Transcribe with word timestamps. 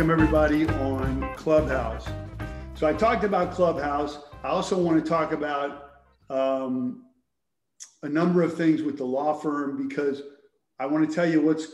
welcome 0.00 0.18
everybody 0.18 0.66
on 0.66 1.34
Clubhouse. 1.34 2.08
So 2.72 2.86
I 2.86 2.92
talked 2.94 3.22
about 3.22 3.52
Clubhouse. 3.52 4.20
I 4.42 4.48
also 4.48 4.78
want 4.78 5.04
to 5.04 5.06
talk 5.06 5.32
about 5.32 5.90
um, 6.30 7.04
a 8.02 8.08
number 8.08 8.42
of 8.42 8.56
things 8.56 8.80
with 8.80 8.96
the 8.96 9.04
law 9.04 9.34
firm 9.34 9.86
because 9.86 10.22
I 10.78 10.86
want 10.86 11.06
to 11.06 11.14
tell 11.14 11.28
you 11.28 11.42
what's 11.42 11.66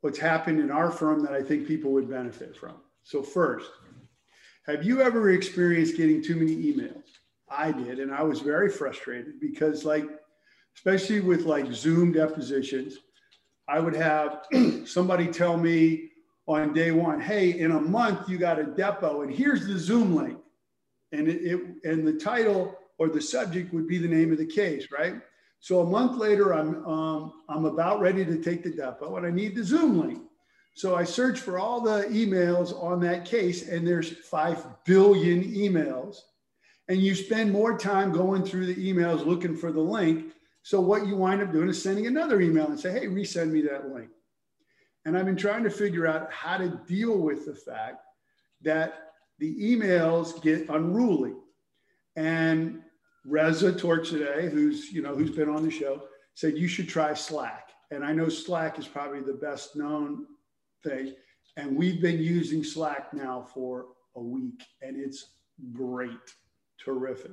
what's 0.00 0.18
happened 0.18 0.58
in 0.58 0.70
our 0.70 0.90
firm 0.90 1.22
that 1.24 1.34
I 1.34 1.42
think 1.42 1.68
people 1.68 1.92
would 1.92 2.08
benefit 2.08 2.56
from. 2.56 2.76
So 3.02 3.22
first, 3.22 3.70
have 4.64 4.82
you 4.82 5.02
ever 5.02 5.32
experienced 5.32 5.98
getting 5.98 6.22
too 6.22 6.36
many 6.36 6.56
emails? 6.56 7.04
I 7.50 7.72
did, 7.72 7.98
and 7.98 8.10
I 8.10 8.22
was 8.22 8.40
very 8.40 8.70
frustrated 8.70 9.38
because 9.38 9.84
like, 9.84 10.08
especially 10.74 11.20
with 11.20 11.42
like 11.42 11.70
Zoom 11.74 12.10
depositions, 12.10 12.96
I 13.68 13.80
would 13.80 13.94
have 13.94 14.46
somebody 14.86 15.26
tell 15.26 15.58
me 15.58 16.12
on 16.46 16.72
day 16.72 16.92
one, 16.92 17.20
hey, 17.20 17.58
in 17.58 17.72
a 17.72 17.80
month 17.80 18.28
you 18.28 18.38
got 18.38 18.60
a 18.60 18.64
depo, 18.64 19.22
and 19.22 19.34
here's 19.34 19.66
the 19.66 19.78
Zoom 19.78 20.14
link. 20.14 20.38
And 21.12 21.28
it, 21.28 21.42
it, 21.42 21.60
and 21.84 22.06
the 22.06 22.12
title 22.12 22.76
or 22.98 23.08
the 23.08 23.20
subject 23.20 23.72
would 23.72 23.86
be 23.86 23.98
the 23.98 24.08
name 24.08 24.32
of 24.32 24.38
the 24.38 24.46
case, 24.46 24.88
right? 24.90 25.16
So 25.60 25.80
a 25.80 25.84
month 25.84 26.16
later, 26.16 26.52
I'm 26.52 26.86
um, 26.86 27.32
I'm 27.48 27.64
about 27.64 28.00
ready 28.00 28.24
to 28.24 28.40
take 28.40 28.62
the 28.62 28.70
depo, 28.70 29.16
and 29.16 29.26
I 29.26 29.30
need 29.30 29.56
the 29.56 29.64
Zoom 29.64 30.00
link. 30.00 30.22
So 30.74 30.94
I 30.94 31.04
search 31.04 31.40
for 31.40 31.58
all 31.58 31.80
the 31.80 32.04
emails 32.10 32.72
on 32.82 33.00
that 33.00 33.24
case, 33.24 33.68
and 33.68 33.86
there's 33.86 34.18
five 34.18 34.64
billion 34.84 35.42
emails, 35.42 36.18
and 36.88 37.00
you 37.00 37.14
spend 37.14 37.50
more 37.50 37.78
time 37.78 38.12
going 38.12 38.44
through 38.44 38.66
the 38.66 38.92
emails 38.92 39.24
looking 39.24 39.56
for 39.56 39.72
the 39.72 39.80
link. 39.80 40.32
So 40.62 40.80
what 40.80 41.06
you 41.06 41.16
wind 41.16 41.42
up 41.42 41.52
doing 41.52 41.68
is 41.68 41.82
sending 41.82 42.06
another 42.06 42.40
email 42.40 42.66
and 42.66 42.78
say, 42.78 42.92
"Hey, 42.92 43.06
resend 43.06 43.50
me 43.50 43.62
that 43.62 43.92
link." 43.92 44.10
And 45.06 45.16
I've 45.16 45.24
been 45.24 45.36
trying 45.36 45.62
to 45.62 45.70
figure 45.70 46.04
out 46.08 46.32
how 46.32 46.58
to 46.58 46.68
deal 46.88 47.16
with 47.16 47.46
the 47.46 47.54
fact 47.54 48.02
that 48.62 49.12
the 49.38 49.56
emails 49.56 50.42
get 50.42 50.68
unruly. 50.68 51.32
And 52.16 52.82
Reza 53.24 53.72
today, 53.72 54.50
who's 54.50 54.90
you 54.90 55.02
know 55.02 55.14
who's 55.14 55.30
been 55.30 55.48
on 55.48 55.62
the 55.62 55.70
show, 55.70 56.02
said 56.34 56.58
you 56.58 56.66
should 56.66 56.88
try 56.88 57.14
Slack. 57.14 57.70
And 57.92 58.04
I 58.04 58.12
know 58.12 58.28
Slack 58.28 58.80
is 58.80 58.88
probably 58.88 59.20
the 59.20 59.34
best 59.34 59.76
known 59.76 60.26
thing. 60.82 61.14
And 61.56 61.76
we've 61.76 62.02
been 62.02 62.18
using 62.18 62.64
Slack 62.64 63.14
now 63.14 63.46
for 63.54 63.86
a 64.16 64.20
week, 64.20 64.60
and 64.82 64.96
it's 65.00 65.34
great, 65.72 66.10
terrific. 66.84 67.30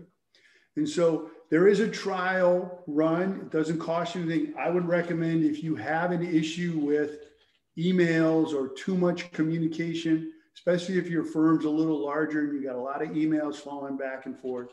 And 0.75 0.87
so 0.87 1.31
there 1.49 1.67
is 1.67 1.79
a 1.79 1.89
trial 1.89 2.83
run. 2.85 3.41
It 3.41 3.51
doesn't 3.51 3.79
cost 3.79 4.13
you 4.13 4.21
anything. 4.21 4.53
I 4.59 4.69
would 4.69 4.87
recommend 4.87 5.43
if 5.43 5.63
you 5.63 5.75
have 5.75 6.11
an 6.11 6.23
issue 6.23 6.77
with 6.77 7.32
emails 7.77 8.53
or 8.53 8.69
too 8.69 8.95
much 8.95 9.31
communication, 9.31 10.31
especially 10.55 10.97
if 10.97 11.07
your 11.07 11.23
firm's 11.23 11.65
a 11.65 11.69
little 11.69 12.03
larger 12.03 12.41
and 12.41 12.53
you 12.53 12.67
got 12.67 12.75
a 12.75 12.81
lot 12.81 13.01
of 13.01 13.09
emails 13.09 13.55
flowing 13.55 13.97
back 13.97 14.25
and 14.25 14.37
forth, 14.37 14.69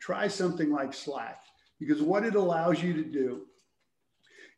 try 0.00 0.28
something 0.28 0.70
like 0.70 0.94
Slack 0.94 1.40
because 1.78 2.02
what 2.02 2.24
it 2.24 2.34
allows 2.34 2.82
you 2.82 2.94
to 2.94 3.04
do 3.04 3.42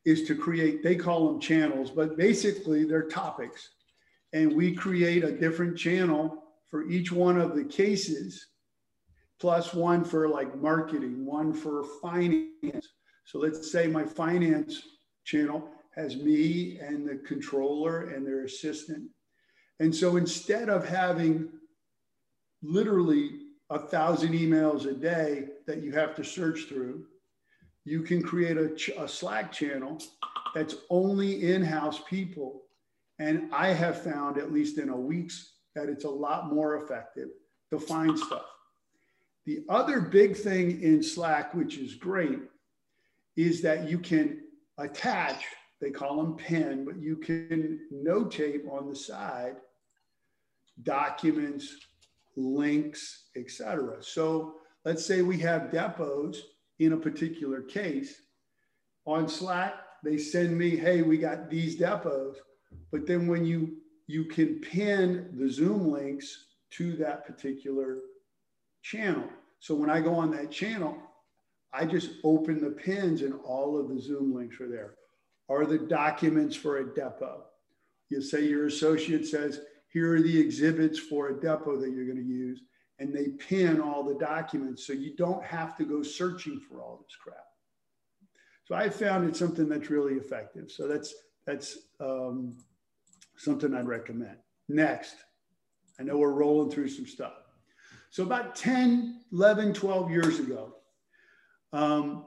is 0.04 0.24
to 0.24 0.34
create, 0.34 0.82
they 0.82 0.94
call 0.94 1.26
them 1.26 1.40
channels, 1.40 1.90
but 1.90 2.16
basically 2.16 2.84
they're 2.84 3.08
topics. 3.08 3.70
And 4.32 4.52
we 4.52 4.74
create 4.74 5.24
a 5.24 5.32
different 5.32 5.76
channel 5.76 6.44
for 6.70 6.88
each 6.88 7.10
one 7.10 7.40
of 7.40 7.56
the 7.56 7.64
cases, 7.64 8.46
plus 9.40 9.72
one 9.72 10.04
for 10.04 10.28
like 10.28 10.56
marketing, 10.56 11.24
one 11.24 11.52
for 11.52 11.84
finance. 12.02 12.88
So 13.24 13.38
let's 13.38 13.72
say 13.72 13.86
my 13.86 14.04
finance 14.04 14.82
channel 15.24 15.68
has 15.98 16.16
me 16.16 16.78
and 16.78 17.06
the 17.06 17.16
controller 17.16 18.10
and 18.10 18.24
their 18.24 18.44
assistant. 18.44 19.02
And 19.80 19.92
so 19.94 20.16
instead 20.16 20.68
of 20.68 20.88
having 20.88 21.48
literally 22.62 23.40
a 23.70 23.80
thousand 23.80 24.32
emails 24.32 24.86
a 24.86 24.92
day 24.94 25.48
that 25.66 25.82
you 25.82 25.90
have 25.92 26.14
to 26.14 26.24
search 26.24 26.66
through, 26.68 27.04
you 27.84 28.02
can 28.02 28.22
create 28.22 28.56
a, 28.56 28.74
ch- 28.76 28.90
a 28.96 29.08
Slack 29.08 29.50
channel 29.50 30.00
that's 30.54 30.76
only 30.88 31.50
in 31.52 31.64
house 31.64 32.00
people. 32.08 32.62
And 33.18 33.52
I 33.52 33.68
have 33.72 34.02
found, 34.02 34.38
at 34.38 34.52
least 34.52 34.78
in 34.78 34.90
a 34.90 34.96
week's, 34.96 35.54
that 35.74 35.88
it's 35.88 36.04
a 36.04 36.10
lot 36.10 36.52
more 36.52 36.76
effective 36.76 37.28
to 37.72 37.80
find 37.80 38.16
stuff. 38.16 38.46
The 39.46 39.64
other 39.68 40.00
big 40.00 40.36
thing 40.36 40.80
in 40.80 41.02
Slack, 41.02 41.54
which 41.54 41.76
is 41.76 41.94
great, 41.94 42.38
is 43.36 43.62
that 43.62 43.88
you 43.88 43.98
can 43.98 44.42
attach 44.78 45.44
they 45.80 45.90
call 45.90 46.16
them 46.16 46.36
pen, 46.36 46.84
but 46.84 47.00
you 47.00 47.16
can 47.16 47.80
notate 47.92 48.68
on 48.70 48.88
the 48.88 48.96
side 48.96 49.56
documents, 50.82 51.76
links, 52.36 53.26
etc. 53.36 53.96
So 54.00 54.54
let's 54.84 55.04
say 55.04 55.22
we 55.22 55.38
have 55.38 55.70
depos 55.70 56.38
in 56.78 56.92
a 56.92 56.96
particular 56.96 57.62
case. 57.62 58.22
On 59.06 59.28
Slack, 59.28 59.74
they 60.04 60.18
send 60.18 60.56
me, 60.56 60.76
hey, 60.76 61.02
we 61.02 61.18
got 61.18 61.50
these 61.50 61.78
depos. 61.78 62.36
But 62.90 63.06
then 63.06 63.26
when 63.26 63.44
you 63.44 63.76
you 64.06 64.24
can 64.24 64.58
pin 64.60 65.28
the 65.34 65.50
Zoom 65.50 65.92
links 65.92 66.46
to 66.70 66.92
that 66.96 67.26
particular 67.26 67.98
channel. 68.82 69.28
So 69.60 69.74
when 69.74 69.90
I 69.90 70.00
go 70.00 70.14
on 70.14 70.30
that 70.30 70.50
channel, 70.50 70.96
I 71.74 71.84
just 71.84 72.12
open 72.24 72.58
the 72.58 72.70
pins 72.70 73.20
and 73.20 73.34
all 73.44 73.78
of 73.78 73.90
the 73.90 74.00
Zoom 74.00 74.34
links 74.34 74.60
are 74.60 74.68
there 74.68 74.94
are 75.48 75.64
the 75.64 75.78
documents 75.78 76.54
for 76.54 76.78
a 76.78 76.84
depo. 76.84 77.42
You 78.10 78.22
say 78.22 78.44
your 78.44 78.66
associate 78.66 79.26
says, 79.26 79.60
here 79.88 80.14
are 80.14 80.22
the 80.22 80.38
exhibits 80.38 80.98
for 80.98 81.28
a 81.28 81.34
depo 81.34 81.80
that 81.80 81.90
you're 81.90 82.04
going 82.04 82.18
to 82.18 82.22
use, 82.22 82.62
and 82.98 83.14
they 83.14 83.28
pin 83.28 83.80
all 83.80 84.04
the 84.04 84.18
documents 84.18 84.86
so 84.86 84.92
you 84.92 85.16
don't 85.16 85.44
have 85.44 85.76
to 85.76 85.84
go 85.84 86.02
searching 86.02 86.60
for 86.60 86.82
all 86.82 87.00
this 87.02 87.16
crap. 87.16 87.44
So 88.64 88.74
I 88.74 88.90
found 88.90 89.26
it 89.26 89.34
something 89.34 89.68
that's 89.68 89.88
really 89.88 90.14
effective. 90.14 90.70
So 90.70 90.86
that's 90.86 91.14
that's 91.46 91.78
um, 92.00 92.58
something 93.36 93.74
I'd 93.74 93.86
recommend. 93.86 94.36
Next, 94.68 95.14
I 95.98 96.02
know 96.02 96.18
we're 96.18 96.32
rolling 96.32 96.70
through 96.70 96.88
some 96.88 97.06
stuff. 97.06 97.32
So 98.10 98.22
about 98.22 98.54
10, 98.54 99.22
11, 99.32 99.72
12 99.72 100.10
years 100.10 100.38
ago, 100.38 100.74
um, 101.72 102.26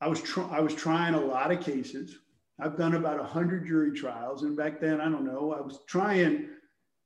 I 0.00 0.06
was 0.06 0.22
I 0.50 0.60
was 0.60 0.74
trying 0.74 1.14
a 1.14 1.20
lot 1.20 1.50
of 1.50 1.60
cases 1.60 2.18
I've 2.60 2.76
done 2.76 2.94
about 2.94 3.18
100 3.18 3.66
jury 3.66 3.92
trials. 3.92 4.42
And 4.42 4.56
back 4.56 4.80
then, 4.80 5.00
I 5.00 5.04
don't 5.04 5.24
know, 5.24 5.52
I 5.52 5.60
was 5.60 5.80
trying 5.86 6.48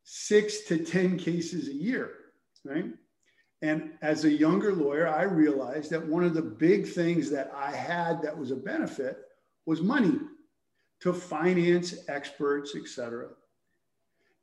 six 0.03 0.63
to 0.65 0.85
10 0.85 1.19
cases 1.19 1.69
a 1.69 1.75
year, 1.75 2.11
right? 2.65 2.87
And 3.63 3.93
as 4.03 4.25
a 4.25 4.31
younger 4.31 4.73
lawyer, 4.73 5.09
I 5.09 5.23
realized 5.23 5.91
that 5.91 6.07
one 6.07 6.25
of 6.25 6.35
the 6.35 6.43
big 6.43 6.87
things 6.87 7.31
that 7.31 7.51
I 7.55 7.71
had 7.71 8.21
that 8.23 8.37
was 8.37 8.51
a 8.51 8.57
benefit 8.57 9.19
was 9.65 9.81
money 9.81 10.19
to 11.01 11.13
finance 11.13 11.95
experts, 12.09 12.75
et 12.77 12.87
cetera. 12.87 13.29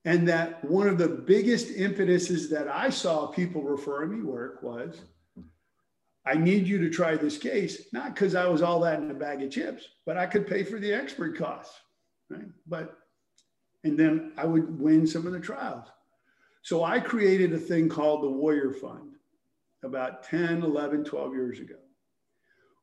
And 0.05 0.27
that 0.27 0.63
one 0.65 0.87
of 0.87 0.97
the 0.97 1.07
biggest 1.07 1.69
impetuses 1.69 2.49
that 2.49 2.67
I 2.67 2.89
saw 2.89 3.27
people 3.27 3.61
referring 3.61 4.11
me 4.17 4.23
work 4.23 4.63
was 4.63 5.01
I 6.25 6.35
need 6.35 6.67
you 6.67 6.77
to 6.79 6.89
try 6.89 7.15
this 7.15 7.37
case, 7.37 7.87
not 7.93 8.13
because 8.13 8.35
I 8.35 8.47
was 8.47 8.61
all 8.61 8.79
that 8.81 8.99
in 8.99 9.09
a 9.09 9.15
bag 9.15 9.41
of 9.41 9.51
chips, 9.51 9.87
but 10.05 10.17
I 10.17 10.27
could 10.27 10.47
pay 10.47 10.63
for 10.63 10.79
the 10.79 10.93
expert 10.93 11.37
costs, 11.37 11.75
right? 12.29 12.45
But, 12.67 12.95
and 13.83 13.97
then 13.97 14.33
I 14.37 14.45
would 14.45 14.79
win 14.79 15.07
some 15.07 15.25
of 15.25 15.33
the 15.33 15.39
trials. 15.39 15.87
So 16.61 16.83
I 16.83 16.99
created 16.99 17.53
a 17.53 17.57
thing 17.57 17.89
called 17.89 18.23
the 18.23 18.29
Warrior 18.29 18.73
Fund 18.73 19.15
about 19.83 20.23
10, 20.23 20.61
11, 20.61 21.05
12 21.05 21.33
years 21.33 21.59
ago, 21.59 21.75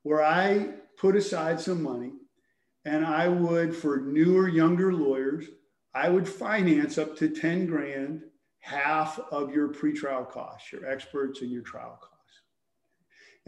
where 0.03 0.25
I 0.25 0.71
put 0.97 1.15
aside 1.15 1.61
some 1.61 1.83
money 1.83 2.13
and 2.85 3.07
I 3.07 3.29
would, 3.29 3.77
for 3.77 3.99
newer, 3.99 4.49
younger 4.49 4.93
lawyers, 4.93 5.47
I 5.95 6.09
would 6.09 6.29
finance 6.29 6.99
up 6.99 7.17
to 7.19 7.29
10 7.29 7.67
grand, 7.67 8.23
half 8.61 9.19
of 9.31 9.53
your 9.55 9.69
pretrial 9.69 10.29
costs, 10.29 10.73
your 10.73 10.87
experts 10.87 11.43
and 11.43 11.51
your 11.51 11.63
trial 11.63 11.99
costs. 12.01 12.08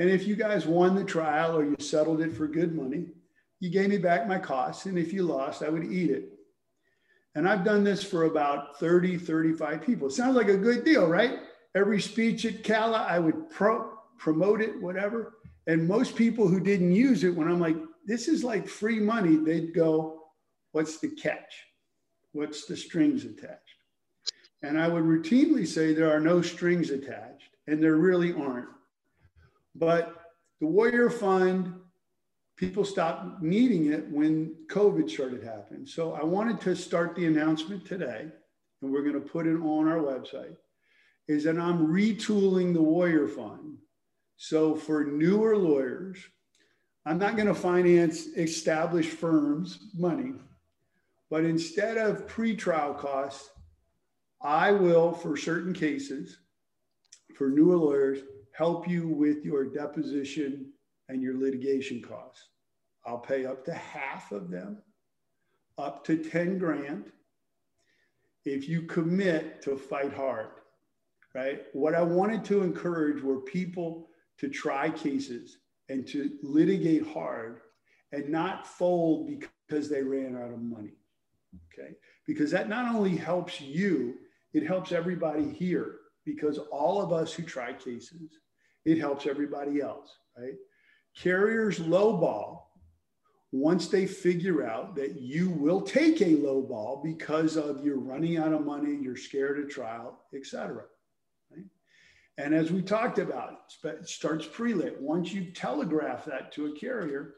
And 0.00 0.08
if 0.08 0.26
you 0.26 0.35
guys 0.35 0.67
won 0.67 0.94
the 0.94 1.05
trial 1.05 1.55
or 1.55 1.62
you 1.62 1.76
settled 1.79 2.23
it 2.23 2.32
for 2.32 2.49
good 2.49 2.75
money, 2.75 3.08
you 3.61 3.69
gave 3.69 3.91
me 3.91 3.99
back 3.99 4.26
my 4.26 4.38
costs. 4.38 4.87
And 4.87 4.99
if 4.99 5.12
you 5.12 5.25
lost, 5.25 5.62
I 5.62 5.69
would 5.69 5.85
eat 5.85 6.11
it. 6.11 6.32
And 7.35 7.47
I've 7.47 7.67
done 7.67 7.85
this 7.85 8.02
for 8.02 8.25
about 8.25 8.81
30, 8.81 9.19
35 9.19 9.82
people. 9.82 10.08
It 10.08 10.12
sounds 10.12 10.37
like 10.37 10.49
a 10.49 10.56
good 10.56 10.87
deal, 10.87 11.06
right? 11.06 11.41
Every 11.75 12.00
speech 12.00 12.47
at 12.47 12.64
CAALA, 12.64 13.06
I 13.06 13.19
would 13.19 13.50
pro- 13.50 13.93
promote 14.17 14.62
it, 14.62 14.81
whatever. 14.81 15.35
And 15.67 15.87
most 15.87 16.17
people 16.17 16.49
who 16.49 16.61
didn't 16.61 16.93
use 16.93 17.23
it, 17.23 17.37
when 17.37 17.47
I'm 17.47 17.61
like, 17.61 17.76
this 18.06 18.26
is 18.26 18.43
like 18.43 18.67
free 18.67 19.00
money, 19.00 19.37
they'd 19.37 19.75
go, 19.75 20.23
what's 20.73 20.99
the 20.99 21.11
catch? 21.11 21.67
What's 22.32 22.64
the 22.64 22.75
strings 22.75 23.26
attached? 23.26 23.61
And 24.62 24.81
I 24.81 24.88
would 24.88 25.05
routinely 25.05 25.69
say 25.69 25.93
there 25.93 26.11
are 26.11 26.20
no 26.20 26.41
strings 26.41 26.88
attached, 26.88 27.50
and 27.67 27.82
there 27.82 27.97
really 27.97 28.32
aren't. 28.32 28.69
But 29.80 30.14
the 30.60 30.66
Warrior 30.66 31.08
Fund, 31.08 31.74
people 32.56 32.84
stopped 32.84 33.42
needing 33.42 33.86
it 33.86 34.06
when 34.10 34.54
COVID 34.68 35.10
started 35.10 35.42
happening. 35.42 35.86
So 35.86 36.12
I 36.12 36.22
wanted 36.22 36.60
to 36.60 36.76
start 36.76 37.16
the 37.16 37.26
announcement 37.26 37.86
today 37.86 38.26
and 38.82 38.92
we're 38.92 39.02
going 39.02 39.14
to 39.14 39.20
put 39.20 39.46
it 39.46 39.56
on 39.56 39.88
our 39.88 39.98
website, 39.98 40.54
is 41.28 41.44
that 41.44 41.58
I'm 41.58 41.88
retooling 41.88 42.74
the 42.74 42.82
Warrior 42.82 43.26
Fund. 43.26 43.78
So 44.36 44.74
for 44.74 45.04
newer 45.04 45.56
lawyers, 45.56 46.18
I'm 47.06 47.18
not 47.18 47.36
going 47.36 47.48
to 47.48 47.54
finance 47.54 48.26
established 48.36 49.10
firms' 49.10 49.78
money, 49.94 50.32
but 51.30 51.44
instead 51.44 51.96
of 51.96 52.28
pre-trial 52.28 52.92
costs, 52.92 53.48
I 54.42 54.72
will, 54.72 55.12
for 55.12 55.36
certain 55.36 55.72
cases, 55.72 56.38
for 57.34 57.48
newer 57.48 57.76
lawyers, 57.76 58.20
help 58.60 58.86
you 58.86 59.08
with 59.08 59.42
your 59.42 59.64
deposition 59.64 60.70
and 61.08 61.22
your 61.22 61.34
litigation 61.34 62.02
costs. 62.02 62.48
I'll 63.06 63.16
pay 63.16 63.46
up 63.46 63.64
to 63.64 63.72
half 63.72 64.32
of 64.32 64.50
them, 64.50 64.82
up 65.78 66.04
to 66.04 66.18
10 66.18 66.58
grand, 66.58 67.10
if 68.44 68.68
you 68.68 68.82
commit 68.82 69.62
to 69.62 69.78
fight 69.78 70.12
hard, 70.12 70.48
right? 71.34 71.62
What 71.72 71.94
I 71.94 72.02
wanted 72.02 72.44
to 72.46 72.62
encourage 72.62 73.22
were 73.22 73.40
people 73.40 74.10
to 74.36 74.48
try 74.50 74.90
cases 74.90 75.56
and 75.88 76.06
to 76.08 76.30
litigate 76.42 77.06
hard 77.06 77.62
and 78.12 78.28
not 78.28 78.66
fold 78.66 79.30
because 79.30 79.88
they 79.88 80.02
ran 80.02 80.36
out 80.36 80.52
of 80.52 80.60
money, 80.60 80.98
okay? 81.72 81.94
Because 82.26 82.50
that 82.50 82.68
not 82.68 82.94
only 82.94 83.16
helps 83.16 83.58
you, 83.58 84.16
it 84.52 84.66
helps 84.66 84.92
everybody 84.92 85.48
here 85.48 86.00
because 86.26 86.58
all 86.70 87.00
of 87.00 87.10
us 87.10 87.32
who 87.32 87.42
try 87.42 87.72
cases, 87.72 88.38
it 88.84 88.98
helps 88.98 89.26
everybody 89.26 89.80
else, 89.80 90.16
right? 90.36 90.54
Carriers 91.16 91.78
lowball 91.78 92.62
once 93.52 93.88
they 93.88 94.06
figure 94.06 94.64
out 94.64 94.94
that 94.94 95.20
you 95.20 95.50
will 95.50 95.80
take 95.80 96.22
a 96.22 96.36
low 96.36 96.62
ball 96.62 97.00
because 97.02 97.56
of 97.56 97.84
you're 97.84 97.98
running 97.98 98.36
out 98.36 98.52
of 98.52 98.64
money, 98.64 98.96
you're 99.02 99.16
scared 99.16 99.58
of 99.58 99.68
trial, 99.68 100.20
etc. 100.34 100.84
And 102.38 102.54
as 102.54 102.72
we 102.72 102.80
talked 102.80 103.18
about, 103.18 103.72
it 103.84 104.08
starts 104.08 104.46
pre-lit. 104.46 105.00
Once 105.00 105.32
you 105.32 105.50
telegraph 105.50 106.24
that 106.24 106.52
to 106.52 106.66
a 106.66 106.78
carrier, 106.78 107.34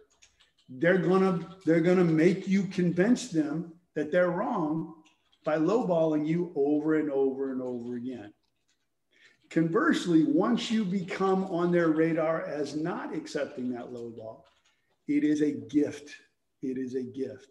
they're 0.69 0.99
gonna 0.99 1.41
they're 1.67 1.81
gonna 1.81 2.05
make 2.05 2.47
you 2.47 2.65
convince 2.65 3.29
them 3.29 3.73
that 3.95 4.13
they're 4.13 4.31
wrong 4.31 4.95
by 5.45 5.57
lowballing 5.57 6.27
you 6.27 6.53
over 6.55 6.95
and 6.95 7.11
over 7.11 7.51
and 7.51 7.61
over 7.61 7.97
again. 7.97 8.33
Conversely, 9.53 10.25
once 10.25 10.71
you 10.71 10.83
become 10.83 11.45
on 11.45 11.71
their 11.71 11.89
radar 11.89 12.47
as 12.47 12.75
not 12.75 13.15
accepting 13.15 13.71
that 13.71 13.93
low 13.93 14.09
ball, 14.09 14.47
it 15.09 15.25
is 15.25 15.43
a 15.43 15.51
gift. 15.51 16.11
It 16.63 16.79
is 16.79 16.95
a 16.95 17.03
gift, 17.03 17.49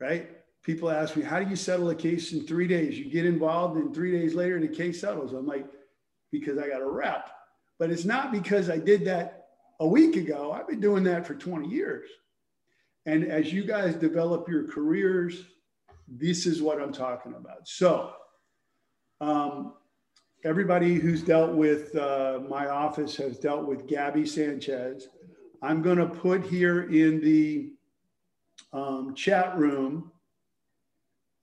right? 0.00 0.30
People 0.62 0.90
ask 0.90 1.14
me, 1.14 1.22
how 1.22 1.38
do 1.38 1.50
you 1.50 1.56
settle 1.56 1.90
a 1.90 1.94
case 1.94 2.32
in 2.32 2.46
three 2.46 2.66
days? 2.66 2.98
You 2.98 3.10
get 3.10 3.26
involved, 3.26 3.76
and 3.76 3.94
three 3.94 4.10
days 4.10 4.34
later, 4.34 4.58
the 4.58 4.68
case 4.68 5.00
settles. 5.00 5.34
I'm 5.34 5.46
like, 5.46 5.66
because 6.32 6.56
I 6.56 6.66
got 6.66 6.80
a 6.80 6.88
rep. 6.88 7.28
But 7.78 7.90
it's 7.90 8.06
not 8.06 8.32
because 8.32 8.70
I 8.70 8.78
did 8.78 9.04
that 9.04 9.48
a 9.80 9.86
week 9.86 10.16
ago. 10.16 10.50
I've 10.50 10.66
been 10.66 10.80
doing 10.80 11.04
that 11.04 11.26
for 11.26 11.34
20 11.34 11.68
years. 11.68 12.08
And 13.04 13.24
as 13.24 13.52
you 13.52 13.64
guys 13.64 13.96
develop 13.96 14.48
your 14.48 14.66
careers, 14.66 15.44
this 16.08 16.46
is 16.46 16.62
what 16.62 16.80
I'm 16.80 16.92
talking 16.92 17.34
about. 17.34 17.68
So, 17.68 18.12
um, 19.20 19.74
everybody 20.46 20.94
who's 20.94 21.22
dealt 21.22 21.54
with 21.54 21.96
uh, 21.96 22.38
my 22.48 22.68
office 22.68 23.16
has 23.16 23.36
dealt 23.36 23.66
with 23.66 23.88
Gabby 23.88 24.24
Sanchez. 24.24 25.08
I'm 25.60 25.82
going 25.82 25.98
to 25.98 26.06
put 26.06 26.46
here 26.46 26.84
in 26.84 27.20
the 27.20 27.72
um, 28.72 29.12
chat 29.16 29.58
room 29.58 30.12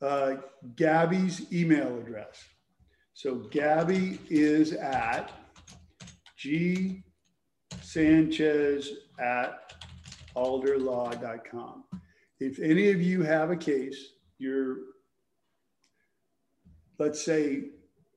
uh, 0.01 0.35
Gabby's 0.77 1.51
email 1.51 1.97
address. 1.97 2.45
So 3.13 3.35
Gabby 3.51 4.19
is 4.29 4.71
at 4.71 5.33
G 6.37 7.03
Sanchez 7.81 8.89
at 9.19 9.73
alderlaw.com. 10.33 11.83
If 12.39 12.57
any 12.59 12.89
of 12.91 13.01
you 13.01 13.21
have 13.23 13.51
a 13.51 13.57
case, 13.57 14.13
you're, 14.37 14.77
let's 16.99 17.23
say, 17.23 17.65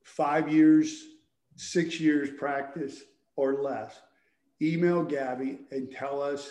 five 0.07 0.49
years, 0.49 1.03
six 1.57 1.99
years 1.99 2.29
practice 2.37 3.03
or 3.35 3.61
less, 3.61 3.99
email 4.61 5.03
Gabby 5.03 5.59
and 5.71 5.91
tell 5.91 6.21
us 6.21 6.49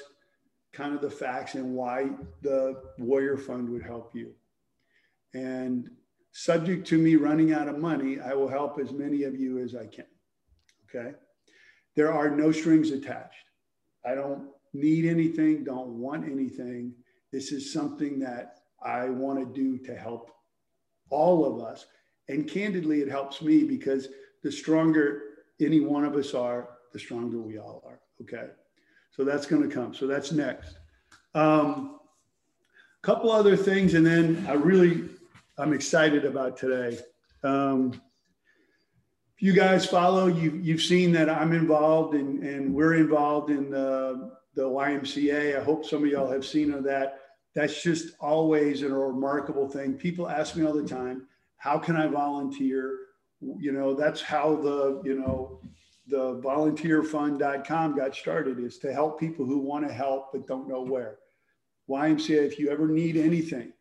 kind 0.73 0.94
of 0.94 1.00
the 1.00 1.11
facts 1.11 1.55
and 1.55 1.75
why 1.75 2.11
the 2.43 2.82
Warrior 2.99 3.38
Fund 3.38 3.69
would 3.70 3.82
help 3.82 4.14
you. 4.14 4.32
And 5.32 5.88
subject 6.32 6.87
to 6.88 6.99
me 6.99 7.17
running 7.17 7.53
out 7.55 7.67
of 7.67 7.79
money, 7.79 8.20
I 8.20 8.35
will 8.35 8.49
help 8.49 8.79
as 8.79 8.93
many 8.93 9.23
of 9.23 9.35
you 9.35 9.59
as 9.59 9.75
I 9.75 9.87
can. 9.87 10.05
Okay. 10.88 11.12
There 11.94 12.12
are 12.12 12.29
no 12.31 12.52
strings 12.52 12.91
attached. 12.91 13.37
I 14.05 14.14
don't 14.14 14.49
need 14.75 15.06
anything, 15.06 15.64
don't 15.64 15.99
want 15.99 16.31
anything. 16.31 16.93
This 17.32 17.52
is 17.52 17.73
something 17.73 18.19
that 18.20 18.59
I 18.85 19.09
want 19.09 19.38
to 19.38 19.61
do 19.61 19.79
to 19.87 19.97
help 19.97 20.31
all 21.09 21.47
of 21.47 21.64
us. 21.64 21.87
And 22.28 22.49
candidly, 22.49 23.00
it 23.00 23.08
helps 23.08 23.40
me 23.43 23.64
because 23.64 24.08
the 24.43 24.50
stronger 24.50 25.23
any 25.61 25.81
one 25.81 26.05
of 26.05 26.14
us 26.17 26.34
are, 26.34 26.69
the 26.93 26.99
stronger 26.99 27.38
we 27.38 27.58
all 27.58 27.82
are. 27.87 28.00
Okay. 28.23 28.49
So 29.11 29.25
that's 29.25 29.46
going 29.46 29.69
to 29.69 29.75
come. 29.75 29.94
So 29.94 30.06
that's 30.06 30.32
next. 30.32 30.78
A 31.34 31.40
um, 31.40 32.00
couple 33.02 33.31
other 33.31 33.56
things, 33.56 33.94
and 33.94 34.05
then 34.05 34.44
I 34.49 34.55
really, 34.55 35.08
I'm 35.58 35.73
excited 35.73 36.25
about 36.25 36.56
today. 36.56 36.99
Um, 37.43 38.00
if 39.37 39.43
you 39.43 39.52
guys 39.52 39.87
follow, 39.87 40.26
you, 40.26 40.58
you've 40.62 40.82
seen 40.82 41.12
that 41.12 41.28
I'm 41.28 41.52
involved 41.52 42.14
in, 42.14 42.43
and 42.43 42.75
we're 42.75 42.94
involved 42.94 43.50
in 43.50 43.70
the, 43.70 44.32
the 44.55 44.62
YMCA. 44.62 45.61
I 45.61 45.62
hope 45.62 45.84
some 45.84 46.05
of 46.05 46.11
y'all 46.11 46.31
have 46.31 46.44
seen 46.44 46.73
of 46.73 46.84
that. 46.84 47.20
That's 47.55 47.82
just 47.82 48.14
always 48.19 48.82
a 48.82 48.88
remarkable 48.88 49.69
thing. 49.69 49.94
People 49.94 50.28
ask 50.28 50.56
me 50.56 50.67
all 50.67 50.75
the 50.75 50.88
time, 50.88 51.26
how 51.67 51.79
can 51.79 51.97
I 51.97 52.07
volunteer? 52.07 52.97
You 53.41 53.73
know, 53.73 53.93
that's 53.93 54.23
how 54.23 54.55
the, 54.55 55.03
you 55.05 55.19
know, 55.19 55.61
the 56.07 56.40
volunteerfund.com 56.40 57.97
got 57.97 58.14
started 58.14 58.61
is 58.61 58.79
to 58.79 58.93
help 58.93 59.19
people 59.19 59.45
who 59.45 59.59
want 59.59 59.87
to 59.87 59.93
help 59.93 60.29
but 60.33 60.47
don't 60.47 60.69
know 60.69 60.83
where. 60.83 61.19
YMCA, 61.90 62.47
if 62.47 62.61
you 62.61 62.71
ever 62.71 62.87
need 62.87 63.17
anything, 63.17 63.73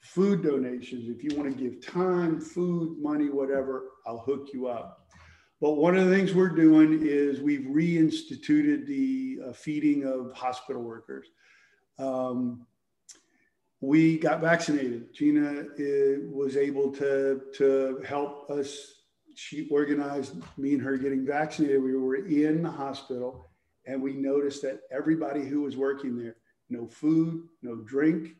food 0.00 0.44
donations, 0.44 1.08
if 1.08 1.24
you 1.24 1.36
want 1.36 1.50
to 1.50 1.60
give 1.60 1.84
time, 1.84 2.40
food, 2.40 2.98
money, 3.00 3.30
whatever, 3.30 3.86
I'll 4.06 4.20
hook 4.20 4.50
you 4.52 4.68
up. 4.68 5.08
But 5.60 5.72
one 5.72 5.96
of 5.96 6.06
the 6.06 6.14
things 6.14 6.34
we're 6.34 6.50
doing 6.50 7.00
is 7.02 7.40
we've 7.40 7.66
reinstituted 7.66 8.86
the 8.86 9.40
uh, 9.48 9.52
feeding 9.52 10.04
of 10.04 10.32
hospital 10.36 10.82
workers. 10.82 11.26
Um, 11.98 12.64
we 13.86 14.18
got 14.18 14.40
vaccinated. 14.40 15.12
Gina 15.12 15.60
uh, 15.60 16.20
was 16.30 16.56
able 16.56 16.90
to, 16.92 17.42
to 17.56 18.02
help 18.06 18.50
us 18.50 18.94
she 19.34 19.68
organized 19.68 20.34
me 20.56 20.74
and 20.74 20.82
her 20.82 20.96
getting 20.96 21.26
vaccinated. 21.26 21.82
We 21.82 21.96
were 21.96 22.26
in 22.26 22.62
the 22.62 22.70
hospital 22.70 23.50
and 23.86 24.00
we 24.00 24.14
noticed 24.14 24.62
that 24.62 24.80
everybody 24.90 25.44
who 25.44 25.62
was 25.62 25.76
working 25.76 26.16
there, 26.16 26.36
no 26.70 26.86
food, 26.86 27.48
no 27.62 27.76
drink, 27.76 28.36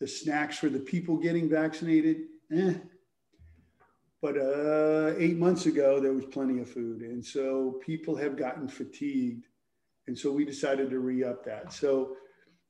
the 0.00 0.08
snacks 0.08 0.58
for 0.58 0.68
the 0.68 0.80
people 0.80 1.16
getting 1.16 1.48
vaccinated, 1.48 2.16
eh. 2.52 2.74
But 4.20 4.36
uh, 4.36 5.14
eight 5.18 5.36
months 5.36 5.66
ago, 5.66 6.00
there 6.00 6.12
was 6.12 6.24
plenty 6.24 6.60
of 6.60 6.68
food. 6.68 7.02
And 7.02 7.24
so 7.24 7.78
people 7.84 8.16
have 8.16 8.36
gotten 8.36 8.66
fatigued. 8.66 9.46
And 10.08 10.18
so 10.18 10.32
we 10.32 10.44
decided 10.44 10.90
to 10.90 10.98
re 10.98 11.22
up 11.22 11.44
that. 11.44 11.72
So 11.72 12.16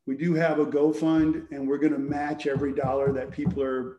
we 0.09 0.17
do 0.17 0.33
have 0.33 0.59
a 0.59 0.65
GoFund 0.65 1.53
and 1.53 1.69
we're 1.69 1.77
going 1.77 1.93
to 1.93 1.99
match 1.99 2.47
every 2.47 2.73
dollar 2.73 3.12
that 3.12 3.31
people 3.31 3.62
are 3.62 3.99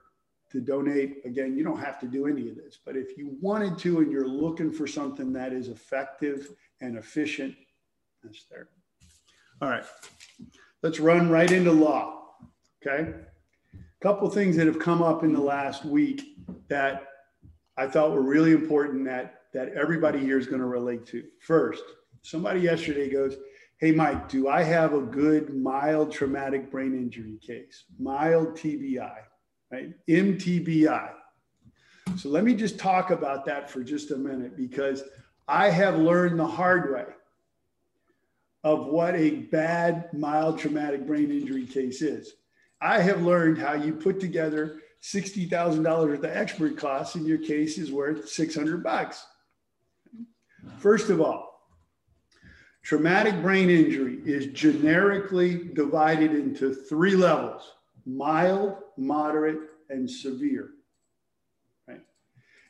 to 0.52 0.60
donate. 0.60 1.18
Again, 1.24 1.56
you 1.56 1.64
don't 1.64 1.80
have 1.80 2.00
to 2.00 2.08
do 2.08 2.26
any 2.26 2.50
of 2.50 2.56
this, 2.56 2.80
but 2.84 2.98
if 2.98 3.16
you 3.16 3.38
wanted 3.40 3.78
to 3.78 4.00
and 4.00 4.12
you're 4.12 4.28
looking 4.28 4.72
for 4.72 4.88
something 4.88 5.32
that 5.34 5.54
is 5.54 5.68
effective 5.68 6.50
and 6.82 6.98
efficient, 6.98 7.56
that's 8.24 8.46
there. 8.50 8.70
All 9.62 9.70
right, 9.70 9.84
let's 10.82 11.00
run 11.00 11.30
right 11.30 11.52
into 11.52 11.72
law. 11.72 12.24
Okay. 12.82 13.14
A 13.74 14.02
couple 14.02 14.28
things 14.32 14.56
that 14.56 14.66
have 14.66 14.80
come 14.80 15.04
up 15.04 15.24
in 15.24 15.32
the 15.32 15.40
last 15.40 15.86
week 15.86 16.24
that 16.70 17.04
I 17.78 17.86
thought 17.86 18.14
were 18.14 18.24
really 18.24 18.54
important 18.54 19.06
that, 19.06 19.42
that 19.54 19.74
everybody 19.74 20.18
here 20.18 20.40
is 20.40 20.48
going 20.48 20.62
to 20.62 20.68
relate 20.68 21.06
to. 21.08 21.24
First, 21.40 21.84
somebody 22.24 22.62
yesterday 22.62 23.12
goes, 23.12 23.36
Hey, 23.80 23.92
Mike, 23.92 24.28
do 24.28 24.50
I 24.50 24.62
have 24.64 24.94
a 24.94 25.02
good 25.02 25.56
mild 25.56 26.12
traumatic 26.12 26.70
brain 26.70 26.94
injury 26.94 27.40
case? 27.42 27.86
Mild 27.98 28.58
TBI 28.58 29.20
right? 29.72 29.94
MTBI. 30.08 31.12
So 32.18 32.30
let 32.30 32.44
me 32.44 32.56
just 32.56 32.80
talk 32.80 33.12
about 33.12 33.46
that 33.46 33.70
for 33.70 33.84
just 33.84 34.12
a 34.12 34.18
minute 34.18 34.58
because 34.58 35.04
I 35.48 35.70
have 35.70 35.98
learned 35.98 36.40
the 36.40 36.48
hard 36.48 36.94
way 36.94 37.06
of 38.64 38.88
what 38.88 39.16
a 39.16 39.32
bad 39.32 40.10
mild 40.14 40.60
traumatic 40.60 41.06
brain 41.06 41.32
injury 41.32 41.66
case 41.66 42.02
is. 42.02 42.34
I 42.82 43.00
have 43.00 43.22
learned 43.22 43.58
how 43.58 43.74
you 43.74 43.94
put 43.94 44.20
together 44.20 44.80
$60,000 45.02 45.86
worth 45.86 46.20
of 46.20 46.26
expert 46.26 46.78
costs 46.78 47.16
and 47.16 47.26
your 47.26 47.38
case 47.38 47.78
is 47.78 47.92
worth 47.92 48.28
600 48.28 48.84
bucks. 48.84 49.26
First 50.78 51.10
of 51.10 51.22
all, 51.22 51.49
traumatic 52.90 53.40
brain 53.44 53.70
injury 53.70 54.18
is 54.26 54.48
generically 54.48 55.66
divided 55.76 56.32
into 56.32 56.74
three 56.74 57.16
levels 57.16 57.76
mild, 58.08 58.78
moderate, 58.98 59.60
and 59.92 60.10
severe. 60.10 60.72
Right? 61.88 62.02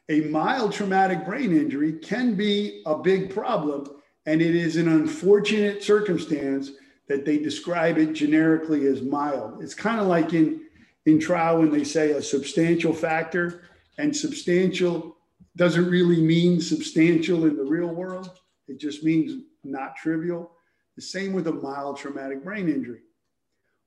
A 0.09 0.19
mild 0.27 0.73
traumatic 0.73 1.25
brain 1.25 1.53
injury 1.53 1.93
can 1.93 2.35
be 2.35 2.83
a 2.85 2.97
big 2.97 3.33
problem, 3.33 3.87
and 4.25 4.41
it 4.41 4.55
is 4.55 4.75
an 4.75 4.89
unfortunate 4.89 5.83
circumstance 5.83 6.71
that 7.07 7.23
they 7.23 7.37
describe 7.37 7.97
it 7.97 8.11
generically 8.11 8.87
as 8.87 9.01
mild. 9.01 9.63
It's 9.63 9.73
kind 9.73 10.01
of 10.01 10.07
like 10.07 10.33
in, 10.33 10.65
in 11.05 11.21
trial 11.21 11.59
when 11.59 11.71
they 11.71 11.85
say 11.85 12.11
a 12.11 12.21
substantial 12.21 12.91
factor, 12.91 13.61
and 13.97 14.13
substantial 14.13 15.15
doesn't 15.55 15.89
really 15.89 16.21
mean 16.21 16.59
substantial 16.59 17.45
in 17.45 17.55
the 17.55 17.63
real 17.63 17.95
world. 17.95 18.37
It 18.67 18.81
just 18.81 19.01
means 19.01 19.45
not 19.63 19.95
trivial. 19.95 20.51
The 20.95 21.01
same 21.01 21.33
with 21.33 21.47
a 21.47 21.53
mild 21.53 21.97
traumatic 21.97 22.43
brain 22.43 22.69
injury. 22.69 23.01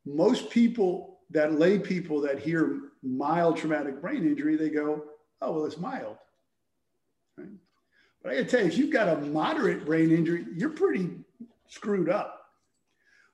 Most 0.04 0.50
people 0.50 1.20
that 1.30 1.58
lay 1.58 1.78
people 1.78 2.20
that 2.22 2.38
hear 2.38 2.80
mild 3.02 3.56
traumatic 3.56 4.00
brain 4.00 4.26
injury, 4.26 4.56
they 4.56 4.70
go, 4.70 5.04
oh, 5.40 5.52
well, 5.52 5.64
it's 5.64 5.78
mild. 5.78 6.16
Right? 7.36 7.48
But 8.22 8.32
I 8.32 8.34
gotta 8.36 8.46
tell 8.46 8.60
you, 8.60 8.66
if 8.66 8.78
you've 8.78 8.92
got 8.92 9.08
a 9.08 9.20
moderate 9.20 9.84
brain 9.84 10.10
injury, 10.10 10.46
you're 10.56 10.70
pretty 10.70 11.10
screwed 11.68 12.08
up. 12.08 12.46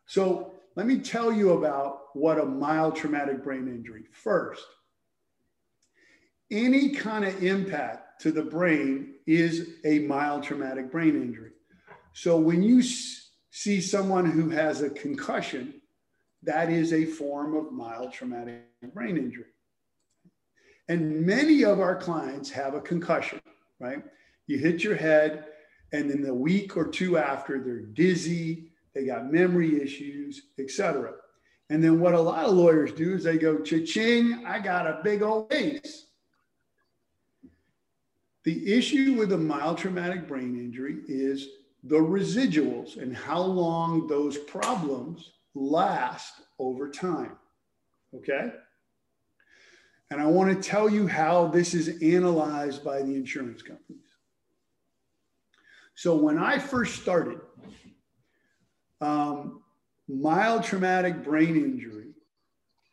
So 0.07 0.53
let 0.77 0.87
me 0.87 0.99
tell 0.99 1.33
you 1.33 1.53
about 1.53 2.15
what 2.15 2.39
a 2.39 2.45
mild 2.45 2.97
traumatic 2.97 3.43
brain 3.43 3.69
injury. 3.69 4.05
First, 4.13 4.65
any 6.51 6.91
kind 6.91 7.25
of 7.25 7.43
impact 7.43 8.23
to 8.23 8.33
the 8.33 8.43
brain 8.43 9.15
is 9.27 9.71
a 9.85 10.01
mild 10.01 10.45
traumatic 10.45 10.91
brain 10.91 11.15
injury. 11.15 11.51
So 12.21 12.37
when 12.37 12.65
you 12.65 12.83
see 12.83 13.81
someone 13.81 14.29
who 14.29 14.51
has 14.51 14.83
a 14.83 14.91
concussion, 14.91 15.81
that 16.43 16.69
is 16.69 16.93
a 16.93 17.05
form 17.05 17.55
of 17.55 17.71
mild 17.71 18.13
traumatic 18.13 18.65
brain 18.93 19.17
injury. 19.17 19.45
And 20.89 21.25
many 21.25 21.65
of 21.65 21.79
our 21.79 21.95
clients 21.95 22.51
have 22.51 22.75
a 22.75 22.81
concussion, 22.81 23.41
right? 23.79 24.03
You 24.49 24.59
hit 24.59 24.83
your 24.83 24.97
head, 24.97 25.45
and 25.93 26.11
then 26.11 26.23
the 26.23 26.35
week 26.35 26.77
or 26.77 26.89
two 26.89 27.19
after, 27.19 27.63
they're 27.63 27.83
dizzy, 27.83 28.73
they 28.97 29.07
got 29.07 29.33
memory 29.33 29.81
issues, 29.81 30.43
etc. 30.59 31.13
And 31.71 31.85
then 31.85 32.01
what 32.01 32.15
a 32.15 32.21
lot 32.21 32.47
of 32.47 32.55
lawyers 32.55 32.91
do 32.91 33.15
is 33.15 33.23
they 33.23 33.39
go, 33.39 33.61
cha-ching, 33.61 34.45
I 34.45 34.59
got 34.59 34.89
a 34.89 35.03
big 35.05 35.23
old 35.23 35.51
case. 35.51 36.07
The 38.43 38.75
issue 38.75 39.13
with 39.13 39.31
a 39.31 39.39
mild 39.39 39.79
traumatic 39.79 40.27
brain 40.27 40.57
injury 40.57 40.97
is 41.07 41.47
the 41.89 41.97
residuals 41.97 43.01
and 43.01 43.17
how 43.17 43.41
long 43.41 44.07
those 44.07 44.37
problems 44.37 45.33
last 45.55 46.35
over 46.59 46.89
time. 46.89 47.37
Okay? 48.15 48.53
And 50.11 50.21
I 50.21 50.27
want 50.27 50.51
to 50.51 50.69
tell 50.69 50.89
you 50.89 51.07
how 51.07 51.49
this 51.49 51.75
is 51.75 52.03
analyzed 52.03 52.85
by 52.85 53.03
the 53.03 53.15
insurance 53.15 53.63
companies. 53.63 54.03
So 55.95 56.15
when 56.15 56.39
I 56.39 56.59
first 56.59 57.03
started, 57.03 57.41
um, 59.01 59.63
mild 60.09 60.65
traumatic 60.65 61.25
brain 61.25 61.57
injury, 61.57 62.13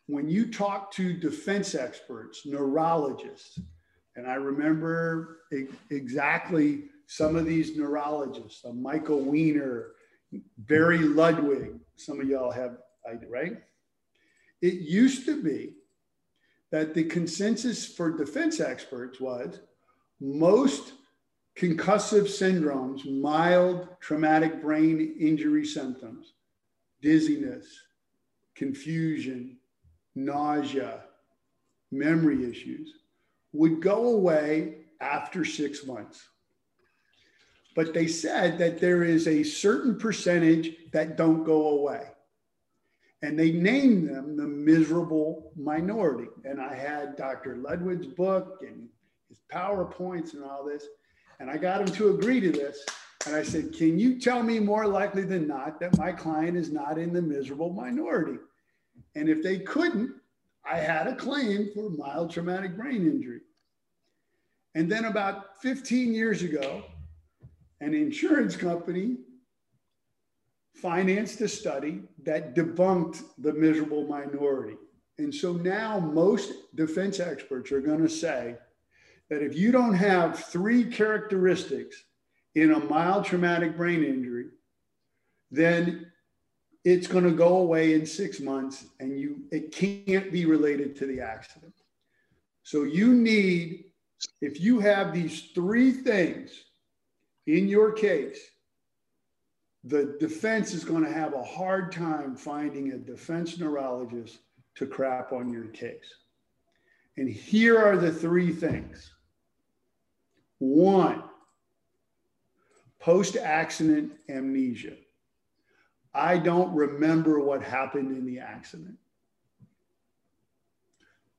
when 0.08 0.30
you 0.30 0.52
talk 0.52 0.92
to 0.94 1.14
defense 1.14 1.76
experts, 1.76 2.46
neurologists, 2.46 3.60
and 4.16 4.28
I 4.28 4.36
remember 4.36 5.40
exactly 5.90 6.86
some 7.08 7.36
of 7.36 7.46
these 7.46 7.78
neurologists, 7.78 8.66
uh, 8.66 8.72
Michael 8.72 9.22
Weiner, 9.22 9.92
Barry 10.58 11.00
Ludwig, 11.00 11.74
some 11.96 12.20
of 12.20 12.28
y'all 12.28 12.52
have, 12.52 12.78
right? 13.30 13.58
It 14.62 14.74
used 14.74 15.26
to 15.26 15.42
be 15.42 15.74
that 16.72 16.94
the 16.94 17.04
consensus 17.04 17.86
for 17.86 18.12
defense 18.12 18.60
experts 18.60 19.20
was 19.20 19.62
most 20.20 20.94
concussive 21.56 22.24
syndromes, 22.24 23.10
mild 23.10 23.88
traumatic 24.02 24.62
brain 24.62 25.16
injury 25.20 25.66
symptoms, 25.66 26.34
dizziness, 27.02 27.68
confusion, 28.56 29.58
nausea, 30.16 31.04
memory 31.92 32.50
issues 32.50 32.92
would 33.54 33.82
go 33.82 34.10
away 34.10 34.78
after 35.00 35.46
six 35.46 35.86
months. 35.86 36.28
But 37.76 37.94
they 37.94 38.08
said 38.08 38.58
that 38.58 38.80
there 38.80 39.04
is 39.04 39.28
a 39.28 39.44
certain 39.44 40.00
percentage 40.00 40.72
that 40.92 41.18
don't 41.18 41.44
go 41.44 41.70
away. 41.70 42.08
And 43.22 43.38
they 43.38 43.52
named 43.52 44.10
them 44.10 44.38
the 44.38 44.48
miserable 44.48 45.52
minority. 45.56 46.30
And 46.46 46.62
I 46.62 46.74
had 46.74 47.18
Dr. 47.18 47.58
Ludwig's 47.58 48.08
book 48.08 48.62
and 48.62 48.88
his 49.28 49.40
PowerPoints 49.52 50.34
and 50.34 50.44
all 50.44 50.66
this. 50.66 50.86
And 51.40 51.50
I 51.50 51.58
got 51.58 51.82
him 51.82 51.94
to 51.96 52.10
agree 52.10 52.40
to 52.40 52.52
this. 52.52 52.86
And 53.26 53.36
I 53.36 53.44
said, 53.44 53.74
Can 53.74 54.00
you 54.00 54.20
tell 54.20 54.42
me 54.42 54.60
more 54.60 54.88
likely 54.88 55.24
than 55.24 55.48
not 55.48 55.80
that 55.82 55.98
my 55.98 56.12
client 56.12 56.56
is 56.56 56.72
not 56.72 56.98
in 56.98 57.12
the 57.12 57.22
miserable 57.22 57.74
minority? 57.74 58.38
And 59.16 59.28
if 59.28 59.44
they 59.44 59.60
couldn't, 59.60 60.14
I 60.64 60.78
had 60.78 61.08
a 61.08 61.16
claim 61.16 61.70
for 61.74 61.90
mild 61.90 62.32
traumatic 62.32 62.78
brain 62.78 63.06
injury. 63.06 63.42
And 64.76 64.92
then 64.92 65.06
about 65.06 65.62
15 65.62 66.14
years 66.14 66.42
ago, 66.42 66.84
an 67.86 67.94
insurance 67.94 68.56
company 68.56 69.18
financed 70.74 71.40
a 71.42 71.48
study 71.48 72.02
that 72.24 72.56
debunked 72.56 73.22
the 73.38 73.54
miserable 73.54 74.08
minority. 74.08 74.76
And 75.20 75.34
so 75.34 75.54
now 75.54 76.00
most 76.00 76.52
defense 76.74 77.20
experts 77.20 77.72
are 77.72 77.80
going 77.80 78.02
to 78.02 78.10
say 78.10 78.56
that 79.30 79.44
if 79.44 79.56
you 79.56 79.72
don't 79.72 79.94
have 79.94 80.40
three 80.40 80.84
characteristics 80.84 82.04
in 82.56 82.74
a 82.74 82.80
mild 82.80 83.26
traumatic 83.26 83.78
brain 83.78 84.04
injury, 84.04 84.48
then 85.52 86.12
it's 86.84 87.08
going 87.08 87.24
to 87.24 87.32
go 87.32 87.58
away 87.58 87.94
in 87.94 88.06
six 88.06 88.40
months 88.40 88.86
and 89.00 89.20
you 89.20 89.44
it 89.52 89.72
can't 89.72 90.32
be 90.32 90.46
related 90.46 90.96
to 90.98 91.06
the 91.06 91.22
accident. 91.22 91.74
So 92.64 92.84
you 92.84 93.14
need, 93.14 93.86
if 94.42 94.60
you 94.60 94.80
have 94.80 95.14
these 95.14 95.52
three 95.54 95.92
things 95.92 96.65
in 97.48 97.68
your 97.68 97.92
case, 97.92 98.40
the 99.84 100.18
defense 100.20 100.74
is 100.74 100.84
going 100.84 101.04
to 101.04 101.12
have 101.12 101.34
a 101.34 101.44
hard 101.44 101.92
time 101.92 102.36
finding 102.36 102.92
a 102.92 102.98
defense 102.98 103.60
neurologist 103.60 104.40
to 104.76 104.88
crap 104.88 105.32
on 105.32 105.52
your 105.52 105.68
case. 105.68 106.16
And 107.18 107.30
here 107.30 107.78
are 107.78 107.96
the 107.96 108.12
three 108.12 108.52
things. 108.52 109.12
One, 110.58 111.24
post 113.00 113.38
accident 113.38 114.14
amnesia. 114.28 114.96
I 116.14 116.38
don't 116.38 116.74
remember 116.74 117.40
what 117.40 117.62
happened 117.62 118.18
in 118.18 118.26
the 118.26 118.40
accident. 118.40 118.98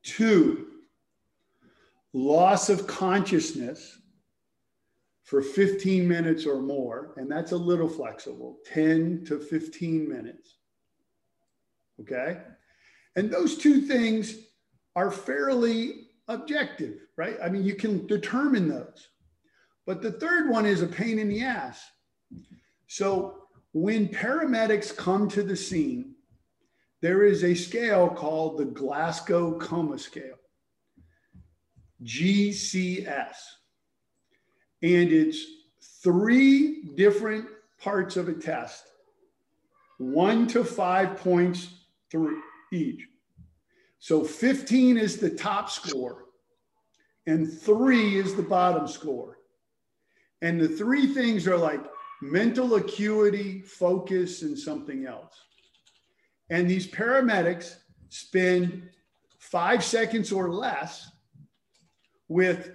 Two, 0.03 0.69
loss 2.13 2.69
of 2.69 2.87
consciousness 2.87 3.99
for 5.27 5.43
15 5.43 6.07
minutes 6.07 6.47
or 6.47 6.63
more, 6.63 7.13
and 7.17 7.29
that's 7.29 7.51
a 7.51 7.57
little 7.57 7.89
flexible 7.89 8.59
10 8.73 9.25
to 9.27 9.41
15 9.41 10.09
minutes. 10.09 10.55
Okay. 12.01 12.39
And 13.17 13.29
those 13.29 13.59
two 13.59 13.81
things 13.81 14.37
are 14.95 15.11
fairly 15.11 16.07
objective, 16.29 17.01
right? 17.17 17.37
I 17.43 17.49
mean, 17.49 17.65
you 17.65 17.75
can 17.75 18.07
determine 18.07 18.69
those. 18.69 19.09
But 19.85 20.01
the 20.01 20.13
third 20.13 20.49
one 20.49 20.65
is 20.65 20.83
a 20.83 20.87
pain 20.87 21.19
in 21.19 21.29
the 21.29 21.43
ass. 21.43 21.85
So 22.87 23.49
when 23.73 24.09
paramedics 24.09 24.97
come 24.97 25.29
to 25.31 25.43
the 25.43 25.57
scene, 25.57 26.15
there 27.03 27.25
is 27.25 27.43
a 27.43 27.55
scale 27.55 28.09
called 28.09 28.59
the 28.59 28.65
Glasgow 28.65 29.59
Coma 29.59 29.99
Scale, 29.99 30.39
GCS 32.05 33.35
and 34.83 35.11
it's 35.11 35.45
three 36.03 36.83
different 36.95 37.47
parts 37.79 38.17
of 38.17 38.29
a 38.29 38.35
test, 38.35 38.85
one 39.99 40.47
to 40.49 40.65
five 40.65 41.17
points 41.17 41.69
through 42.11 42.41
each. 42.73 43.07
So 43.99 44.23
15 44.25 44.99
is 44.99 45.17
the 45.17 45.31
top 45.31 45.71
score, 45.71 46.27
and 47.27 47.51
three 47.51 48.17
is 48.17 48.35
the 48.35 48.43
bottom 48.43 48.87
score. 48.87 49.39
And 50.43 50.61
the 50.61 50.69
three 50.69 51.07
things 51.07 51.49
are 51.49 51.57
like 51.57 51.81
mental 52.23 52.75
acuity, 52.75 53.63
focus, 53.63 54.43
and 54.43 54.59
something 54.59 55.07
else. 55.07 55.35
And 56.51 56.69
these 56.69 56.87
paramedics 56.87 57.77
spend 58.11 58.89
five 59.39 59.83
seconds 59.83 60.31
or 60.33 60.51
less 60.51 61.11
with 62.29 62.71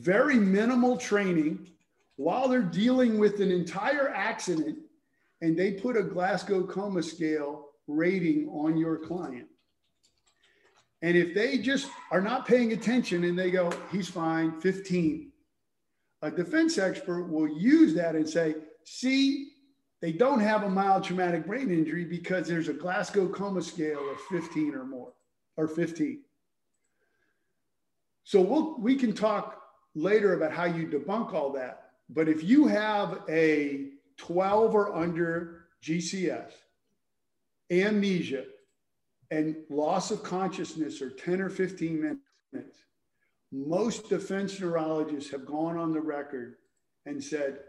very 0.00 0.36
minimal 0.36 0.96
training 0.96 1.68
while 2.16 2.48
they're 2.48 2.62
dealing 2.62 3.18
with 3.18 3.40
an 3.40 3.50
entire 3.50 4.08
accident 4.10 4.78
and 5.40 5.58
they 5.58 5.72
put 5.72 5.96
a 5.96 6.02
Glasgow 6.02 6.64
coma 6.64 7.02
scale 7.02 7.66
rating 7.86 8.48
on 8.48 8.76
your 8.76 8.96
client. 8.96 9.46
And 11.02 11.16
if 11.16 11.34
they 11.34 11.58
just 11.58 11.88
are 12.10 12.22
not 12.22 12.46
paying 12.46 12.72
attention 12.72 13.24
and 13.24 13.38
they 13.38 13.50
go, 13.50 13.70
he's 13.92 14.08
fine, 14.08 14.58
15, 14.60 15.30
a 16.22 16.30
defense 16.30 16.78
expert 16.78 17.24
will 17.24 17.48
use 17.48 17.92
that 17.94 18.14
and 18.14 18.26
say, 18.26 18.54
see, 18.84 19.50
they 20.00 20.12
don't 20.12 20.40
have 20.40 20.62
a 20.62 20.70
mild 20.70 21.04
traumatic 21.04 21.46
brain 21.46 21.70
injury 21.70 22.04
because 22.04 22.48
there's 22.48 22.68
a 22.68 22.72
Glasgow 22.72 23.28
coma 23.28 23.60
scale 23.60 24.10
of 24.10 24.18
15 24.30 24.74
or 24.74 24.84
more, 24.84 25.12
or 25.56 25.68
15. 25.68 26.22
So 28.24 28.40
we'll, 28.40 28.80
we 28.80 28.96
can 28.96 29.12
talk 29.12 29.63
later 29.94 30.34
about 30.34 30.52
how 30.52 30.64
you 30.64 30.86
debunk 30.86 31.32
all 31.32 31.52
that. 31.52 31.90
But 32.08 32.28
if 32.28 32.42
you 32.44 32.66
have 32.66 33.22
a 33.28 33.90
12 34.16 34.74
or 34.74 34.94
under 34.94 35.66
GCS, 35.82 36.52
amnesia, 37.70 38.44
and 39.30 39.56
loss 39.70 40.10
of 40.10 40.22
consciousness 40.22 41.00
or 41.00 41.10
10 41.10 41.40
or 41.40 41.48
15 41.48 42.18
minutes, 42.52 42.78
most 43.52 44.08
defense 44.08 44.60
neurologists 44.60 45.30
have 45.30 45.46
gone 45.46 45.76
on 45.76 45.92
the 45.92 46.00
record 46.00 46.56
and 47.06 47.22
said 47.22 47.60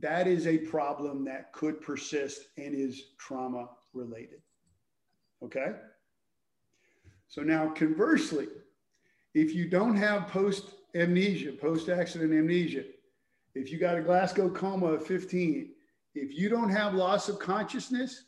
that 0.00 0.26
is 0.26 0.46
a 0.46 0.58
problem 0.58 1.24
that 1.24 1.52
could 1.52 1.80
persist 1.80 2.48
and 2.56 2.74
is 2.74 3.12
trauma 3.18 3.68
related. 3.92 4.40
Okay? 5.42 5.72
So 7.28 7.42
now, 7.42 7.68
conversely, 7.68 8.46
if 9.34 9.54
you 9.54 9.68
don't 9.68 9.96
have 9.96 10.28
post 10.28 10.70
amnesia, 10.94 11.52
post 11.52 11.88
accident 11.88 12.32
amnesia, 12.32 12.84
if 13.54 13.70
you 13.70 13.78
got 13.78 13.96
a 13.96 14.02
Glasgow 14.02 14.48
coma 14.48 14.86
of 14.86 15.06
15, 15.06 15.70
if 16.14 16.36
you 16.36 16.48
don't 16.48 16.70
have 16.70 16.94
loss 16.94 17.28
of 17.28 17.38
consciousness, 17.38 18.24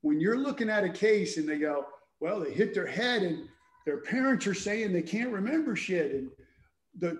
when 0.00 0.20
you're 0.20 0.38
looking 0.38 0.68
at 0.68 0.84
a 0.84 0.90
case 0.90 1.36
and 1.36 1.48
they 1.48 1.58
go, 1.58 1.86
well, 2.20 2.40
they 2.40 2.52
hit 2.52 2.74
their 2.74 2.86
head 2.86 3.22
and 3.22 3.48
their 3.84 3.98
parents 3.98 4.46
are 4.46 4.54
saying 4.54 4.92
they 4.92 5.02
can't 5.02 5.30
remember 5.30 5.74
shit, 5.74 6.12
and 6.12 6.30
the 6.98 7.18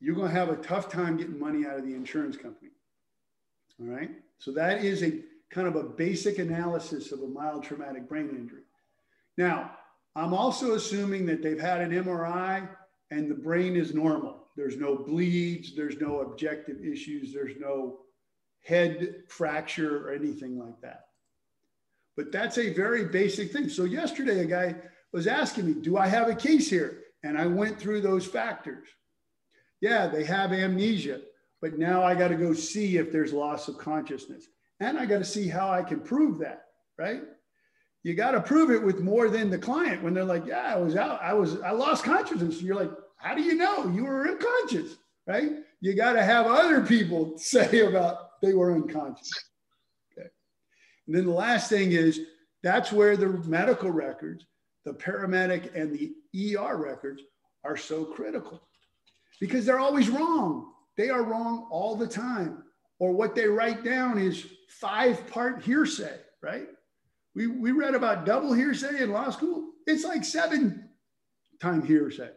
you're 0.00 0.14
going 0.14 0.28
to 0.30 0.34
have 0.34 0.48
a 0.48 0.56
tough 0.56 0.90
time 0.90 1.18
getting 1.18 1.38
money 1.38 1.66
out 1.66 1.76
of 1.76 1.84
the 1.84 1.94
insurance 1.94 2.36
company. 2.36 2.70
All 3.80 3.86
right. 3.86 4.10
So 4.38 4.50
that 4.52 4.82
is 4.82 5.02
a 5.02 5.20
kind 5.50 5.68
of 5.68 5.76
a 5.76 5.82
basic 5.82 6.38
analysis 6.38 7.12
of 7.12 7.20
a 7.20 7.26
mild 7.26 7.64
traumatic 7.64 8.08
brain 8.08 8.30
injury. 8.30 8.62
Now, 9.36 9.72
I'm 10.16 10.32
also 10.32 10.74
assuming 10.74 11.26
that 11.26 11.42
they've 11.42 11.60
had 11.60 11.82
an 11.82 11.90
MRI 11.90 12.66
and 13.10 13.30
the 13.30 13.34
brain 13.34 13.76
is 13.76 13.94
normal. 13.94 14.46
There's 14.56 14.76
no 14.76 14.96
bleeds, 14.96 15.74
there's 15.74 16.00
no 16.00 16.20
objective 16.20 16.84
issues, 16.84 17.32
there's 17.32 17.56
no 17.58 18.00
head 18.64 19.22
fracture 19.28 20.06
or 20.06 20.12
anything 20.12 20.58
like 20.58 20.80
that. 20.82 21.06
But 22.16 22.32
that's 22.32 22.58
a 22.58 22.74
very 22.74 23.06
basic 23.06 23.52
thing. 23.52 23.68
So, 23.68 23.84
yesterday, 23.84 24.40
a 24.40 24.44
guy 24.44 24.74
was 25.12 25.26
asking 25.26 25.66
me, 25.66 25.74
Do 25.74 25.96
I 25.96 26.06
have 26.06 26.28
a 26.28 26.34
case 26.34 26.68
here? 26.68 27.02
And 27.22 27.38
I 27.38 27.46
went 27.46 27.78
through 27.78 28.00
those 28.00 28.26
factors. 28.26 28.88
Yeah, 29.80 30.06
they 30.08 30.24
have 30.24 30.52
amnesia, 30.52 31.20
but 31.62 31.78
now 31.78 32.02
I 32.02 32.14
got 32.14 32.28
to 32.28 32.36
go 32.36 32.52
see 32.52 32.98
if 32.98 33.12
there's 33.12 33.32
loss 33.32 33.68
of 33.68 33.78
consciousness. 33.78 34.46
And 34.80 34.98
I 34.98 35.06
got 35.06 35.18
to 35.18 35.24
see 35.24 35.48
how 35.48 35.70
I 35.70 35.82
can 35.82 36.00
prove 36.00 36.38
that, 36.38 36.64
right? 36.98 37.22
You 38.02 38.14
got 38.14 38.30
to 38.32 38.40
prove 38.40 38.70
it 38.70 38.82
with 38.82 39.00
more 39.00 39.28
than 39.28 39.50
the 39.50 39.58
client 39.58 40.02
when 40.02 40.14
they're 40.14 40.24
like, 40.24 40.46
Yeah, 40.46 40.74
I 40.74 40.76
was 40.76 40.96
out, 40.96 41.20
I 41.22 41.34
was, 41.34 41.60
I 41.60 41.70
lost 41.70 42.04
consciousness. 42.04 42.62
You're 42.62 42.76
like, 42.76 42.90
how 43.16 43.34
do 43.34 43.42
you 43.42 43.54
know 43.54 43.88
you 43.88 44.04
were 44.04 44.28
unconscious? 44.28 44.96
Right? 45.26 45.52
You 45.80 45.94
got 45.94 46.14
to 46.14 46.22
have 46.22 46.46
other 46.46 46.80
people 46.80 47.34
say 47.36 47.80
about 47.80 48.40
they 48.40 48.54
were 48.54 48.72
unconscious. 48.72 49.32
Okay. 50.12 50.28
And 51.06 51.16
then 51.16 51.26
the 51.26 51.32
last 51.32 51.68
thing 51.68 51.92
is 51.92 52.20
that's 52.62 52.92
where 52.92 53.16
the 53.16 53.28
medical 53.28 53.90
records, 53.90 54.46
the 54.84 54.94
paramedic 54.94 55.74
and 55.74 55.92
the 55.92 56.56
ER 56.56 56.76
records 56.76 57.22
are 57.64 57.76
so 57.76 58.04
critical 58.04 58.62
because 59.40 59.66
they're 59.66 59.78
always 59.78 60.08
wrong. 60.08 60.72
They 60.96 61.10
are 61.10 61.22
wrong 61.22 61.68
all 61.70 61.96
the 61.96 62.06
time. 62.06 62.64
Or 62.98 63.12
what 63.12 63.34
they 63.34 63.46
write 63.46 63.84
down 63.84 64.18
is 64.18 64.46
five 64.68 65.26
part 65.30 65.62
hearsay, 65.62 66.18
right? 66.42 66.68
We, 67.34 67.46
we 67.46 67.72
read 67.72 67.94
about 67.94 68.26
double 68.26 68.52
hearsay 68.52 69.02
in 69.02 69.12
law 69.12 69.30
school. 69.30 69.70
It's 69.86 70.04
like 70.04 70.24
seven 70.24 70.88
time 71.60 71.82
hearsay. 71.82 72.30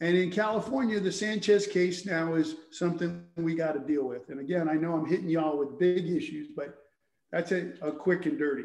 And 0.00 0.16
in 0.16 0.32
California, 0.32 0.98
the 0.98 1.12
Sanchez 1.12 1.66
case 1.66 2.04
now 2.04 2.34
is 2.34 2.56
something 2.72 3.24
we 3.36 3.54
got 3.54 3.72
to 3.72 3.78
deal 3.78 4.04
with. 4.04 4.30
And 4.30 4.40
again, 4.40 4.68
I 4.68 4.74
know 4.74 4.94
I'm 4.94 5.06
hitting 5.06 5.28
y'all 5.28 5.56
with 5.56 5.78
big 5.78 6.10
issues, 6.10 6.48
but 6.56 6.76
that's 7.30 7.52
a, 7.52 7.72
a 7.80 7.92
quick 7.92 8.26
and 8.26 8.36
dirty. 8.36 8.64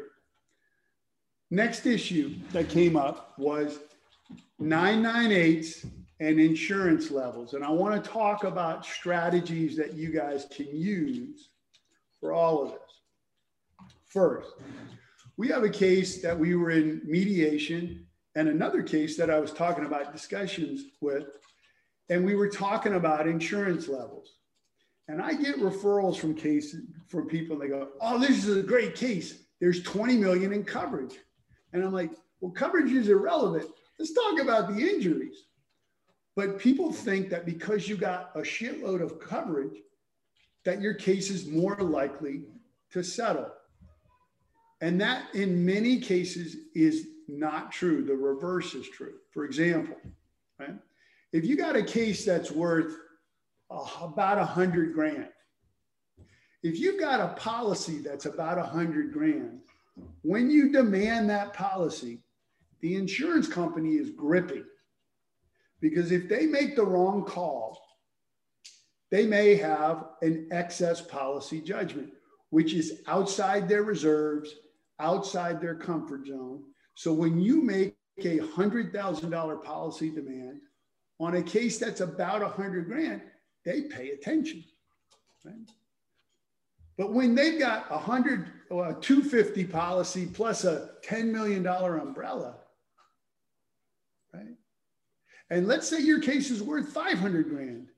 Next 1.50 1.86
issue 1.86 2.34
that 2.52 2.68
came 2.68 2.96
up 2.96 3.38
was 3.38 3.78
998s 4.60 5.88
and 6.20 6.40
insurance 6.40 7.10
levels. 7.10 7.54
And 7.54 7.64
I 7.64 7.70
want 7.70 8.02
to 8.02 8.10
talk 8.10 8.44
about 8.44 8.84
strategies 8.84 9.76
that 9.76 9.94
you 9.94 10.10
guys 10.10 10.46
can 10.50 10.66
use 10.72 11.50
for 12.20 12.32
all 12.32 12.62
of 12.62 12.70
this. 12.70 12.80
First, 14.06 14.50
we 15.38 15.48
have 15.48 15.62
a 15.62 15.70
case 15.70 16.20
that 16.20 16.36
we 16.36 16.56
were 16.56 16.70
in 16.70 17.00
mediation 17.04 18.04
and 18.34 18.48
another 18.48 18.82
case 18.82 19.16
that 19.16 19.30
I 19.30 19.38
was 19.38 19.52
talking 19.52 19.86
about 19.86 20.12
discussions 20.12 20.82
with, 21.00 21.28
and 22.10 22.26
we 22.26 22.34
were 22.34 22.48
talking 22.48 22.94
about 22.94 23.28
insurance 23.28 23.88
levels. 23.88 24.34
And 25.06 25.22
I 25.22 25.34
get 25.34 25.56
referrals 25.56 26.18
from 26.18 26.34
cases 26.34 26.82
from 27.06 27.28
people, 27.28 27.54
and 27.54 27.62
they 27.62 27.68
go, 27.68 27.92
"Oh, 28.00 28.18
this 28.18 28.44
is 28.44 28.56
a 28.56 28.62
great 28.62 28.94
case. 28.94 29.44
There's 29.60 29.82
20 29.82 30.16
million 30.16 30.52
in 30.52 30.64
coverage," 30.64 31.18
and 31.72 31.84
I'm 31.84 31.92
like, 31.92 32.10
"Well, 32.40 32.50
coverage 32.50 32.92
is 32.92 33.08
irrelevant. 33.08 33.70
Let's 33.98 34.12
talk 34.12 34.40
about 34.40 34.74
the 34.74 34.80
injuries." 34.80 35.46
But 36.34 36.58
people 36.58 36.92
think 36.92 37.30
that 37.30 37.46
because 37.46 37.88
you 37.88 37.96
got 37.96 38.32
a 38.34 38.40
shitload 38.40 39.02
of 39.02 39.20
coverage, 39.20 39.78
that 40.64 40.82
your 40.82 40.94
case 40.94 41.30
is 41.30 41.46
more 41.46 41.76
likely 41.76 42.44
to 42.90 43.02
settle. 43.02 43.52
And 44.80 45.00
that, 45.00 45.34
in 45.34 45.64
many 45.64 45.98
cases, 45.98 46.56
is 46.74 47.08
not 47.26 47.72
true. 47.72 48.04
The 48.04 48.14
reverse 48.14 48.74
is 48.74 48.88
true. 48.88 49.14
For 49.32 49.44
example, 49.44 49.96
right? 50.58 50.76
If 51.32 51.44
you 51.44 51.56
got 51.56 51.76
a 51.76 51.82
case 51.82 52.24
that's 52.24 52.50
worth 52.50 52.94
uh, 53.70 53.86
about 54.00 54.38
a 54.38 54.44
hundred 54.44 54.94
grand, 54.94 55.28
if 56.62 56.78
you've 56.78 57.00
got 57.00 57.20
a 57.20 57.34
policy 57.34 57.98
that's 57.98 58.26
about 58.26 58.58
a 58.58 58.62
hundred 58.62 59.12
grand, 59.12 59.60
when 60.22 60.50
you 60.50 60.72
demand 60.72 61.28
that 61.30 61.52
policy, 61.52 62.22
the 62.80 62.94
insurance 62.94 63.48
company 63.48 63.94
is 63.94 64.10
gripping 64.10 64.64
because 65.80 66.12
if 66.12 66.28
they 66.28 66.46
make 66.46 66.76
the 66.76 66.84
wrong 66.84 67.24
call, 67.24 67.80
they 69.10 69.26
may 69.26 69.54
have 69.56 70.04
an 70.22 70.48
excess 70.50 71.00
policy 71.00 71.60
judgment, 71.60 72.12
which 72.50 72.74
is 72.74 73.02
outside 73.06 73.68
their 73.68 73.82
reserves, 73.82 74.54
outside 75.00 75.60
their 75.60 75.74
comfort 75.74 76.26
zone, 76.26 76.62
so 76.94 77.12
when 77.12 77.40
you 77.40 77.62
make 77.62 77.96
a 78.18 78.38
$100,000 78.38 79.64
policy 79.64 80.10
demand 80.10 80.60
on 81.20 81.36
a 81.36 81.42
case 81.42 81.78
that's 81.78 82.00
about 82.00 82.42
100 82.42 82.86
grand, 82.86 83.22
they 83.64 83.82
pay 83.82 84.10
attention. 84.10 84.64
Right? 85.44 85.54
But 86.96 87.12
when 87.12 87.36
they've 87.36 87.58
got 87.58 87.86
a 87.90 87.94
100 87.94 88.48
or 88.70 88.86
uh, 88.86 88.90
a 88.90 89.00
250 89.00 89.64
policy 89.64 90.26
plus 90.26 90.64
a 90.64 90.90
$10 91.06 91.26
million 91.26 91.66
umbrella, 91.66 92.56
right? 94.34 94.56
And 95.50 95.66
let's 95.66 95.88
say 95.88 96.00
your 96.00 96.20
case 96.20 96.50
is 96.50 96.62
worth 96.62 96.88
500 96.88 97.48
grand. 97.48 97.88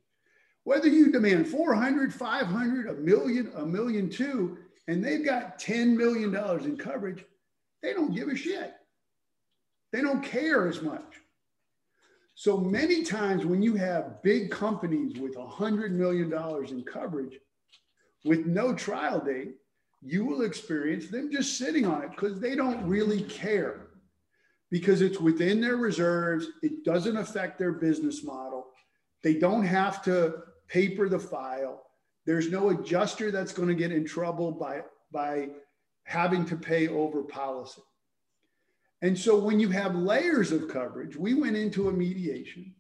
Whether 0.64 0.88
you 0.88 1.10
demand 1.10 1.48
400, 1.48 2.12
500, 2.12 2.86
a 2.88 2.94
million, 2.94 3.50
a 3.56 3.64
million 3.64 4.10
two, 4.10 4.58
and 4.88 5.05
they've 5.05 5.25
got 5.25 5.59
$10 5.59 5.97
million 5.97 6.35
in 6.64 6.77
coverage, 6.77 7.25
they 7.83 7.93
don't 7.93 8.14
give 8.14 8.29
a 8.29 8.37
shit. 8.37 8.73
They 9.93 10.01
don't 10.01 10.23
care 10.23 10.69
as 10.69 10.83
much. 10.83 11.21
So 12.35 12.57
many 12.57 13.03
times 13.03 13.45
when 13.45 13.62
you 13.62 13.75
have 13.75 14.23
big 14.23 14.51
companies 14.51 15.19
with 15.19 15.37
$100 15.37 15.90
million 15.90 16.33
in 16.69 16.85
coverage 16.85 17.38
with 18.25 18.47
no 18.47 18.75
trial 18.75 19.21
date, 19.21 19.57
you 20.03 20.25
will 20.25 20.43
experience 20.43 21.09
them 21.09 21.31
just 21.31 21.59
sitting 21.59 21.85
on 21.85 22.03
it 22.03 22.11
because 22.11 22.40
they 22.40 22.55
don't 22.55 22.87
really 22.87 23.23
care 23.23 23.88
because 24.71 25.03
it's 25.03 25.21
within 25.21 25.61
their 25.61 25.77
reserves. 25.77 26.47
It 26.62 26.85
doesn't 26.85 27.16
affect 27.16 27.59
their 27.59 27.73
business 27.73 28.25
model. 28.25 28.69
They 29.23 29.35
don't 29.35 29.64
have 29.64 30.03
to 30.05 30.37
paper 30.69 31.09
the 31.09 31.19
file. 31.19 31.83
There's 32.26 32.50
no 32.50 32.70
adjuster 32.70 33.30
that's 33.30 33.52
going 33.52 33.68
to 33.68 33.74
get 33.74 33.92
in 33.92 34.04
trouble 34.04 34.52
by, 34.52 34.83
by 35.11 35.48
having 36.04 36.44
to 36.46 36.56
pay 36.56 36.88
over 36.88 37.22
policy. 37.22 37.83
And 39.02 39.18
so 39.18 39.38
when 39.38 39.59
you 39.59 39.70
have 39.70 39.94
layers 39.94 40.52
of 40.52 40.68
coverage, 40.68 41.16
we 41.16 41.35
went 41.35 41.56
into 41.56 41.88
a 41.88 41.92
mediation 41.92 42.74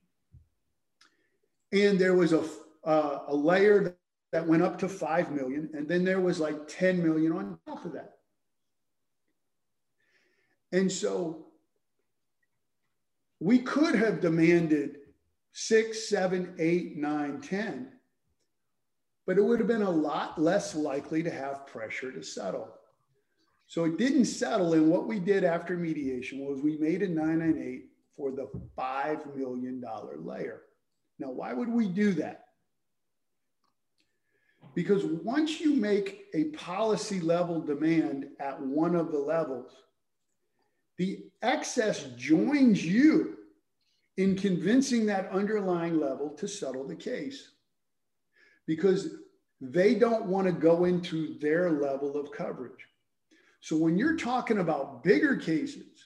and 1.72 1.98
there 1.98 2.14
was 2.14 2.32
a, 2.32 2.44
uh, 2.84 3.20
a 3.28 3.34
layer 3.34 3.96
that 4.32 4.46
went 4.46 4.62
up 4.62 4.78
to 4.80 4.88
5 4.88 5.32
million 5.32 5.70
and 5.72 5.88
then 5.88 6.04
there 6.04 6.20
was 6.20 6.38
like 6.38 6.68
10 6.68 7.02
million 7.02 7.32
on 7.32 7.58
top 7.66 7.84
of 7.84 7.92
that. 7.92 8.16
And 10.72 10.92
so 10.92 11.46
we 13.40 13.58
could 13.58 13.94
have 13.94 14.20
demanded 14.20 14.98
six, 15.52 16.08
seven, 16.08 16.54
eight, 16.58 16.96
nine, 16.96 17.40
ten, 17.40 17.92
but 19.30 19.38
it 19.38 19.44
would 19.44 19.60
have 19.60 19.68
been 19.68 19.82
a 19.82 19.88
lot 19.88 20.42
less 20.42 20.74
likely 20.74 21.22
to 21.22 21.30
have 21.30 21.64
pressure 21.64 22.10
to 22.10 22.20
settle. 22.20 22.68
So 23.68 23.84
it 23.84 23.96
didn't 23.96 24.24
settle. 24.24 24.72
And 24.72 24.90
what 24.90 25.06
we 25.06 25.20
did 25.20 25.44
after 25.44 25.76
mediation 25.76 26.40
was 26.40 26.60
we 26.60 26.76
made 26.78 27.02
a 27.02 27.08
998 27.08 27.90
for 28.16 28.32
the 28.32 28.50
$5 28.76 29.36
million 29.36 29.80
layer. 30.16 30.62
Now, 31.20 31.30
why 31.30 31.52
would 31.52 31.68
we 31.68 31.86
do 31.86 32.12
that? 32.14 32.46
Because 34.74 35.04
once 35.04 35.60
you 35.60 35.74
make 35.74 36.24
a 36.34 36.46
policy 36.46 37.20
level 37.20 37.60
demand 37.60 38.26
at 38.40 38.60
one 38.60 38.96
of 38.96 39.12
the 39.12 39.18
levels, 39.20 39.70
the 40.98 41.26
excess 41.42 42.02
joins 42.16 42.84
you 42.84 43.36
in 44.16 44.34
convincing 44.34 45.06
that 45.06 45.30
underlying 45.30 46.00
level 46.00 46.30
to 46.30 46.48
settle 46.48 46.84
the 46.84 46.96
case 46.96 47.50
because 48.70 49.16
they 49.60 49.96
don't 49.96 50.26
want 50.26 50.46
to 50.46 50.52
go 50.52 50.84
into 50.84 51.36
their 51.40 51.72
level 51.72 52.16
of 52.16 52.30
coverage. 52.30 52.86
So 53.60 53.76
when 53.76 53.98
you're 53.98 54.16
talking 54.16 54.58
about 54.58 55.02
bigger 55.02 55.34
cases 55.34 56.04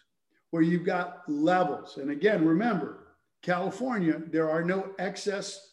where 0.49 0.63
you've 0.63 0.87
got 0.87 1.29
levels, 1.29 1.99
and 1.99 2.11
again, 2.11 2.43
remember, 2.43 3.09
California, 3.43 4.19
there 4.31 4.49
are 4.49 4.65
no 4.65 4.95
excess 4.99 5.73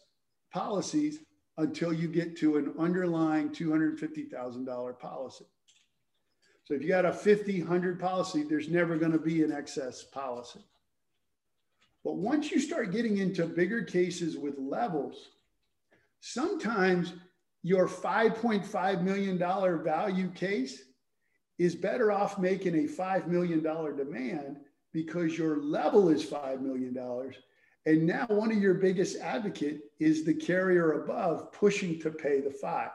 policies 0.51 1.19
until 1.59 1.93
you 1.93 2.09
get 2.09 2.35
to 2.39 2.57
an 2.57 2.73
underlying 2.77 3.51
$250,000 3.51 4.99
policy. 4.99 5.45
So 6.65 6.73
if 6.73 6.81
you 6.81 6.89
got 6.89 7.05
a 7.05 7.13
50, 7.13 7.61
100 7.61 8.01
policy, 8.01 8.43
there's 8.43 8.67
never 8.67 8.97
going 8.97 9.13
to 9.13 9.17
be 9.17 9.43
an 9.43 9.53
excess 9.53 10.03
policy. 10.03 10.59
But 12.03 12.17
once 12.17 12.51
you 12.51 12.59
start 12.59 12.91
getting 12.91 13.19
into 13.19 13.45
bigger 13.45 13.81
cases 13.81 14.37
with 14.37 14.59
levels, 14.59 15.29
sometimes 16.21 17.13
your 17.63 17.87
$5.5 17.87 19.03
million 19.03 19.37
value 19.83 20.29
case 20.29 20.83
is 21.59 21.75
better 21.75 22.11
off 22.11 22.39
making 22.39 22.75
a 22.75 22.87
$5 22.87 23.27
million 23.27 23.61
demand 23.61 24.57
because 24.93 25.37
your 25.37 25.61
level 25.61 26.09
is 26.09 26.25
$5 26.25 26.61
million. 26.61 26.97
And 27.85 28.05
now 28.05 28.25
one 28.27 28.51
of 28.51 28.57
your 28.61 28.75
biggest 28.75 29.19
advocate 29.19 29.81
is 29.99 30.23
the 30.23 30.33
carrier 30.33 31.03
above 31.03 31.51
pushing 31.51 31.99
to 32.01 32.11
pay 32.11 32.39
the 32.39 32.51
five. 32.51 32.91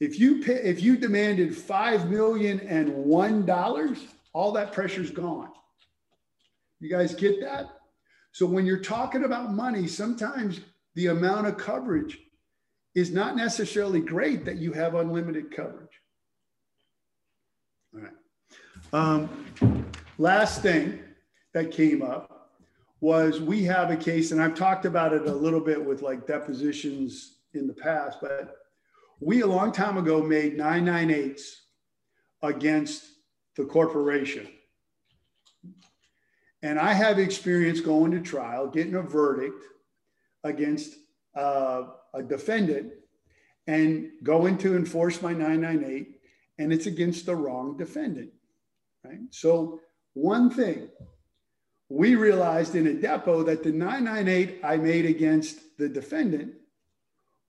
If 0.00 0.18
you 0.18 0.42
pay, 0.42 0.54
if 0.54 0.82
you 0.82 0.96
demanded 0.96 1.54
five 1.54 2.10
million 2.10 2.60
and 2.60 2.90
one 2.94 3.44
dollars, 3.44 3.98
all 4.32 4.52
that 4.52 4.72
pressure's 4.72 5.10
gone. 5.10 5.50
You 6.80 6.88
guys 6.88 7.14
get 7.14 7.42
that? 7.42 7.66
So 8.32 8.46
when 8.46 8.64
you're 8.64 8.78
talking 8.78 9.24
about 9.24 9.52
money, 9.52 9.86
sometimes 9.86 10.60
the 10.94 11.06
amount 11.06 11.46
of 11.46 11.56
coverage 11.56 12.18
is 12.94 13.10
not 13.10 13.36
necessarily 13.36 14.00
great 14.00 14.44
that 14.44 14.56
you 14.56 14.72
have 14.72 14.94
unlimited 14.94 15.54
coverage. 15.54 16.00
All 17.94 18.00
right. 18.00 18.12
Um, 18.92 19.86
last 20.18 20.62
thing 20.62 21.00
that 21.54 21.70
came 21.70 22.02
up 22.02 22.50
was 23.00 23.40
we 23.40 23.62
have 23.64 23.90
a 23.90 23.96
case, 23.96 24.32
and 24.32 24.42
I've 24.42 24.54
talked 24.54 24.84
about 24.84 25.12
it 25.12 25.26
a 25.26 25.32
little 25.32 25.60
bit 25.60 25.82
with 25.82 26.02
like 26.02 26.26
depositions 26.26 27.38
in 27.54 27.66
the 27.66 27.72
past, 27.72 28.18
but 28.20 28.56
we 29.20 29.42
a 29.42 29.46
long 29.46 29.72
time 29.72 29.96
ago 29.96 30.22
made 30.22 30.58
998s 30.58 31.42
against 32.42 33.04
the 33.56 33.64
corporation. 33.64 34.48
And 36.62 36.78
I 36.78 36.92
have 36.92 37.18
experience 37.18 37.80
going 37.80 38.12
to 38.12 38.20
trial, 38.20 38.66
getting 38.66 38.94
a 38.94 39.02
verdict 39.02 39.62
against 40.44 40.94
uh, 41.36 41.84
a 42.14 42.22
defendant 42.22 42.92
and 43.66 44.10
going 44.22 44.58
to 44.58 44.76
enforce 44.76 45.22
my 45.22 45.32
998 45.32 46.16
and 46.58 46.72
it's 46.72 46.86
against 46.86 47.26
the 47.26 47.34
wrong 47.34 47.76
defendant, 47.76 48.30
right? 49.04 49.20
So 49.30 49.80
one 50.14 50.50
thing, 50.50 50.88
we 51.88 52.14
realized 52.14 52.74
in 52.74 52.86
a 52.86 52.90
depo 52.90 53.44
that 53.46 53.62
the 53.62 53.72
998 53.72 54.60
I 54.62 54.76
made 54.76 55.06
against 55.06 55.76
the 55.78 55.88
defendant 55.88 56.52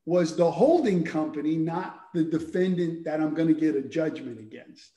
was 0.06 0.36
the 0.36 0.50
holding 0.50 1.04
company, 1.04 1.56
not 1.56 2.08
the 2.14 2.24
defendant 2.24 3.06
that 3.06 3.22
I'm 3.22 3.34
going 3.34 3.48
to 3.48 3.60
get 3.60 3.76
a 3.76 3.82
judgment 3.82 4.40
against. 4.40 4.92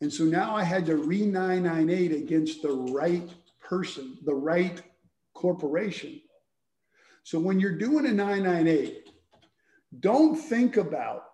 And 0.00 0.12
so 0.12 0.24
now 0.24 0.54
I 0.54 0.62
had 0.62 0.86
to 0.86 0.96
re 0.96 1.26
998 1.26 2.12
against 2.12 2.62
the 2.62 2.72
right 2.72 3.28
person, 3.60 4.18
the 4.24 4.34
right 4.34 4.80
corporation. 5.34 6.20
So 7.28 7.38
when 7.38 7.60
you're 7.60 7.76
doing 7.76 8.06
a 8.06 8.10
998, 8.10 9.10
don't 10.00 10.34
think 10.34 10.78
about 10.78 11.24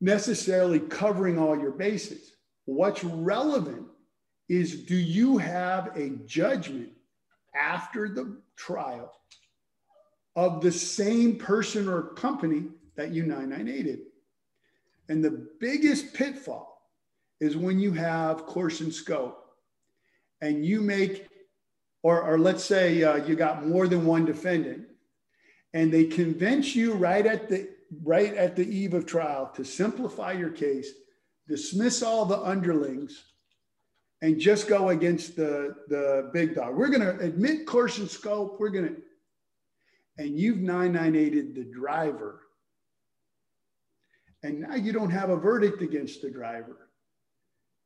necessarily 0.00 0.80
covering 0.80 1.38
all 1.38 1.56
your 1.56 1.70
bases. 1.70 2.32
What's 2.64 3.04
relevant 3.04 3.86
is 4.48 4.82
do 4.82 4.96
you 4.96 5.38
have 5.38 5.96
a 5.96 6.10
judgment 6.26 6.90
after 7.54 8.08
the 8.08 8.40
trial 8.56 9.12
of 10.34 10.60
the 10.60 10.72
same 10.72 11.36
person 11.36 11.88
or 11.88 12.14
company 12.14 12.64
that 12.96 13.12
you 13.12 13.26
998 13.26 14.00
And 15.08 15.24
the 15.24 15.46
biggest 15.60 16.14
pitfall 16.14 16.90
is 17.38 17.56
when 17.56 17.78
you 17.78 17.92
have 17.92 18.44
course 18.44 18.80
and 18.80 18.92
scope 18.92 19.54
and 20.40 20.66
you 20.66 20.80
make, 20.80 21.27
or, 22.08 22.22
or 22.22 22.38
let's 22.38 22.64
say 22.64 23.02
uh, 23.02 23.16
you 23.16 23.36
got 23.36 23.66
more 23.66 23.86
than 23.86 24.06
one 24.06 24.24
defendant 24.24 24.86
and 25.74 25.92
they 25.92 26.04
convince 26.04 26.74
you 26.74 26.94
right 26.94 27.26
at 27.26 27.50
the 27.50 27.68
right 28.02 28.34
at 28.34 28.56
the 28.56 28.66
eve 28.66 28.94
of 28.94 29.04
trial 29.04 29.52
to 29.56 29.62
simplify 29.62 30.32
your 30.32 30.48
case, 30.48 30.88
dismiss 31.46 32.02
all 32.02 32.24
the 32.24 32.38
underlings, 32.38 33.24
and 34.22 34.40
just 34.40 34.68
go 34.68 34.88
against 34.88 35.36
the, 35.36 35.74
the 35.88 36.30
big 36.32 36.54
dog. 36.54 36.76
We're 36.76 36.88
going 36.88 37.02
to 37.02 37.22
admit 37.22 37.66
course 37.66 37.98
and 37.98 38.08
scope. 38.08 38.58
We're 38.58 38.70
going 38.70 38.88
to, 38.88 38.96
and 40.16 40.38
you've 40.38 40.58
998ed 40.58 41.54
the 41.54 41.64
driver. 41.64 42.40
And 44.42 44.60
now 44.60 44.76
you 44.76 44.92
don't 44.92 45.10
have 45.10 45.28
a 45.28 45.36
verdict 45.36 45.82
against 45.82 46.22
the 46.22 46.30
driver 46.30 46.88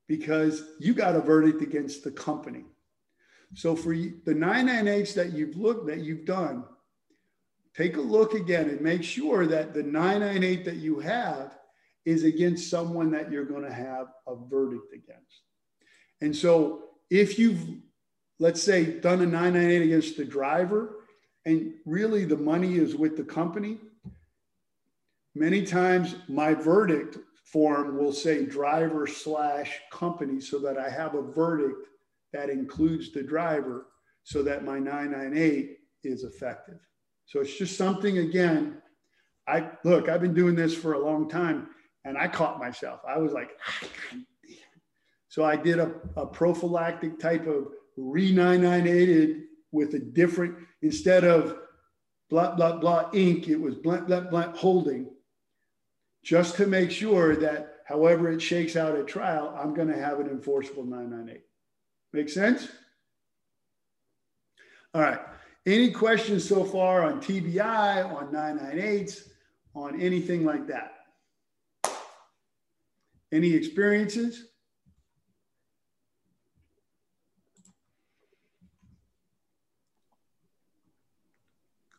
because 0.06 0.62
you 0.78 0.94
got 0.94 1.16
a 1.16 1.20
verdict 1.20 1.60
against 1.62 2.04
the 2.04 2.10
company. 2.10 2.64
So 3.54 3.76
for 3.76 3.94
the 3.94 4.34
998s 4.34 5.14
that 5.14 5.32
you've 5.32 5.56
looked 5.56 5.86
that 5.86 6.00
you've 6.00 6.24
done, 6.24 6.64
take 7.76 7.96
a 7.96 8.00
look 8.00 8.34
again 8.34 8.68
and 8.70 8.80
make 8.80 9.02
sure 9.02 9.46
that 9.46 9.74
the 9.74 9.82
998 9.82 10.64
that 10.64 10.76
you 10.76 11.00
have 11.00 11.58
is 12.04 12.24
against 12.24 12.70
someone 12.70 13.10
that 13.12 13.30
you're 13.30 13.44
going 13.44 13.64
to 13.64 13.72
have 13.72 14.08
a 14.26 14.34
verdict 14.34 14.92
against. 14.92 15.42
And 16.20 16.34
so 16.34 16.84
if 17.10 17.38
you've, 17.38 17.60
let's 18.38 18.62
say, 18.62 19.00
done 19.00 19.20
a 19.20 19.26
998 19.26 19.82
against 19.82 20.16
the 20.16 20.24
driver, 20.24 20.96
and 21.44 21.74
really 21.84 22.24
the 22.24 22.36
money 22.36 22.76
is 22.76 22.94
with 22.94 23.16
the 23.16 23.24
company, 23.24 23.78
many 25.34 25.64
times 25.64 26.14
my 26.28 26.54
verdict 26.54 27.18
form 27.44 27.98
will 27.98 28.12
say 28.12 28.46
driver 28.46 29.06
slash 29.06 29.78
company 29.90 30.40
so 30.40 30.58
that 30.60 30.78
I 30.78 30.88
have 30.88 31.14
a 31.14 31.22
verdict 31.22 31.86
that 32.32 32.50
includes 32.50 33.12
the 33.12 33.22
driver 33.22 33.86
so 34.24 34.42
that 34.42 34.64
my 34.64 34.78
998 34.78 35.78
is 36.04 36.24
effective. 36.24 36.78
So 37.26 37.40
it's 37.40 37.56
just 37.56 37.76
something 37.76 38.18
again. 38.18 38.80
I 39.48 39.70
look, 39.84 40.08
I've 40.08 40.20
been 40.20 40.34
doing 40.34 40.54
this 40.54 40.74
for 40.74 40.92
a 40.92 41.04
long 41.04 41.28
time 41.28 41.68
and 42.04 42.16
I 42.16 42.28
caught 42.28 42.58
myself. 42.58 43.00
I 43.08 43.18
was 43.18 43.32
like, 43.32 43.50
ah, 43.66 43.88
so 45.28 45.44
I 45.44 45.56
did 45.56 45.78
a, 45.78 45.92
a 46.16 46.26
prophylactic 46.26 47.18
type 47.18 47.46
of 47.46 47.68
re 47.96 48.32
998 48.32 49.44
with 49.72 49.94
a 49.94 49.98
different, 49.98 50.56
instead 50.82 51.24
of 51.24 51.58
blah, 52.28 52.54
blah, 52.54 52.76
blah 52.76 53.08
ink, 53.14 53.48
it 53.48 53.60
was 53.60 53.74
blah, 53.74 54.00
blah, 54.00 54.20
blah 54.20 54.52
holding, 54.52 55.10
just 56.22 56.56
to 56.56 56.66
make 56.66 56.90
sure 56.90 57.34
that 57.36 57.76
however 57.86 58.30
it 58.30 58.40
shakes 58.40 58.76
out 58.76 58.96
at 58.96 59.06
trial, 59.06 59.54
I'm 59.58 59.74
going 59.74 59.88
to 59.88 59.98
have 59.98 60.20
an 60.20 60.28
enforceable 60.28 60.84
998. 60.84 61.42
Make 62.12 62.28
sense? 62.28 62.68
All 64.94 65.00
right. 65.00 65.20
Any 65.64 65.90
questions 65.90 66.46
so 66.46 66.64
far 66.64 67.02
on 67.02 67.20
TBI, 67.20 68.04
on 68.04 68.32
998s, 68.32 69.28
on 69.74 70.00
anything 70.00 70.44
like 70.44 70.66
that? 70.66 70.92
Any 73.32 73.54
experiences? 73.54 74.48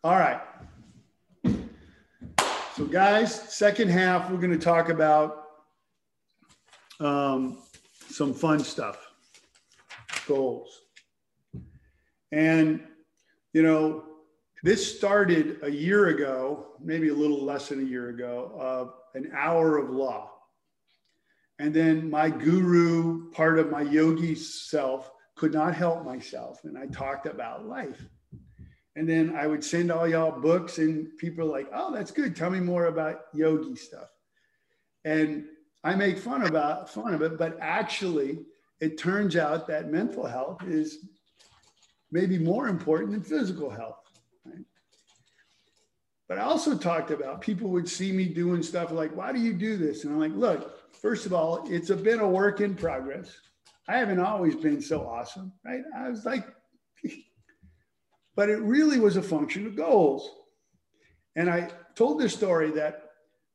All 0.03 0.19
right. 0.19 0.41
So, 2.75 2.85
guys, 2.85 3.33
second 3.33 3.89
half, 3.89 4.29
we're 4.29 4.37
going 4.37 4.51
to 4.51 4.57
talk 4.57 4.89
about 4.89 5.45
um, 6.99 7.57
some 8.09 8.33
fun 8.33 8.59
stuff 8.59 9.12
goals. 10.23 10.81
And, 12.31 12.81
you 13.53 13.63
know, 13.63 14.03
this 14.63 14.97
started 14.97 15.59
a 15.61 15.69
year 15.69 16.07
ago, 16.07 16.67
maybe 16.81 17.09
a 17.09 17.13
little 17.13 17.43
less 17.43 17.69
than 17.69 17.81
a 17.81 17.87
year 17.87 18.09
ago, 18.09 18.51
of 18.59 18.93
an 19.13 19.31
hour 19.35 19.77
of 19.77 19.89
law. 19.89 20.31
And 21.59 21.73
then 21.73 22.09
my 22.09 22.29
guru, 22.29 23.29
part 23.31 23.59
of 23.59 23.69
my 23.69 23.81
yogi 23.81 24.35
self, 24.35 25.11
could 25.35 25.53
not 25.53 25.75
help 25.75 26.05
myself. 26.05 26.63
And 26.63 26.77
I 26.77 26.87
talked 26.87 27.25
about 27.25 27.67
life. 27.67 28.07
And 28.95 29.09
then 29.09 29.35
I 29.35 29.47
would 29.47 29.63
send 29.63 29.91
all 29.91 30.07
y'all 30.07 30.39
books, 30.39 30.77
and 30.77 31.17
people 31.17 31.45
are 31.45 31.51
like, 31.51 31.67
oh, 31.73 31.93
that's 31.93 32.11
good. 32.11 32.35
Tell 32.35 32.49
me 32.49 32.59
more 32.59 32.85
about 32.85 33.21
yogi 33.33 33.75
stuff. 33.75 34.07
And 35.03 35.45
I 35.83 35.95
make 35.95 36.17
fun 36.17 36.43
about 36.43 36.89
fun 36.89 37.13
of 37.13 37.21
it, 37.21 37.37
but 37.37 37.57
actually, 37.59 38.45
it 38.79 38.97
turns 38.97 39.35
out 39.35 39.67
that 39.67 39.91
mental 39.91 40.25
health 40.25 40.63
is 40.67 41.05
maybe 42.11 42.37
more 42.37 42.67
important 42.67 43.11
than 43.11 43.21
physical 43.21 43.69
health. 43.69 43.99
Right? 44.45 44.65
But 46.27 46.37
I 46.37 46.41
also 46.41 46.77
talked 46.77 47.11
about 47.11 47.41
people 47.41 47.69
would 47.69 47.89
see 47.89 48.11
me 48.11 48.25
doing 48.25 48.61
stuff 48.61 48.91
like, 48.91 49.15
why 49.15 49.31
do 49.31 49.39
you 49.39 49.53
do 49.53 49.77
this? 49.77 50.03
And 50.03 50.13
I'm 50.13 50.19
like, 50.19 50.35
look, 50.35 50.93
first 50.93 51.25
of 51.25 51.33
all, 51.33 51.65
it's 51.69 51.89
a 51.89 51.95
bit 51.95 52.19
of 52.19 52.29
work 52.29 52.61
in 52.61 52.75
progress. 52.75 53.35
I 53.87 53.97
haven't 53.97 54.19
always 54.19 54.55
been 54.55 54.81
so 54.81 55.07
awesome, 55.07 55.51
right? 55.65 55.81
I 55.97 56.09
was 56.09 56.25
like, 56.25 56.45
but 58.35 58.49
it 58.49 58.59
really 58.61 58.99
was 58.99 59.17
a 59.17 59.21
function 59.21 59.65
of 59.67 59.75
goals. 59.75 60.29
And 61.35 61.49
I 61.49 61.69
told 61.95 62.19
this 62.19 62.33
story 62.33 62.71
that 62.71 63.09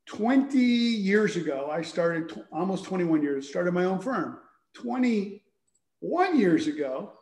20 0.07 0.59
years 0.59 1.37
ago, 1.37 1.69
I 1.71 1.83
started 1.83 2.45
almost 2.51 2.85
21 2.85 3.23
years, 3.23 3.49
started 3.49 3.73
my 3.73 3.85
own 3.85 4.01
firm. 4.01 4.39
21 4.83 6.39
years 6.39 6.69
ago, 6.69 7.13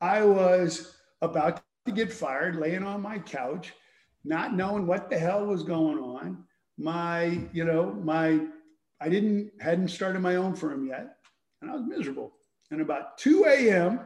I 0.00 0.24
was 0.24 0.96
about 1.22 1.62
to 1.86 1.92
get 1.92 2.12
fired, 2.12 2.56
laying 2.56 2.82
on 2.82 3.00
my 3.00 3.18
couch, 3.18 3.72
not 4.24 4.54
knowing 4.54 4.86
what 4.86 5.08
the 5.08 5.18
hell 5.18 5.46
was 5.46 5.62
going 5.62 5.98
on. 5.98 6.44
My, 6.76 7.40
you 7.52 7.64
know, 7.64 7.92
my, 7.92 8.40
I 9.00 9.08
didn't, 9.08 9.52
hadn't 9.60 9.88
started 9.88 10.20
my 10.20 10.36
own 10.36 10.56
firm 10.56 10.86
yet, 10.86 11.16
and 11.62 11.70
I 11.70 11.74
was 11.74 11.84
miserable. 11.86 12.32
And 12.70 12.80
about 12.80 13.16
2 13.18 13.44
a.m., 13.46 14.00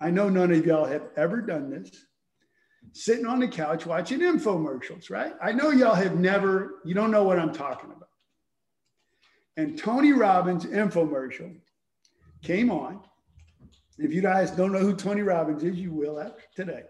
I 0.00 0.10
know 0.10 0.30
none 0.30 0.52
of 0.52 0.64
y'all 0.64 0.86
have 0.86 1.08
ever 1.16 1.42
done 1.42 1.70
this. 1.70 1.90
Sitting 2.92 3.26
on 3.26 3.40
the 3.40 3.48
couch 3.48 3.84
watching 3.84 4.20
infomercials, 4.20 5.10
right? 5.10 5.34
I 5.42 5.52
know 5.52 5.70
y'all 5.70 5.94
have 5.94 6.18
never, 6.18 6.76
you 6.86 6.94
don't 6.94 7.10
know 7.10 7.24
what 7.24 7.38
I'm 7.38 7.52
talking 7.52 7.90
about. 7.90 8.08
And 9.58 9.76
Tony 9.76 10.14
Robbins 10.14 10.64
infomercial 10.64 11.59
came 12.42 12.70
on. 12.70 13.00
If 13.98 14.12
you 14.12 14.22
guys 14.22 14.50
don't 14.50 14.72
know 14.72 14.78
who 14.78 14.94
Tony 14.94 15.22
Robbins 15.22 15.62
is, 15.62 15.76
you 15.76 15.92
will 15.92 16.18
after 16.18 16.42
today. 16.56 16.82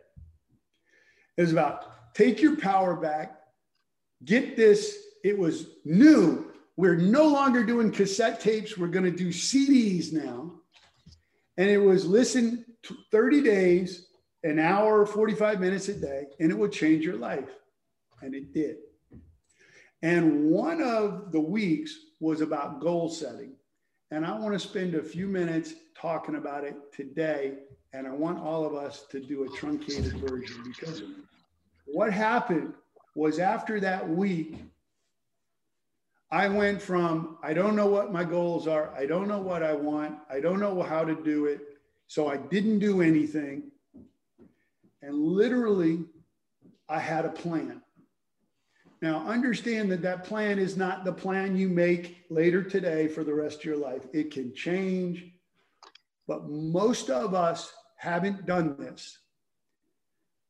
It 1.36 1.42
was 1.42 1.52
about 1.52 2.14
take 2.14 2.40
your 2.40 2.56
power 2.56 2.94
back, 2.94 3.40
get 4.24 4.56
this. 4.56 4.96
It 5.24 5.38
was 5.38 5.66
new. 5.84 6.52
We're 6.76 6.96
no 6.96 7.26
longer 7.26 7.64
doing 7.64 7.90
cassette 7.90 8.40
tapes. 8.40 8.78
We're 8.78 8.88
going 8.88 9.04
to 9.04 9.10
do 9.10 9.28
CDs 9.28 10.12
now. 10.12 10.52
And 11.56 11.68
it 11.68 11.78
was 11.78 12.06
listen 12.06 12.64
30 13.10 13.42
days, 13.42 14.06
an 14.44 14.58
hour, 14.58 15.04
45 15.04 15.60
minutes 15.60 15.88
a 15.88 15.94
day, 15.94 16.24
and 16.38 16.50
it 16.50 16.56
will 16.56 16.68
change 16.68 17.04
your 17.04 17.16
life. 17.16 17.50
And 18.22 18.34
it 18.34 18.54
did. 18.54 18.76
And 20.02 20.50
one 20.50 20.80
of 20.82 21.32
the 21.32 21.40
weeks 21.40 21.94
was 22.20 22.40
about 22.40 22.80
goal 22.80 23.10
setting. 23.10 23.52
And 24.10 24.26
I 24.26 24.36
want 24.38 24.52
to 24.52 24.58
spend 24.58 24.94
a 24.94 25.02
few 25.02 25.26
minutes 25.26 25.74
talking 25.96 26.36
about 26.36 26.64
it 26.64 26.74
today. 26.92 27.58
And 27.92 28.06
I 28.06 28.10
want 28.10 28.38
all 28.38 28.64
of 28.64 28.74
us 28.74 29.04
to 29.10 29.20
do 29.20 29.44
a 29.44 29.48
truncated 29.56 30.14
version 30.18 30.62
because 30.64 31.02
what 31.86 32.12
happened 32.12 32.74
was 33.14 33.38
after 33.38 33.80
that 33.80 34.08
week, 34.08 34.56
I 36.30 36.48
went 36.48 36.80
from 36.80 37.38
I 37.42 37.52
don't 37.52 37.74
know 37.74 37.86
what 37.86 38.12
my 38.12 38.22
goals 38.22 38.68
are, 38.68 38.94
I 38.96 39.06
don't 39.06 39.26
know 39.26 39.40
what 39.40 39.64
I 39.64 39.72
want, 39.72 40.18
I 40.30 40.38
don't 40.38 40.60
know 40.60 40.80
how 40.82 41.04
to 41.04 41.14
do 41.14 41.46
it, 41.46 41.60
so 42.06 42.28
I 42.28 42.36
didn't 42.36 42.78
do 42.78 43.02
anything. 43.02 43.70
And 45.02 45.16
literally, 45.16 46.04
I 46.88 47.00
had 47.00 47.24
a 47.24 47.30
plan. 47.30 47.82
Now, 49.02 49.26
understand 49.26 49.90
that 49.92 50.02
that 50.02 50.24
plan 50.24 50.58
is 50.58 50.76
not 50.76 51.04
the 51.04 51.12
plan 51.12 51.56
you 51.56 51.68
make 51.68 52.24
later 52.28 52.62
today 52.62 53.08
for 53.08 53.24
the 53.24 53.34
rest 53.34 53.60
of 53.60 53.64
your 53.64 53.78
life. 53.78 54.06
It 54.12 54.30
can 54.30 54.54
change, 54.54 55.24
but 56.28 56.48
most 56.50 57.08
of 57.08 57.34
us 57.34 57.72
haven't 57.96 58.44
done 58.44 58.76
this 58.78 59.18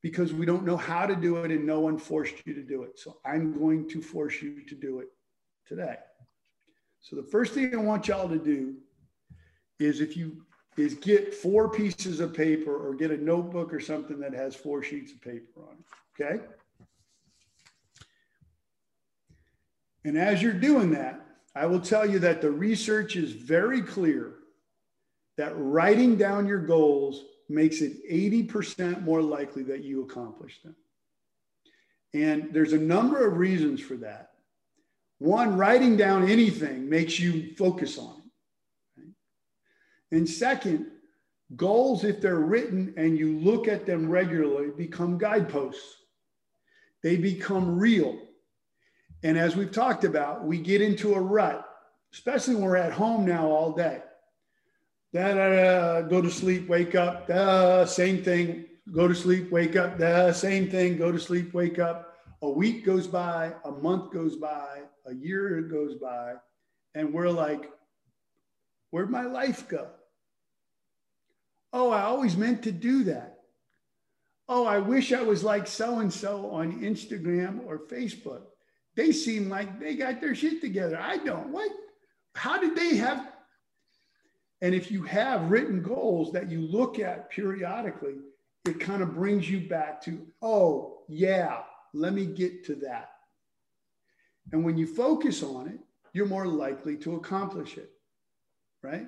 because 0.03 0.33
we 0.33 0.47
don't 0.47 0.65
know 0.65 0.77
how 0.77 1.07
to 1.07 1.15
do 1.15 1.37
it 1.39 1.51
and 1.53 1.65
no 1.65 1.81
one 1.81 1.99
forced 1.99 2.35
you 2.45 2.55
to 2.55 2.63
do 2.63 2.83
it. 2.83 2.99
So 2.99 3.19
I'm 3.25 3.57
going 3.57 3.89
to 3.91 4.03
force 4.03 4.43
you 4.43 4.65
to 4.67 4.75
do 4.75 5.01
it 5.01 5.09
today. 5.67 5.97
So 7.01 7.17
the 7.17 7.23
first 7.23 7.55
thing 7.55 7.75
I 7.75 7.79
want 7.79 8.09
y'all 8.09 8.29
to 8.29 8.39
do 8.39 8.75
is 9.79 10.01
if 10.01 10.17
you 10.17 10.45
is 10.77 10.95
get 10.95 11.35
four 11.35 11.69
pieces 11.69 12.21
of 12.21 12.33
paper 12.33 12.75
or 12.75 12.95
get 12.95 13.11
a 13.11 13.17
notebook 13.17 13.73
or 13.73 13.81
something 13.81 14.19
that 14.21 14.33
has 14.33 14.55
four 14.55 14.83
sheets 14.83 15.13
of 15.13 15.21
paper 15.21 15.61
on 15.69 15.77
it. 15.79 16.23
Okay. 16.23 16.45
And 20.05 20.17
as 20.17 20.43
you're 20.43 20.53
doing 20.53 20.91
that, 20.93 21.21
I 21.55 21.67
will 21.67 21.81
tell 21.81 22.09
you 22.09 22.19
that 22.21 22.41
the 22.41 22.51
research 22.51 23.17
is 23.17 23.33
very 23.33 23.83
clear 23.83 24.35
that 25.37 25.53
writing 25.57 26.17
down 26.17 26.47
your 26.47 26.61
goals 26.61 27.25
makes 27.49 27.81
it 27.81 28.09
80% 28.09 29.03
more 29.03 29.23
likely 29.23 29.63
that 29.65 29.83
you 29.83 30.03
accomplish 30.03 30.61
them. 30.63 30.77
And 32.15 32.53
there's 32.53 32.73
a 32.73 32.79
number 32.79 33.27
of 33.27 33.37
reasons 33.37 33.81
for 33.81 33.97
that. 33.97 34.31
One, 35.19 35.57
writing 35.57 35.97
down 35.97 36.29
anything 36.29 36.89
makes 36.89 37.19
you 37.19 37.55
focus 37.57 37.99
on 37.99 38.23
it. 38.97 39.05
and 40.13 40.29
second, 40.29 40.87
goals, 41.57 42.05
if 42.05 42.21
they're 42.21 42.39
written 42.39 42.95
and 42.97 43.19
you 43.19 43.39
look 43.39 43.69
at 43.69 43.87
them 43.87 44.09
regularly, 44.09 44.71
become 44.77 45.19
guideposts. 45.19 45.97
They 47.03 47.17
become 47.17 47.79
real. 47.79 48.19
And 49.23 49.39
as 49.39 49.57
we've 49.57 49.73
talked 49.73 50.05
about, 50.05 50.45
we 50.45 50.59
get 50.59 50.81
into 50.81 51.15
a 51.15 51.21
rut, 51.21 51.67
especially 52.13 52.55
when 52.55 52.65
we're 52.65 52.77
at 52.77 52.93
home 52.93 53.27
now 53.27 53.49
all 53.49 53.73
day. 53.73 54.03
Da, 55.13 55.35
da, 55.35 55.49
da, 55.51 56.01
go 56.03 56.23
to 56.23 56.31
sleep, 56.31 56.69
wake 56.69 56.95
up, 56.95 57.27
da, 57.27 57.85
same 57.85 58.23
thing, 58.23 58.67
go 58.93 59.09
to 59.09 59.15
sleep, 59.15 59.51
wake 59.51 59.77
up, 59.77 59.99
da, 59.99 60.31
same 60.33 60.71
thing, 60.71 60.97
go 60.97 61.11
to 61.11 61.19
sleep, 61.19 61.53
wake 61.53 61.79
up. 61.79 62.15
A 62.43 62.49
week 62.49 62.87
goes 62.87 63.07
by, 63.07 63.53
a 63.65 63.71
month 63.71 64.13
goes 64.13 64.37
by, 64.37 64.83
a 65.07 65.15
year 65.15 65.61
goes 65.63 65.97
by, 65.97 66.35
and 66.95 67.13
we're 67.13 67.29
like, 67.29 67.71
where'd 68.91 69.11
my 69.11 69.25
life 69.25 69.69
go? 69.69 69.89
Oh, 71.73 71.91
I 71.91 72.03
always 72.03 72.37
meant 72.37 72.63
to 72.63 72.73
do 72.73 73.05
that. 73.05 73.39
Oh, 74.49 74.67
I 74.67 74.79
wish 74.79 75.13
I 75.13 75.23
was 75.23 75.45
like 75.45 75.67
so 75.67 76.01
and 76.01 76.13
so 76.13 76.51
on 76.51 76.83
Instagram 76.83 77.65
or 77.67 77.79
Facebook. 77.79 78.43
They 79.01 79.13
seem 79.13 79.49
like 79.49 79.81
they 79.81 79.95
got 79.95 80.21
their 80.21 80.35
shit 80.35 80.61
together. 80.61 81.01
I 81.01 81.17
don't. 81.17 81.49
What? 81.49 81.73
How 82.35 82.61
did 82.61 82.77
they 82.77 82.97
have? 82.97 83.33
And 84.61 84.75
if 84.75 84.91
you 84.91 85.05
have 85.05 85.51
written 85.51 85.83
goals 85.83 86.33
that 86.33 86.51
you 86.51 86.61
look 86.61 86.99
at 86.99 87.31
periodically, 87.31 88.17
it 88.67 88.79
kind 88.79 89.03
of 89.03 89.15
brings 89.15 89.49
you 89.49 89.67
back 89.67 90.03
to, 90.03 90.21
oh, 90.43 90.99
yeah, 91.09 91.61
let 91.95 92.13
me 92.13 92.27
get 92.27 92.63
to 92.67 92.75
that. 92.75 93.13
And 94.53 94.67
when 94.67 94.77
you 94.77 94.87
focus 94.87 95.43
on 95.43 95.69
it, 95.69 95.81
you're 96.13 96.27
more 96.27 96.47
likely 96.47 96.99
to 96.99 97.15
accomplish 97.15 97.79
it, 97.79 97.91
right? 98.83 99.07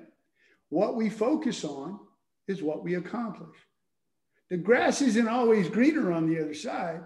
What 0.69 0.95
we 0.95 1.07
focus 1.07 1.63
on 1.63 1.99
is 2.47 2.63
what 2.63 2.83
we 2.83 2.95
accomplish. 2.95 3.59
The 4.49 4.57
grass 4.57 5.03
isn't 5.03 5.27
always 5.27 5.69
greener 5.69 6.11
on 6.11 6.27
the 6.27 6.41
other 6.41 6.55
side. 6.55 7.01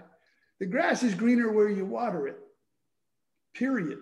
The 0.61 0.67
grass 0.67 1.03
is 1.03 1.13
greener 1.15 1.51
where 1.51 1.67
you 1.67 1.83
water 1.83 2.29
it, 2.29 2.39
period. 3.57 3.99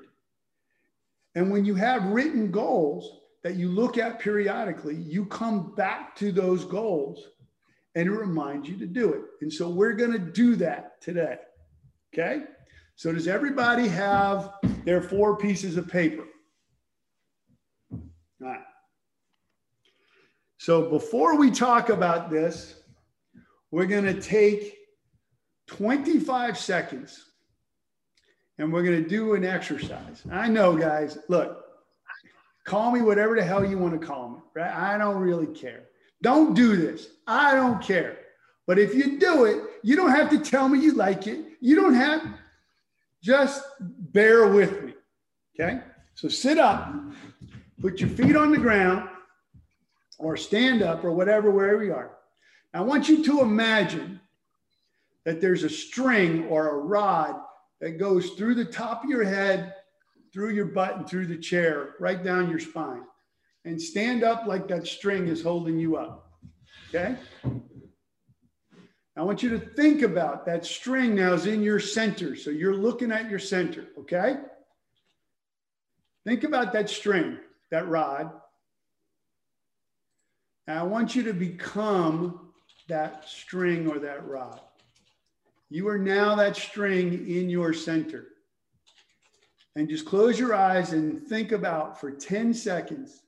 And 1.35 1.51
when 1.51 1.65
you 1.65 1.75
have 1.75 2.05
written 2.05 2.51
goals 2.51 3.21
that 3.43 3.55
you 3.55 3.69
look 3.69 3.97
at 3.97 4.19
periodically, 4.19 4.95
you 4.95 5.25
come 5.25 5.75
back 5.75 6.15
to 6.17 6.31
those 6.31 6.65
goals 6.65 7.23
and 7.95 8.07
it 8.07 8.11
reminds 8.11 8.67
you 8.67 8.77
to 8.77 8.87
do 8.87 9.13
it. 9.13 9.21
And 9.41 9.51
so 9.51 9.69
we're 9.69 9.93
going 9.93 10.11
to 10.11 10.19
do 10.19 10.55
that 10.57 11.01
today. 11.01 11.37
Okay. 12.13 12.43
So, 12.97 13.11
does 13.11 13.27
everybody 13.27 13.89
have 13.89 14.53
their 14.85 15.01
four 15.01 15.37
pieces 15.37 15.75
of 15.75 15.89
paper? 15.89 16.23
All 17.91 17.99
right. 18.39 18.61
So 20.57 20.89
before 20.89 21.37
we 21.37 21.51
talk 21.51 21.89
about 21.89 22.29
this, 22.31 22.79
we're 23.69 23.85
going 23.85 24.05
to 24.05 24.19
take 24.19 24.77
25 25.67 26.57
seconds 26.57 27.23
and 28.57 28.71
we're 28.71 28.83
going 28.83 29.01
to 29.03 29.09
do 29.09 29.33
an 29.33 29.43
exercise. 29.45 30.23
I 30.31 30.47
know, 30.47 30.75
guys, 30.75 31.17
look, 31.27 31.65
call 32.63 32.91
me 32.91 33.01
whatever 33.01 33.35
the 33.35 33.43
hell 33.43 33.65
you 33.65 33.77
want 33.77 33.99
to 33.99 34.05
call 34.05 34.29
me, 34.29 34.37
right? 34.53 34.71
I 34.71 34.97
don't 34.97 35.17
really 35.17 35.47
care. 35.47 35.83
Don't 36.21 36.53
do 36.53 36.75
this. 36.75 37.07
I 37.27 37.55
don't 37.55 37.81
care. 37.81 38.17
But 38.67 38.79
if 38.79 38.95
you 38.95 39.19
do 39.19 39.45
it, 39.45 39.61
you 39.83 39.95
don't 39.95 40.11
have 40.11 40.29
to 40.31 40.39
tell 40.39 40.67
me 40.67 40.79
you 40.79 40.93
like 40.93 41.27
it. 41.27 41.45
You 41.61 41.75
don't 41.75 41.93
have, 41.93 42.25
just 43.21 43.63
bear 43.79 44.47
with 44.47 44.83
me. 44.83 44.93
Okay. 45.59 45.81
So 46.15 46.29
sit 46.29 46.57
up, 46.57 46.93
put 47.81 47.99
your 47.99 48.09
feet 48.09 48.35
on 48.35 48.51
the 48.51 48.57
ground 48.57 49.09
or 50.17 50.37
stand 50.37 50.81
up 50.81 51.03
or 51.03 51.11
whatever, 51.11 51.51
wherever 51.51 51.83
you 51.83 51.93
are. 51.93 52.11
I 52.73 52.81
want 52.81 53.07
you 53.07 53.23
to 53.25 53.41
imagine 53.41 54.19
that 55.25 55.41
there's 55.41 55.63
a 55.63 55.69
string 55.69 56.45
or 56.47 56.69
a 56.69 56.77
rod 56.77 57.35
that 57.81 57.99
goes 57.99 58.31
through 58.31 58.55
the 58.55 58.65
top 58.65 59.03
of 59.03 59.09
your 59.09 59.23
head, 59.23 59.73
through 60.33 60.51
your 60.51 60.65
butt, 60.65 60.97
and 60.97 61.07
through 61.07 61.27
the 61.27 61.37
chair, 61.37 61.95
right 61.99 62.23
down 62.23 62.49
your 62.49 62.59
spine. 62.59 63.03
And 63.65 63.81
stand 63.81 64.23
up 64.23 64.45
like 64.45 64.67
that 64.67 64.87
string 64.87 65.27
is 65.27 65.41
holding 65.41 65.79
you 65.79 65.97
up. 65.97 66.29
Okay? 66.89 67.15
I 69.17 69.23
want 69.23 69.41
you 69.41 69.49
to 69.51 69.59
think 69.59 70.01
about 70.01 70.45
that 70.45 70.65
string 70.65 71.15
now 71.15 71.33
is 71.33 71.45
in 71.45 71.63
your 71.63 71.79
center. 71.79 72.35
So 72.35 72.49
you're 72.49 72.75
looking 72.75 73.11
at 73.11 73.29
your 73.29 73.39
center. 73.39 73.87
Okay? 73.99 74.37
Think 76.25 76.43
about 76.43 76.73
that 76.73 76.89
string, 76.89 77.37
that 77.71 77.87
rod. 77.87 78.31
I 80.67 80.83
want 80.83 81.15
you 81.15 81.23
to 81.23 81.33
become 81.33 82.51
that 82.87 83.27
string 83.29 83.87
or 83.87 83.99
that 83.99 84.27
rod. 84.27 84.59
You 85.75 85.89
are 85.89 85.97
now 85.97 86.35
that 86.35 86.55
string 86.55 87.29
in 87.29 87.49
your 87.49 87.73
center. 87.73 88.27
And 89.75 89.89
just 89.89 90.05
close 90.05 90.39
your 90.39 90.55
eyes 90.55 90.93
and 90.93 91.27
think 91.27 91.51
about 91.51 91.99
for 91.99 92.11
10 92.11 92.53
seconds 92.53 93.23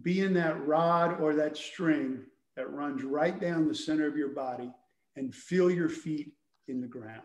being 0.00 0.32
that 0.32 0.66
rod 0.66 1.20
or 1.20 1.34
that 1.34 1.54
string 1.54 2.20
that 2.56 2.70
runs 2.70 3.02
right 3.02 3.38
down 3.38 3.68
the 3.68 3.74
center 3.74 4.06
of 4.06 4.16
your 4.16 4.30
body 4.30 4.72
and 5.16 5.34
feel 5.34 5.70
your 5.70 5.90
feet 5.90 6.32
in 6.66 6.80
the 6.80 6.86
ground. 6.86 7.20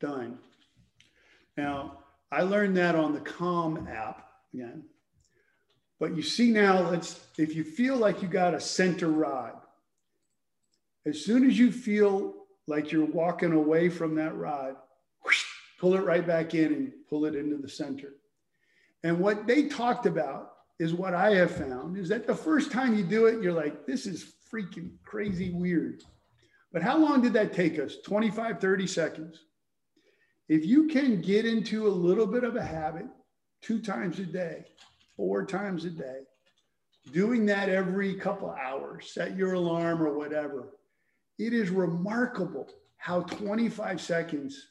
Done. 0.00 0.40
Now, 1.56 1.98
I 2.30 2.42
learned 2.42 2.76
that 2.76 2.94
on 2.94 3.14
the 3.14 3.20
Calm 3.20 3.88
app 3.90 4.28
again. 4.52 4.84
But 5.98 6.14
you 6.14 6.22
see 6.22 6.50
now, 6.50 6.92
if 6.92 7.56
you 7.56 7.64
feel 7.64 7.96
like 7.96 8.22
you 8.22 8.28
got 8.28 8.54
a 8.54 8.60
center 8.60 9.08
rod, 9.08 9.54
as 11.06 11.24
soon 11.24 11.48
as 11.48 11.58
you 11.58 11.72
feel 11.72 12.34
like 12.66 12.92
you're 12.92 13.04
walking 13.04 13.52
away 13.52 13.88
from 13.88 14.14
that 14.16 14.36
rod, 14.36 14.76
whoosh, 15.24 15.44
pull 15.80 15.94
it 15.94 16.04
right 16.04 16.26
back 16.26 16.54
in 16.54 16.72
and 16.72 16.92
pull 17.08 17.24
it 17.24 17.34
into 17.34 17.56
the 17.56 17.68
center. 17.68 18.14
And 19.02 19.18
what 19.18 19.46
they 19.46 19.68
talked 19.68 20.06
about 20.06 20.52
is 20.78 20.92
what 20.94 21.14
I 21.14 21.34
have 21.36 21.50
found 21.50 21.96
is 21.96 22.08
that 22.10 22.26
the 22.26 22.34
first 22.34 22.70
time 22.70 22.96
you 22.96 23.02
do 23.02 23.26
it, 23.26 23.42
you're 23.42 23.52
like, 23.52 23.86
this 23.86 24.06
is 24.06 24.34
freaking 24.52 24.90
crazy 25.04 25.50
weird. 25.50 26.04
But 26.72 26.82
how 26.82 26.98
long 26.98 27.22
did 27.22 27.32
that 27.32 27.52
take 27.52 27.78
us? 27.78 27.96
25, 28.04 28.60
30 28.60 28.86
seconds. 28.86 29.44
If 30.48 30.64
you 30.64 30.86
can 30.88 31.20
get 31.20 31.44
into 31.44 31.86
a 31.86 31.90
little 31.90 32.26
bit 32.26 32.44
of 32.44 32.56
a 32.56 32.62
habit 32.62 33.06
two 33.60 33.80
times 33.80 34.18
a 34.18 34.24
day, 34.24 34.64
four 35.16 35.44
times 35.44 35.84
a 35.84 35.90
day, 35.90 36.20
doing 37.12 37.44
that 37.46 37.68
every 37.68 38.14
couple 38.14 38.50
hours, 38.50 39.10
set 39.12 39.36
your 39.36 39.54
alarm 39.54 40.02
or 40.02 40.16
whatever, 40.16 40.70
it 41.38 41.52
is 41.52 41.70
remarkable 41.70 42.68
how 42.96 43.22
25 43.22 44.00
seconds 44.00 44.68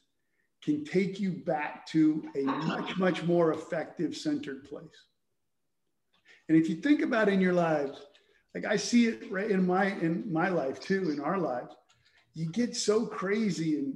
can 0.64 0.84
take 0.84 1.20
you 1.20 1.32
back 1.32 1.86
to 1.88 2.24
a 2.36 2.42
much, 2.42 2.98
much 2.98 3.24
more 3.24 3.54
effective 3.54 4.16
centered 4.16 4.64
place. 4.64 5.06
And 6.50 6.58
if 6.58 6.70
you 6.70 6.78
think 6.78 7.02
about 7.02 7.28
it 7.28 7.34
in 7.34 7.42
your 7.42 7.54
lives, 7.54 8.00
like 8.56 8.66
I 8.66 8.78
see 8.78 9.06
it 9.06 9.32
right 9.32 9.52
in 9.52 9.68
my 9.68 9.86
in 9.86 10.32
my 10.32 10.50
life 10.50 10.80
too, 10.80 11.12
in 11.12 11.20
our 11.20 11.38
lives, 11.38 11.76
you 12.34 12.50
get 12.50 12.76
so 12.76 13.06
crazy 13.06 13.78
and 13.78 13.96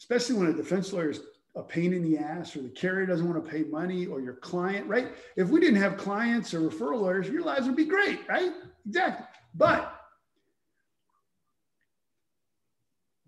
especially 0.00 0.34
when 0.34 0.48
a 0.48 0.52
defense 0.52 0.92
lawyer 0.92 1.10
is 1.10 1.20
a 1.54 1.62
pain 1.62 1.92
in 1.92 2.02
the 2.02 2.16
ass 2.16 2.56
or 2.56 2.62
the 2.62 2.68
carrier 2.70 3.06
doesn't 3.06 3.28
want 3.28 3.44
to 3.44 3.50
pay 3.50 3.64
money 3.64 4.06
or 4.06 4.20
your 4.20 4.34
client, 4.34 4.86
right? 4.86 5.08
If 5.36 5.48
we 5.48 5.60
didn't 5.60 5.80
have 5.80 5.96
clients 5.96 6.54
or 6.54 6.60
referral 6.60 7.02
lawyers, 7.02 7.28
your 7.28 7.42
lives 7.42 7.66
would 7.66 7.76
be 7.76 7.84
great, 7.84 8.20
right? 8.28 8.52
Exactly. 8.86 9.26
But 9.54 9.94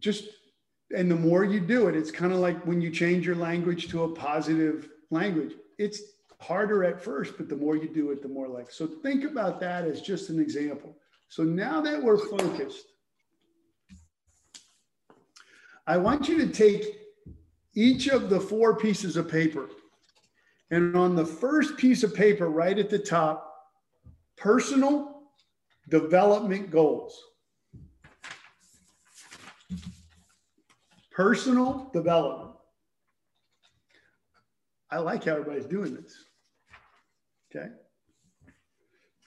just, 0.01 0.25
and 0.97 1.11
the 1.11 1.17
more 1.17 1.45
you 1.45 1.61
do 1.61 1.89
it, 1.89 1.97
it's 1.97 2.11
kind 2.11 2.33
of 2.33 2.39
like 2.39 2.65
when 2.65 2.81
you 2.81 2.91
change 2.91 3.27
your 3.27 3.37
language 3.37 3.89
to 3.89 4.05
a 4.05 4.09
positive 4.09 4.89
language. 5.11 5.55
It's 5.79 6.01
harder 6.41 6.85
at 6.85 7.03
first, 7.03 7.37
but 7.37 7.49
the 7.49 7.57
more 7.57 7.77
you 7.77 7.89
do 7.89 8.13
it, 8.13 8.23
the 8.23 8.29
more 8.29 8.49
like. 8.49 8.71
So 8.71 8.87
think 8.87 9.25
about 9.25 9.61
that 9.61 9.85
as 9.85 10.01
just 10.01 10.31
an 10.31 10.41
example. 10.41 10.97
So 11.29 11.43
now 11.43 11.81
that 11.81 12.03
we're 12.03 12.19
focused, 12.19 12.87
I 15.87 15.97
want 15.97 16.29
you 16.29 16.39
to 16.39 16.47
take 16.47 16.85
each 17.75 18.09
of 18.09 18.31
the 18.31 18.41
four 18.41 18.77
pieces 18.77 19.17
of 19.17 19.29
paper. 19.29 19.69
And 20.71 20.97
on 20.97 21.17
the 21.17 21.27
first 21.27 21.77
piece 21.77 22.03
of 22.03 22.15
paper, 22.15 22.49
right 22.49 22.79
at 22.79 22.89
the 22.89 22.99
top, 22.99 23.53
personal 24.37 25.23
development 25.89 26.71
goals. 26.71 27.21
Personal 31.11 31.91
development. 31.93 32.57
I 34.91 34.99
like 34.99 35.25
how 35.25 35.33
everybody's 35.33 35.67
doing 35.67 35.95
this. 35.95 36.15
Okay. 37.55 37.69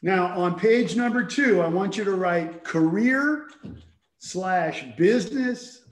Now, 0.02 0.38
on 0.38 0.60
page 0.60 0.96
number 0.96 1.24
two, 1.24 1.62
I 1.62 1.68
want 1.68 1.98
you 1.98 2.04
to 2.04 2.12
write 2.12 2.64
career 2.64 3.50
slash 4.20 4.84
business 4.98 5.85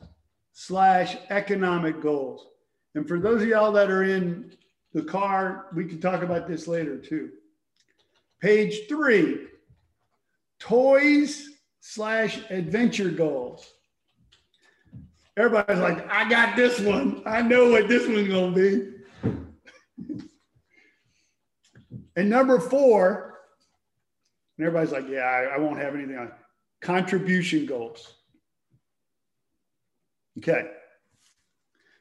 slash 0.53 1.17
economic 1.29 2.01
goals. 2.01 2.47
And 2.95 3.07
for 3.07 3.19
those 3.19 3.41
of 3.41 3.47
y'all 3.47 3.71
that 3.73 3.89
are 3.89 4.03
in 4.03 4.55
the 4.93 5.01
car, 5.01 5.65
we 5.75 5.85
can 5.85 5.99
talk 5.99 6.21
about 6.21 6.47
this 6.47 6.67
later 6.67 6.97
too. 6.97 7.31
Page 8.39 8.87
three, 8.87 9.47
toys 10.59 11.49
slash 11.79 12.39
adventure 12.49 13.09
goals. 13.09 13.67
Everybody's 15.35 15.79
like, 15.79 16.07
I 16.11 16.29
got 16.29 16.55
this 16.55 16.79
one. 16.79 17.23
I 17.25 17.41
know 17.41 17.71
what 17.71 17.87
this 17.87 18.07
one's 18.07 18.27
to 18.27 18.93
be. 20.11 20.19
and 22.15 22.29
number 22.29 22.59
four, 22.59 23.39
and 24.57 24.67
everybody's 24.67 24.91
like, 24.91 25.09
yeah, 25.09 25.21
I, 25.21 25.55
I 25.55 25.57
won't 25.57 25.79
have 25.79 25.95
anything 25.95 26.17
on 26.17 26.31
contribution 26.81 27.65
goals. 27.65 28.13
Okay. 30.43 30.69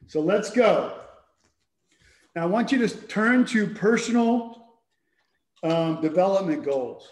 So 0.07 0.19
let's 0.19 0.49
go. 0.49 0.99
Now 2.35 2.43
I 2.43 2.45
want 2.45 2.71
you 2.71 2.85
to 2.85 2.89
turn 3.07 3.45
to 3.45 3.67
personal 3.67 4.67
um, 5.63 6.01
development 6.01 6.65
goals. 6.65 7.07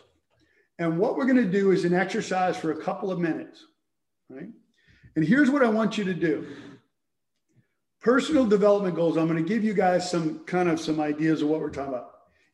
And 0.78 0.98
what 0.98 1.16
we're 1.16 1.26
going 1.26 1.38
to 1.38 1.50
do 1.50 1.72
is 1.72 1.86
an 1.86 1.94
exercise 1.94 2.58
for 2.58 2.72
a 2.72 2.82
couple 2.82 3.12
of 3.12 3.20
minutes, 3.20 3.66
right? 4.30 4.50
And 5.16 5.24
here's 5.24 5.50
what 5.50 5.64
I 5.64 5.70
want 5.70 5.98
you 5.98 6.04
to 6.04 6.14
do. 6.14 6.48
Personal 8.02 8.46
development 8.46 8.96
goals. 8.96 9.16
I'm 9.16 9.28
going 9.28 9.42
to 9.42 9.48
give 9.48 9.64
you 9.64 9.74
guys 9.74 10.10
some 10.10 10.40
kind 10.40 10.68
of 10.68 10.82
some 10.82 11.00
ideas 11.00 11.42
of 11.42 11.50
what 11.50 11.62
we're 11.62 11.70
talking 11.70 11.94
about. 11.94 12.10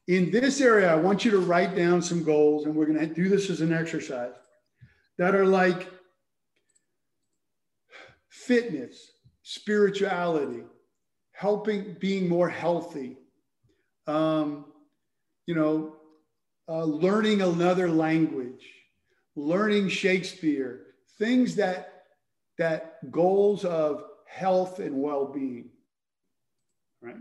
In 0.08 0.30
this 0.30 0.62
area, 0.62 0.92
I 0.92 0.96
want 0.96 1.26
you 1.26 1.32
to 1.32 1.40
write 1.40 1.76
down 1.76 2.02
some 2.02 2.24
goals, 2.24 2.66
and 2.66 2.76
we're 2.76 2.86
going 2.86 3.00
to 3.00 3.08
do 3.08 3.28
this 3.28 3.50
as 3.50 3.62
an 3.62 3.74
exercise 3.74 4.34
that 5.18 5.34
are 5.34 5.46
like 5.46 5.88
fitness, 8.46 9.12
spirituality, 9.44 10.64
helping 11.32 11.96
being 12.00 12.28
more 12.28 12.50
healthy, 12.50 13.18
um, 14.08 14.66
you 15.46 15.56
know, 15.56 15.96
uh, 16.70 16.84
learning 16.84 17.42
another 17.42 17.90
language, 17.90 18.66
learning 19.36 19.90
Shakespeare, 19.90 20.88
things 21.18 21.56
that 21.56 21.94
that 22.58 23.12
goals 23.12 23.66
of 23.66 24.04
health 24.28 24.80
and 24.80 25.00
well-being, 25.00 25.70
right? 27.02 27.16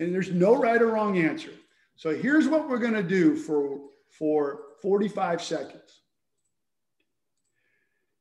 And 0.00 0.14
there's 0.14 0.30
no 0.30 0.56
right 0.56 0.80
or 0.80 0.88
wrong 0.88 1.18
answer. 1.18 1.52
So 1.94 2.14
here's 2.14 2.48
what 2.48 2.68
we're 2.68 2.78
going 2.78 2.94
to 2.94 3.02
do 3.02 3.36
for 3.36 3.80
for 4.18 4.60
45 4.82 5.42
seconds. 5.42 6.00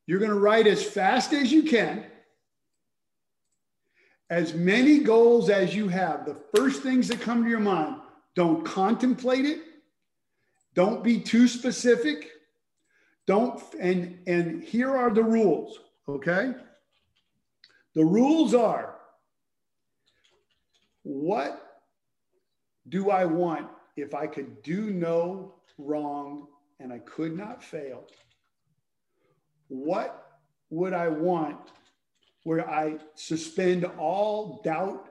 You're 0.08 0.20
going 0.20 0.32
to 0.32 0.40
write 0.40 0.68
as 0.68 0.84
fast 0.84 1.34
as 1.34 1.52
you 1.52 1.64
can. 1.64 2.06
as 4.30 4.54
many 4.54 5.00
goals 5.00 5.50
as 5.50 5.76
you 5.76 5.88
have, 5.88 6.26
the 6.26 6.38
first 6.56 6.82
things 6.82 7.08
that 7.08 7.22
come 7.22 7.44
to 7.44 7.50
your 7.50 7.60
mind, 7.60 7.98
don't 8.36 8.66
contemplate 8.66 9.46
it. 9.46 9.62
Don't 10.74 11.04
be 11.04 11.20
too 11.20 11.48
specific. 11.48 12.32
Don't, 13.28 13.62
and, 13.80 14.20
and 14.28 14.64
here 14.64 14.96
are 14.96 15.10
the 15.10 15.24
rules, 15.24 15.80
okay? 16.10 16.54
The 17.94 18.04
rules 18.06 18.54
are 18.54 18.96
what 21.04 21.82
do 22.90 23.12
I 23.12 23.26
want 23.26 23.68
if 23.96 24.16
I 24.16 24.26
could 24.28 24.64
do 24.64 24.92
no 24.92 25.54
wrong 25.78 26.48
and 26.80 26.92
I 26.92 27.00
could 27.00 27.38
not 27.38 27.64
fail? 27.64 28.06
What 29.68 30.40
would 30.70 30.94
I 30.94 31.08
want 31.08 31.60
where 32.44 32.70
I 32.70 32.98
suspend 33.16 33.86
all 33.98 34.62
doubt 34.64 35.10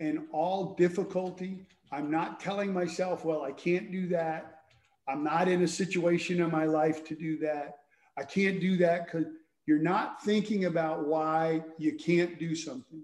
and 0.00 0.26
all 0.32 0.74
difficulty? 0.74 1.66
I'm 1.92 2.10
not 2.10 2.40
telling 2.40 2.72
myself, 2.72 3.24
well, 3.24 3.42
I 3.42 3.52
can't 3.52 3.92
do 3.92 4.08
that. 4.08 4.62
I'm 5.08 5.22
not 5.22 5.48
in 5.48 5.62
a 5.62 5.68
situation 5.68 6.40
in 6.40 6.50
my 6.50 6.64
life 6.64 7.04
to 7.04 7.14
do 7.14 7.38
that. 7.38 7.76
I 8.16 8.22
can't 8.22 8.60
do 8.60 8.76
that 8.78 9.06
because 9.06 9.26
you're 9.66 9.82
not 9.82 10.22
thinking 10.22 10.66
about 10.66 11.06
why 11.06 11.62
you 11.78 11.94
can't 11.94 12.38
do 12.38 12.54
something. 12.54 13.02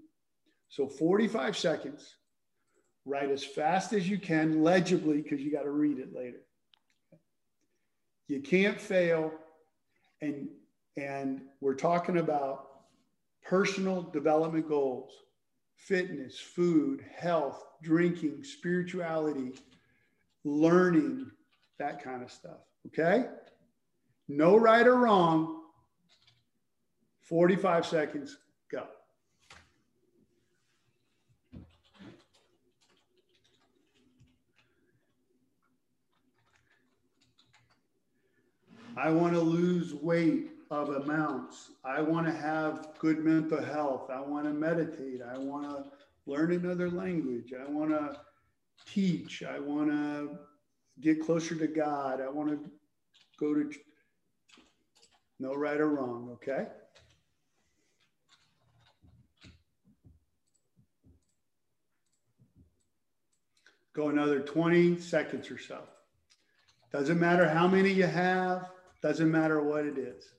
So 0.69 0.87
45 0.87 1.57
seconds, 1.57 2.15
write 3.05 3.29
as 3.29 3.43
fast 3.43 3.93
as 3.93 4.07
you 4.07 4.17
can, 4.17 4.63
legibly, 4.63 5.21
because 5.21 5.41
you 5.41 5.51
got 5.51 5.63
to 5.63 5.71
read 5.71 5.99
it 5.99 6.15
later. 6.15 6.41
You 8.27 8.41
can't 8.41 8.79
fail. 8.79 9.31
And, 10.21 10.47
and 10.97 11.41
we're 11.59 11.75
talking 11.75 12.17
about 12.17 12.67
personal 13.43 14.01
development 14.01 14.67
goals 14.67 15.11
fitness, 15.75 16.37
food, 16.39 17.03
health, 17.17 17.65
drinking, 17.81 18.43
spirituality, 18.43 19.53
learning, 20.43 21.31
that 21.79 22.03
kind 22.03 22.21
of 22.21 22.31
stuff. 22.31 22.59
Okay? 22.85 23.25
No 24.27 24.57
right 24.57 24.85
or 24.85 24.95
wrong. 24.95 25.63
45 27.23 27.85
seconds, 27.85 28.37
go. 28.69 28.85
I 38.95 39.09
want 39.09 39.33
to 39.33 39.39
lose 39.39 39.95
weight 39.95 40.51
of 40.71 40.89
amounts. 40.89 41.71
I 41.83 42.01
want 42.01 42.25
to 42.27 42.33
have 42.33 42.87
good 42.97 43.19
mental 43.19 43.61
health. 43.61 44.09
I 44.09 44.21
want 44.21 44.45
to 44.45 44.53
meditate. 44.53 45.21
I 45.21 45.37
want 45.37 45.69
to 45.69 45.83
learn 46.25 46.53
another 46.53 46.89
language. 46.89 47.53
I 47.53 47.69
want 47.69 47.91
to 47.91 48.17
teach. 48.87 49.43
I 49.43 49.59
want 49.59 49.91
to 49.91 50.39
get 51.01 51.21
closer 51.21 51.55
to 51.55 51.67
God. 51.67 52.21
I 52.21 52.29
want 52.29 52.49
to 52.51 52.71
go 53.37 53.53
to 53.53 53.69
no 55.39 55.53
right 55.53 55.79
or 55.79 55.89
wrong, 55.89 56.29
okay? 56.33 56.67
Go 63.93 64.07
another 64.07 64.39
20 64.39 64.99
seconds 64.99 65.51
or 65.51 65.57
so. 65.57 65.79
Doesn't 66.93 67.19
matter 67.19 67.49
how 67.49 67.67
many 67.67 67.91
you 67.91 68.05
have, 68.05 68.69
doesn't 69.01 69.29
matter 69.29 69.61
what 69.61 69.85
it 69.85 69.97
is. 69.97 70.31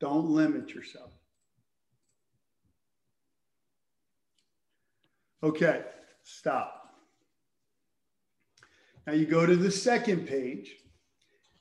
Don't 0.00 0.30
limit 0.30 0.70
yourself. 0.70 1.10
Okay, 5.42 5.82
stop. 6.22 6.94
Now 9.06 9.12
you 9.12 9.26
go 9.26 9.46
to 9.46 9.56
the 9.56 9.70
second 9.70 10.26
page. 10.26 10.74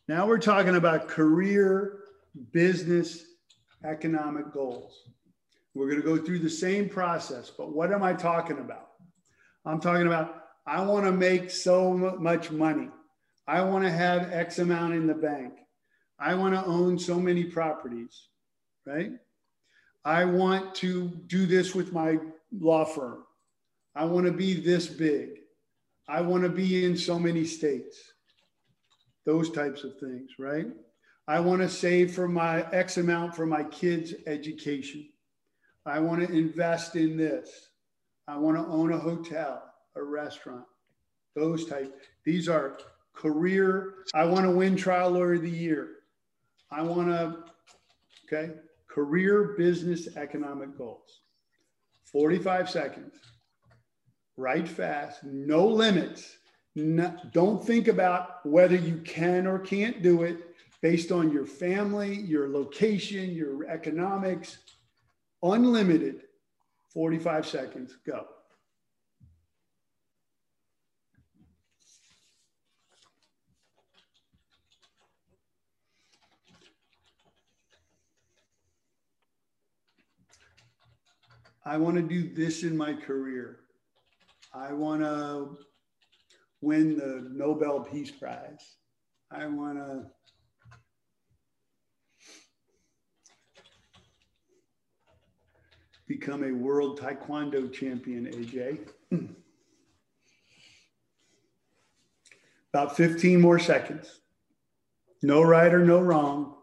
Now 0.08 0.28
we're 0.28 0.40
talking 0.40 0.76
about 0.76 1.08
career, 1.08 2.00
business, 2.52 3.24
economic 3.86 4.52
goals. 4.54 4.94
We're 5.76 5.90
going 5.90 6.02
to 6.02 6.08
go 6.08 6.18
through 6.18 6.40
the 6.40 6.50
same 6.50 6.90
process, 6.90 7.52
but 7.56 7.74
what 7.74 7.94
am 7.94 8.04
I 8.04 8.14
talking 8.14 8.60
about? 8.60 8.90
I'm 9.66 9.80
talking 9.80 10.08
about 10.08 10.44
I 10.66 10.82
want 10.82 11.06
to 11.06 11.12
make 11.12 11.50
so 11.50 11.94
much 12.20 12.52
money. 12.52 12.90
I 13.48 13.62
want 13.62 13.84
to 13.84 13.92
have 13.92 14.32
X 14.32 14.60
amount 14.60 14.94
in 14.94 15.08
the 15.08 15.14
bank. 15.14 15.54
I 16.20 16.36
want 16.36 16.54
to 16.54 16.66
own 16.66 17.00
so 17.00 17.20
many 17.20 17.46
properties, 17.46 18.29
right? 18.90 19.12
I 20.04 20.26
want 20.26 20.74
to 20.76 21.10
do 21.28 21.46
this 21.46 21.76
with 21.76 21.94
my 21.94 22.18
law 22.52 22.86
firm. 22.86 23.24
I 23.96 24.06
want 24.06 24.26
to 24.26 24.32
be 24.32 24.54
this 24.54 24.88
big. 24.88 25.30
I 26.08 26.22
want 26.22 26.44
to 26.44 26.50
be 26.50 26.86
in 26.86 26.98
so 26.98 27.20
many 27.20 27.46
states. 27.46 27.98
Those 29.26 29.52
types 29.52 29.84
of 29.84 30.00
things, 30.00 30.32
right? 30.40 30.68
I 31.28 31.40
want 31.40 31.62
to 31.62 31.70
save 31.70 32.14
for 32.16 32.28
my 32.28 32.68
X 32.72 32.98
amount 32.98 33.36
for 33.36 33.46
my 33.46 33.64
kids' 33.64 34.16
education. 34.26 35.08
I 35.86 36.00
want 36.00 36.26
to 36.26 36.34
invest 36.34 36.96
in 36.96 37.16
this. 37.18 37.70
I 38.28 38.38
want 38.38 38.58
to 38.58 38.66
own 38.66 38.94
a 38.94 38.98
hotel, 38.98 39.64
a 39.96 40.04
restaurant, 40.04 40.66
those 41.36 41.66
type. 41.66 41.94
These 42.26 42.50
are 42.50 42.80
career. 43.14 44.06
I 44.16 44.26
want 44.26 44.46
to 44.46 44.52
win 44.52 44.76
trial 44.76 45.12
lawyer 45.12 45.34
of 45.34 45.44
the 45.44 45.50
year. 45.50 45.90
I 46.72 46.82
want 46.82 47.10
to, 47.10 47.44
okay, 48.26 48.54
career, 48.90 49.56
business, 49.58 50.16
economic 50.18 50.78
goals. 50.78 51.22
45 52.12 52.70
seconds 52.70 53.14
write 54.40 54.68
fast, 54.68 55.24
no 55.24 55.68
limits. 55.68 56.38
No, 56.76 57.14
don't 57.34 57.64
think 57.64 57.88
about 57.88 58.46
whether 58.46 58.76
you 58.76 58.98
can 58.98 59.46
or 59.46 59.60
can't 59.60 60.02
do 60.02 60.24
it 60.24 60.38
based 60.82 61.12
on 61.12 61.32
your 61.32 61.46
family, 61.46 62.16
your 62.16 62.48
location, 62.48 63.32
your 63.32 63.68
economics. 63.68 64.60
Unlimited, 65.44 66.22
45 66.94 67.48
seconds, 67.48 67.98
go. 68.06 68.26
I 81.66 81.78
want 81.78 81.98
to 81.98 82.02
do 82.02 82.34
this 82.34 82.64
in 82.64 82.76
my 82.76 82.94
career. 82.94 83.60
I 84.54 84.74
want 84.74 85.02
to 85.02 85.58
win 86.62 86.98
the 86.98 87.28
Nobel 87.32 87.82
Peace 87.82 88.12
Prize. 88.12 88.78
I 89.32 89.46
want 89.46 89.78
to 89.78 90.06
become 96.08 96.44
a 96.44 96.52
world 96.52 97.00
taekwondo 97.00 97.72
champion, 97.72 98.26
AJ. 98.26 98.80
About 102.74 102.98
15 102.98 103.40
more 103.40 103.60
seconds. 103.60 104.22
No 105.22 105.42
right 105.42 105.74
or 105.74 105.86
no 105.86 106.00
wrong. 106.00 106.56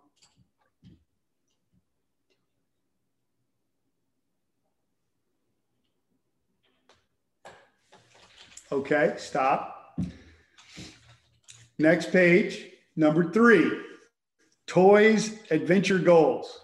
Okay, 8.73 9.15
stop. 9.17 9.97
Next 11.79 12.11
page, 12.11 12.65
number 12.97 13.31
three, 13.31 13.71
toys, 14.67 15.39
adventure 15.51 15.99
goals. 15.99 16.63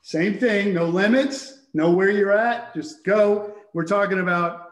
Same 0.00 0.38
thing, 0.38 0.72
no 0.72 0.86
limits, 0.86 1.66
know 1.74 1.90
where 1.90 2.10
you're 2.10 2.36
at, 2.36 2.74
just 2.74 3.04
go. 3.04 3.54
We're 3.74 3.84
talking 3.84 4.20
about 4.20 4.70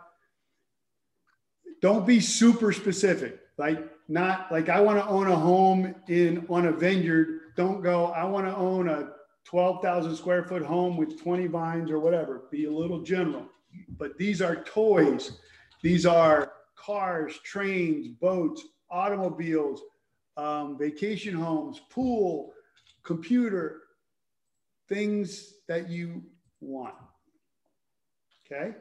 don't 1.83 2.07
be 2.07 2.21
super 2.21 2.73
specific. 2.73 3.39
Like 3.59 3.87
not 4.09 4.51
like 4.51 4.69
I 4.69 4.81
want 4.81 4.99
to 4.99 5.07
own 5.07 5.27
a 5.27 5.37
home 5.37 5.95
in 6.09 6.47
on 6.49 6.67
a 6.67 6.73
vineyard. 6.73 7.41
Don't 7.57 7.83
go, 7.83 8.07
I 8.07 8.25
want 8.25 8.47
to 8.47 8.57
own 8.57 8.89
a 8.89 9.11
12,000 9.45 10.17
square 10.17 10.45
foot 10.45 10.63
home 10.63 10.97
with 10.97 11.21
20 11.23 11.49
vines 11.49 11.91
or 11.91 11.99
whatever. 11.99 12.45
Be 12.51 12.65
a 12.65 12.71
little 12.71 13.03
general. 13.03 13.47
But 13.99 14.17
these 14.17 14.41
are 14.41 14.65
toys 14.65 15.39
these 15.83 16.07
are 16.07 16.53
cars, 16.77 17.39
trains, 17.45 18.09
boats, 18.09 18.63
automobiles, 18.91 19.83
um, 20.37 20.79
vacation 20.79 21.35
homes, 21.35 21.81
pool, 21.91 22.53
computer, 23.03 23.83
things 24.89 25.55
that 25.69 25.89
you 25.89 26.23
want. 26.61 26.95
Okay? 28.47 28.75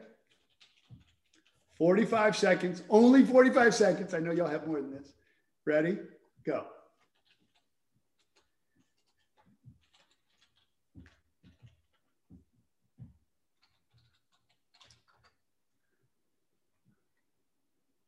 45 1.76 2.36
seconds, 2.36 2.82
only 2.90 3.24
45 3.24 3.74
seconds. 3.74 4.14
I 4.14 4.18
know 4.18 4.32
y'all 4.32 4.48
have 4.48 4.66
more 4.66 4.80
than 4.80 4.90
this. 4.90 5.12
Ready? 5.64 5.98
Go. 6.44 6.66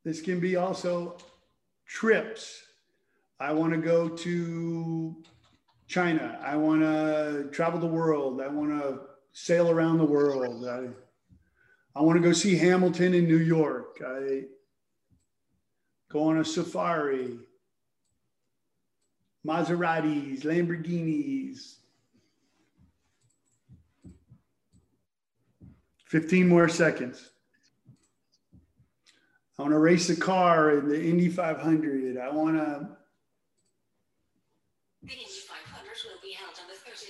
This 0.05 0.21
can 0.21 0.41
be 0.41 0.57
also 0.57 1.17
trips. 1.87 2.63
I 3.39 3.53
want 3.53 3.73
to 3.73 3.79
go 3.79 4.09
to 4.09 5.23
China. 5.87 6.39
I 6.43 6.57
want 6.57 6.81
to 6.83 7.49
travel 7.53 7.79
the 7.79 7.87
world. 7.87 8.41
I 8.41 8.49
want 8.49 8.71
to 8.71 9.01
sail 9.33 9.71
around 9.71 9.99
the 9.99 10.05
world. 10.05 10.67
I, 10.67 10.89
I 11.99 12.03
want 12.03 12.21
to 12.21 12.23
go 12.23 12.33
see 12.33 12.57
Hamilton 12.57 13.15
in 13.15 13.27
New 13.27 13.39
York. 13.39 14.03
I 14.05 14.45
go 16.11 16.25
on 16.25 16.39
a 16.39 16.45
safari. 16.45 17.39
Maseratis, 19.47 20.43
Lamborghinis. 20.43 21.77
15 26.07 26.49
more 26.49 26.69
seconds. 26.69 27.32
I 29.63 29.65
want 29.65 29.75
to 29.75 29.79
race 29.79 30.11
a 30.11 30.17
car 30.17 30.77
in 30.77 30.89
the 30.89 31.01
Indy 31.01 31.29
500. 31.29 32.19
I 32.19 32.31
want 32.31 32.57
to. 32.57 32.89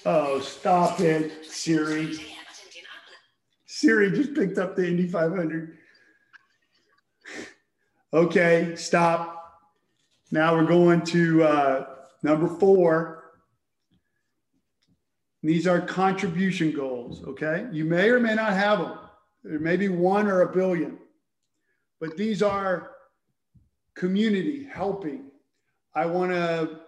Oh, 0.05 0.38
stop 0.40 1.00
it, 1.00 1.46
Siri. 1.46 2.14
Siri 3.64 4.11
just 4.11 4.34
picked 4.34 4.59
up 4.59 4.76
the 4.76 4.86
Indy 4.86 5.09
500. 5.09 5.78
Okay, 8.12 8.76
stop. 8.76 9.62
Now 10.30 10.55
we're 10.55 10.66
going 10.66 11.00
to 11.07 11.44
uh, 11.44 11.86
number 12.22 12.48
four. 12.48 13.30
These 15.42 15.66
are 15.66 15.80
contribution 15.80 16.70
goals, 16.70 17.24
okay? 17.24 17.66
You 17.72 17.86
may 17.86 18.11
or 18.11 18.20
may 18.20 18.34
not 18.34 18.53
have 18.53 18.78
them. 18.80 18.98
There 19.42 19.59
may 19.59 19.78
be 19.78 19.88
one 19.88 20.26
or 20.26 20.42
a 20.42 20.53
billion, 20.53 20.98
but 22.03 22.16
these 22.16 22.42
are 22.42 22.96
community 23.94 24.64
helping. 24.64 25.30
I 25.94 26.05
want 26.05 26.32
to 26.32 26.80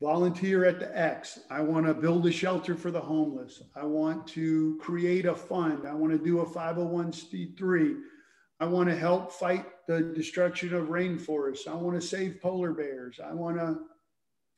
volunteer 0.00 0.64
at 0.64 0.80
the 0.80 0.98
X. 0.98 1.40
I 1.50 1.60
want 1.60 1.84
to 1.84 1.92
build 1.92 2.24
a 2.26 2.32
shelter 2.32 2.74
for 2.74 2.90
the 2.90 3.00
homeless. 3.00 3.62
I 3.76 3.84
want 3.84 4.26
to 4.28 4.78
create 4.80 5.26
a 5.26 5.34
fund. 5.34 5.86
I 5.86 5.92
want 5.92 6.10
to 6.14 6.18
do 6.18 6.40
a 6.40 6.46
501c3. 6.46 8.00
I 8.60 8.64
want 8.64 8.88
to 8.88 8.96
help 8.96 9.30
fight 9.30 9.66
the 9.86 10.00
destruction 10.00 10.72
of 10.72 10.86
rainforests. 10.86 11.68
I 11.68 11.74
want 11.74 12.00
to 12.00 12.06
save 12.06 12.40
polar 12.40 12.72
bears. 12.72 13.20
I 13.22 13.34
want 13.34 13.58
to, 13.58 13.78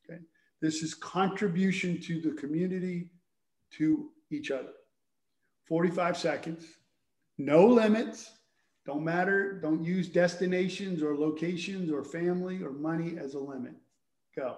okay. 0.08 0.20
This 0.60 0.84
is 0.84 0.94
contribution 0.94 2.00
to 2.02 2.20
the 2.20 2.36
community, 2.40 3.08
to 3.72 4.10
each 4.30 4.52
other. 4.52 4.74
45 5.66 6.16
seconds, 6.16 6.64
no 7.36 7.66
limits. 7.66 8.30
Don't 8.90 9.04
matter. 9.04 9.52
Don't 9.52 9.84
use 9.84 10.08
destinations 10.08 11.00
or 11.00 11.16
locations 11.16 11.92
or 11.92 12.02
family 12.02 12.60
or 12.60 12.72
money 12.72 13.18
as 13.18 13.34
a 13.34 13.38
limit. 13.38 13.74
Go. 14.34 14.56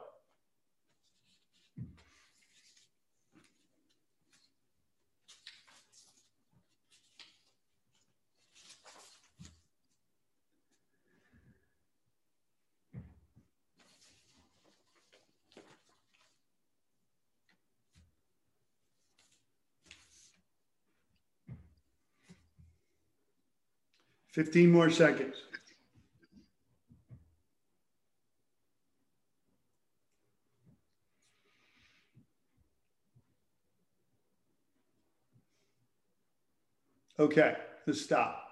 15 24.32 24.70
more 24.70 24.90
seconds. 24.90 25.36
Okay, 37.18 37.56
let's 37.86 38.00
stop. 38.00 38.48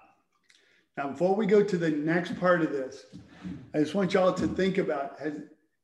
Now, 0.95 1.09
before 1.09 1.35
we 1.35 1.45
go 1.45 1.63
to 1.63 1.77
the 1.77 1.89
next 1.89 2.39
part 2.39 2.61
of 2.61 2.71
this, 2.71 3.05
I 3.73 3.79
just 3.79 3.95
want 3.95 4.13
y'all 4.13 4.33
to 4.33 4.47
think 4.47 4.77
about 4.77 5.19
has, 5.19 5.33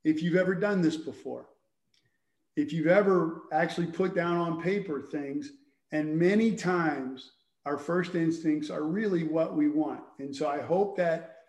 if 0.04 0.22
you've 0.22 0.36
ever 0.36 0.54
done 0.54 0.82
this 0.82 0.96
before, 0.96 1.48
if 2.56 2.72
you've 2.72 2.88
ever 2.88 3.44
actually 3.52 3.88
put 3.88 4.16
down 4.16 4.38
on 4.38 4.62
paper 4.62 5.02
things, 5.02 5.52
and 5.92 6.18
many 6.18 6.56
times 6.56 7.32
our 7.68 7.78
first 7.78 8.16
instincts 8.16 8.70
are 8.70 8.84
really 8.84 9.24
what 9.24 9.54
we 9.54 9.68
want. 9.68 10.00
And 10.20 10.34
so 10.34 10.48
I 10.48 10.62
hope 10.62 10.96
that 10.96 11.40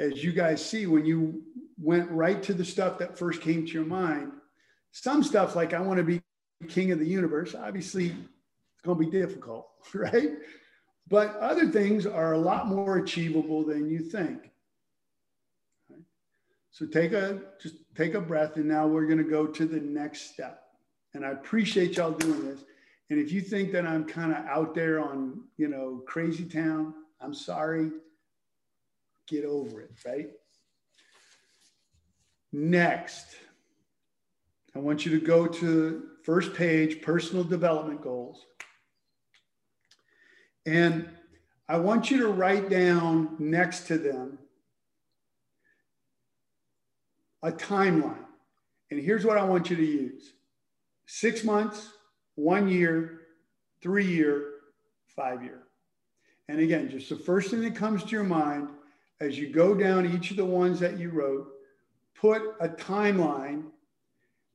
as 0.00 0.24
you 0.24 0.32
guys 0.32 0.64
see, 0.64 0.86
when 0.86 1.06
you 1.06 1.42
went 1.80 2.10
right 2.10 2.42
to 2.42 2.52
the 2.52 2.64
stuff 2.64 2.98
that 2.98 3.16
first 3.16 3.40
came 3.40 3.64
to 3.64 3.72
your 3.72 3.84
mind, 3.84 4.32
some 4.90 5.22
stuff 5.22 5.54
like 5.54 5.74
I 5.74 5.80
want 5.80 5.98
to 5.98 6.04
be 6.04 6.20
king 6.68 6.90
of 6.90 6.98
the 6.98 7.06
universe, 7.06 7.54
obviously 7.54 8.06
it's 8.06 8.82
going 8.84 8.98
to 8.98 9.04
be 9.04 9.10
difficult, 9.10 9.68
right? 9.94 10.30
But 11.06 11.36
other 11.36 11.68
things 11.68 12.06
are 12.06 12.32
a 12.32 12.38
lot 12.38 12.66
more 12.66 12.98
achievable 12.98 13.64
than 13.64 13.88
you 13.88 14.00
think. 14.00 14.50
So 16.72 16.86
take 16.86 17.12
a 17.12 17.40
just 17.62 17.76
take 17.96 18.14
a 18.14 18.20
breath, 18.20 18.56
and 18.56 18.66
now 18.66 18.86
we're 18.86 19.06
going 19.06 19.18
to 19.18 19.24
go 19.24 19.46
to 19.46 19.64
the 19.64 19.80
next 19.80 20.32
step. 20.32 20.62
And 21.14 21.24
I 21.24 21.30
appreciate 21.30 21.96
y'all 21.96 22.12
doing 22.12 22.44
this. 22.44 22.64
And 23.10 23.18
if 23.18 23.32
you 23.32 23.40
think 23.40 23.72
that 23.72 23.86
I'm 23.86 24.04
kind 24.04 24.32
of 24.32 24.44
out 24.46 24.74
there 24.74 25.00
on, 25.00 25.44
you 25.56 25.68
know, 25.68 26.02
crazy 26.06 26.44
town, 26.44 26.94
I'm 27.20 27.34
sorry. 27.34 27.90
Get 29.26 29.44
over 29.44 29.80
it, 29.80 29.90
right? 30.06 30.30
Next, 32.52 33.36
I 34.74 34.78
want 34.78 35.04
you 35.04 35.18
to 35.18 35.24
go 35.24 35.46
to 35.46 36.08
first 36.22 36.54
page, 36.54 37.02
personal 37.02 37.44
development 37.44 38.02
goals. 38.02 38.44
And 40.66 41.08
I 41.68 41.78
want 41.78 42.10
you 42.10 42.18
to 42.18 42.28
write 42.28 42.68
down 42.68 43.36
next 43.38 43.86
to 43.88 43.98
them 43.98 44.38
a 47.42 47.52
timeline. 47.52 48.24
And 48.90 49.00
here's 49.00 49.24
what 49.24 49.38
I 49.38 49.44
want 49.44 49.70
you 49.70 49.76
to 49.76 49.84
use 49.84 50.32
six 51.06 51.44
months, 51.44 51.90
one 52.38 52.68
year, 52.68 53.22
three 53.82 54.06
year, 54.06 54.52
five 55.08 55.42
year. 55.42 55.64
And 56.48 56.60
again, 56.60 56.88
just 56.88 57.08
the 57.08 57.16
first 57.16 57.50
thing 57.50 57.62
that 57.62 57.74
comes 57.74 58.04
to 58.04 58.10
your 58.10 58.22
mind 58.22 58.68
as 59.20 59.36
you 59.36 59.52
go 59.52 59.74
down 59.74 60.14
each 60.14 60.30
of 60.30 60.36
the 60.36 60.44
ones 60.44 60.78
that 60.78 60.98
you 60.98 61.10
wrote, 61.10 61.48
put 62.14 62.40
a 62.60 62.68
timeline. 62.68 63.64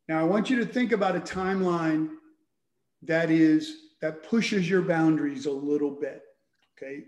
Now, 0.07 0.21
I 0.21 0.23
want 0.23 0.49
you 0.49 0.55
to 0.59 0.65
think 0.65 0.93
about 0.93 1.17
a 1.17 1.19
timeline 1.19 2.11
that 3.01 3.29
is 3.29 3.75
that 3.99 4.23
pushes 4.23 4.69
your 4.69 4.81
boundaries 4.81 5.45
a 5.45 5.51
little 5.51 5.91
bit. 5.91 6.23
Okay. 6.77 7.03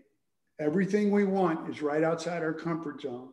Everything 0.60 1.10
we 1.10 1.24
want 1.24 1.70
is 1.70 1.82
right 1.82 2.04
outside 2.04 2.44
our 2.44 2.54
comfort 2.54 3.02
zone. 3.02 3.32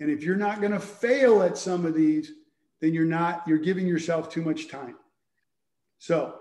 And 0.00 0.10
if 0.10 0.22
you're 0.22 0.36
not 0.36 0.60
going 0.60 0.72
to 0.72 0.80
fail 0.80 1.42
at 1.42 1.56
some 1.56 1.86
of 1.86 1.94
these, 1.94 2.32
then 2.80 2.92
you're 2.92 3.04
not, 3.06 3.44
you're 3.46 3.58
giving 3.58 3.86
yourself 3.86 4.30
too 4.30 4.42
much 4.42 4.68
time. 4.68 4.96
So 6.04 6.34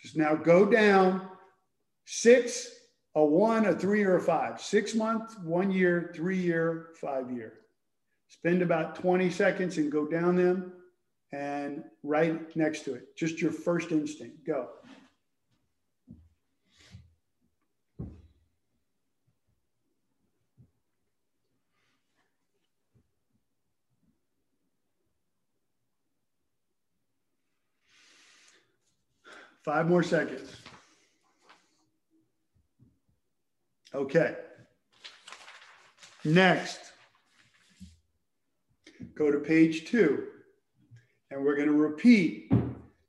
just 0.00 0.16
now 0.16 0.36
go 0.36 0.64
down 0.64 1.28
six, 2.04 2.68
a 3.16 3.24
one, 3.24 3.66
a 3.66 3.74
three, 3.74 4.04
or 4.04 4.18
a 4.18 4.20
five. 4.20 4.60
Six 4.60 4.94
months, 4.94 5.36
one 5.42 5.72
year, 5.72 6.12
three 6.14 6.38
year, 6.38 6.90
five 7.00 7.28
year. 7.28 7.54
Spend 8.28 8.62
about 8.62 8.94
20 8.94 9.28
seconds 9.30 9.78
and 9.78 9.90
go 9.90 10.06
down 10.06 10.36
them 10.36 10.74
and 11.32 11.82
right 12.04 12.54
next 12.54 12.84
to 12.84 12.94
it. 12.94 13.16
Just 13.16 13.42
your 13.42 13.50
first 13.50 13.90
instinct. 13.90 14.46
Go. 14.46 14.68
Five 29.64 29.88
more 29.88 30.02
seconds. 30.02 30.56
Okay. 33.94 34.36
Next, 36.24 36.78
go 39.14 39.30
to 39.30 39.38
page 39.38 39.86
two. 39.86 40.26
And 41.30 41.44
we're 41.44 41.56
going 41.56 41.68
to 41.68 41.74
repeat 41.74 42.52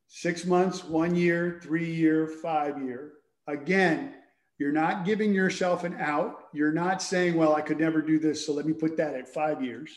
six 0.08 0.46
months, 0.46 0.84
one 0.84 1.16
year, 1.16 1.60
three 1.64 1.92
year, 1.92 2.28
five 2.28 2.82
year. 2.82 3.14
Again, 3.48 4.14
you're 4.60 4.72
not 4.72 5.06
giving 5.06 5.34
yourself 5.34 5.84
an 5.84 5.96
out. 6.00 6.50
You're 6.54 6.72
not 6.72 7.02
saying, 7.02 7.36
well, 7.36 7.56
I 7.56 7.62
could 7.62 7.80
never 7.80 8.02
do 8.02 8.20
this. 8.20 8.46
So 8.46 8.54
let 8.54 8.66
me 8.66 8.74
put 8.74 8.96
that 8.98 9.16
at 9.16 9.28
five 9.28 9.64
years. 9.64 9.92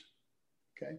Okay. 0.77 0.97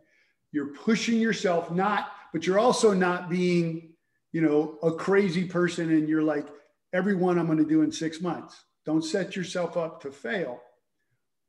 You're 0.52 0.74
pushing 0.74 1.20
yourself, 1.20 1.72
not, 1.72 2.12
but 2.32 2.46
you're 2.46 2.60
also 2.60 2.94
not 2.94 3.30
being 3.30 3.95
you 4.36 4.42
know, 4.42 4.78
a 4.84 4.92
crazy 4.92 5.46
person 5.46 5.90
and 5.92 6.10
you're 6.10 6.22
like, 6.22 6.46
everyone 6.92 7.40
I'm 7.40 7.46
going 7.46 7.58
to 7.58 7.64
do 7.64 7.84
in 7.84 7.90
six 7.90 8.20
months. 8.20 8.66
Don't 8.86 9.02
set 9.02 9.34
yourself 9.34 9.78
up 9.78 10.02
to 10.02 10.12
fail, 10.12 10.60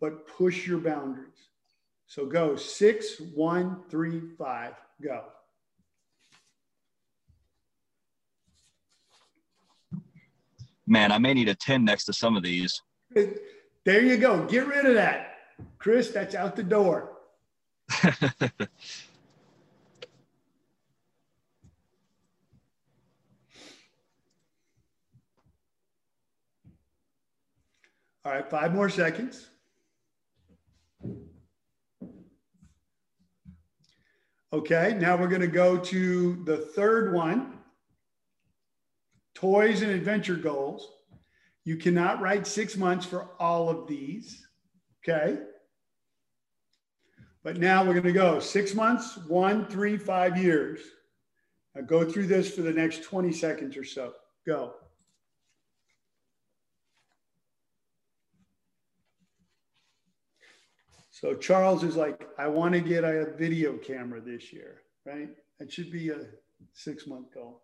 but 0.00 0.28
push 0.28 0.68
your 0.68 0.78
boundaries. 0.78 1.48
So 2.06 2.26
go 2.26 2.54
six, 2.54 3.20
one, 3.34 3.80
three, 3.90 4.20
five, 4.38 4.74
go. 5.02 5.24
Man, 10.86 11.10
I 11.10 11.18
may 11.18 11.34
need 11.34 11.48
a 11.48 11.56
10 11.56 11.84
next 11.84 12.04
to 12.04 12.12
some 12.12 12.36
of 12.36 12.44
these. 12.44 12.82
There 13.12 14.02
you 14.02 14.16
go. 14.16 14.44
Get 14.44 14.68
rid 14.68 14.86
of 14.86 14.94
that. 14.94 15.38
Chris, 15.80 16.10
that's 16.12 16.36
out 16.36 16.54
the 16.54 16.62
door. 16.62 17.14
All 28.26 28.32
right, 28.32 28.50
five 28.50 28.74
more 28.74 28.88
seconds. 28.88 29.46
Okay, 34.52 34.96
now 34.98 35.16
we're 35.16 35.28
to 35.42 35.46
go 35.46 35.76
to 35.76 36.42
the 36.44 36.56
third 36.56 37.14
one 37.14 37.52
toys 39.36 39.82
and 39.82 39.92
adventure 39.92 40.34
goals. 40.34 40.88
You 41.62 41.76
cannot 41.76 42.20
write 42.20 42.48
six 42.48 42.76
months 42.76 43.06
for 43.06 43.28
all 43.38 43.68
of 43.68 43.86
these. 43.86 44.44
Okay. 45.04 45.38
But 47.44 47.58
now 47.58 47.84
we're 47.84 47.92
to 48.06 48.12
go 48.12 48.40
six 48.40 48.74
months, 48.74 49.16
one, 49.28 49.68
three, 49.68 49.96
five 49.96 50.36
years. 50.36 50.80
Now 51.76 51.82
go 51.82 52.04
through 52.04 52.26
this 52.26 52.52
for 52.52 52.62
the 52.62 52.72
next 52.72 53.04
20 53.04 53.30
seconds 53.30 53.76
or 53.76 53.84
so. 53.84 54.14
Go. 54.44 54.74
So 61.18 61.32
Charles 61.32 61.82
is 61.82 61.96
like, 61.96 62.28
I 62.38 62.46
want 62.46 62.74
to 62.74 62.80
get 62.82 63.02
a 63.02 63.32
video 63.38 63.78
camera 63.78 64.20
this 64.20 64.52
year, 64.52 64.82
right? 65.06 65.30
That 65.58 65.72
should 65.72 65.90
be 65.90 66.10
a 66.10 66.18
six 66.74 67.06
month 67.06 67.32
goal. 67.32 67.62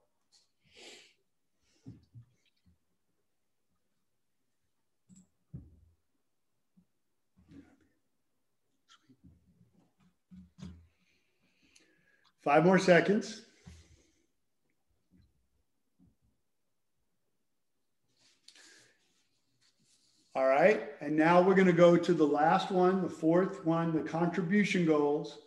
Five 12.43 12.65
more 12.65 12.79
seconds. 12.79 13.43
All 20.35 20.47
right, 20.47 20.85
and 21.03 21.15
now 21.15 21.43
we're 21.43 21.55
going 21.55 21.67
to 21.67 21.75
go 21.75 21.95
to 21.95 22.15
the 22.15 22.27
last 22.27 22.71
one, 22.71 23.03
the 23.03 23.09
fourth 23.09 23.67
one, 23.67 23.93
the 23.93 24.09
contribution 24.09 24.87
goals. 24.87 25.39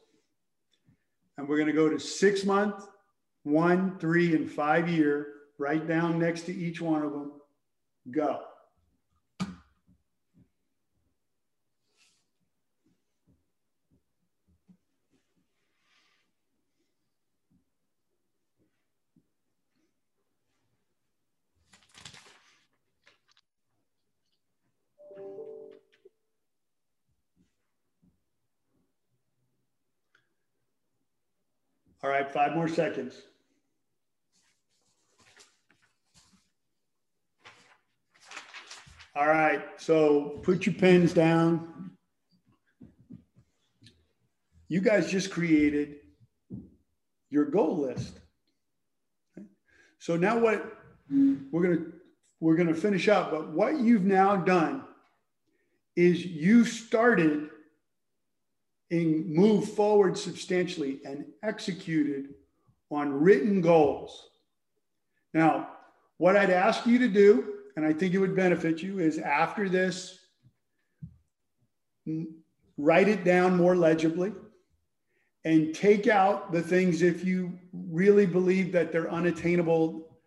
And 1.38 1.48
we're 1.48 1.58
going 1.58 1.68
to 1.68 1.74
go 1.74 1.90
to 1.90 2.00
six 2.00 2.46
month, 2.46 2.86
one, 3.44 3.98
three, 3.98 4.36
and 4.36 4.50
five 4.50 4.88
year, 4.88 5.28
right 5.58 5.88
down 5.88 6.20
next 6.20 6.44
to 6.44 6.56
each 6.56 6.82
one 6.82 7.02
of 7.02 7.14
them. 7.14 7.32
Go. 8.12 8.42
All 32.06 32.12
right, 32.12 32.32
five 32.32 32.54
more 32.54 32.68
seconds. 32.68 33.20
All 39.16 39.26
right, 39.26 39.64
so 39.78 40.40
put 40.44 40.68
your 40.68 40.76
pens 40.76 41.14
down. 41.14 41.90
You 44.68 44.82
guys 44.82 45.10
just 45.10 45.32
created 45.32 45.96
your 47.32 47.46
goal 47.46 47.80
list. 47.80 48.20
So 49.98 50.16
now 50.16 50.38
what 50.38 50.64
we're 51.10 51.64
going 51.64 51.78
to 51.78 51.94
we're 52.40 52.56
to 52.56 52.76
finish 52.76 53.08
up, 53.08 53.32
but 53.32 53.50
what 53.50 53.80
you've 53.80 54.06
now 54.06 54.36
done 54.36 54.84
is 55.96 56.24
you 56.24 56.66
started 56.66 57.50
and 58.92 59.26
moved 59.28 59.70
forward 59.70 60.18
substantially 60.18 61.00
and 61.06 61.26
executed 61.44 62.36
on 62.92 63.12
written 63.14 63.62
goals. 63.62 64.30
Now, 65.34 65.70
what 66.18 66.38
I'd 66.38 66.50
ask 66.50 66.86
you 66.86 67.00
to 67.00 67.08
do, 67.08 67.54
and 67.76 67.86
I 67.86 67.92
think 67.92 68.14
it 68.14 68.20
would 68.20 68.36
benefit 68.36 68.82
you, 68.82 69.00
is 69.00 69.18
after 69.18 69.68
this, 69.68 70.20
write 72.78 73.08
it 73.08 73.24
down 73.24 73.58
more 73.58 73.76
legibly 73.76 74.32
and 75.44 75.74
take 75.76 76.08
out 76.08 76.52
the 76.52 76.62
things 76.62 77.02
if 77.02 77.26
you 77.26 77.58
really 77.74 78.26
believe 78.26 78.72
that 78.72 78.92
they're 78.92 79.12
unattainable, 79.12 80.18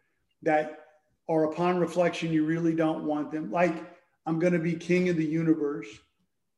that 0.43 0.85
are 1.29 1.51
upon 1.51 1.79
reflection, 1.79 2.33
you 2.33 2.45
really 2.45 2.75
don't 2.75 3.05
want 3.05 3.31
them. 3.31 3.51
Like, 3.51 3.75
I'm 4.27 4.39
going 4.39 4.53
to 4.53 4.59
be 4.59 4.75
king 4.75 5.09
of 5.09 5.17
the 5.17 5.25
universe 5.25 5.89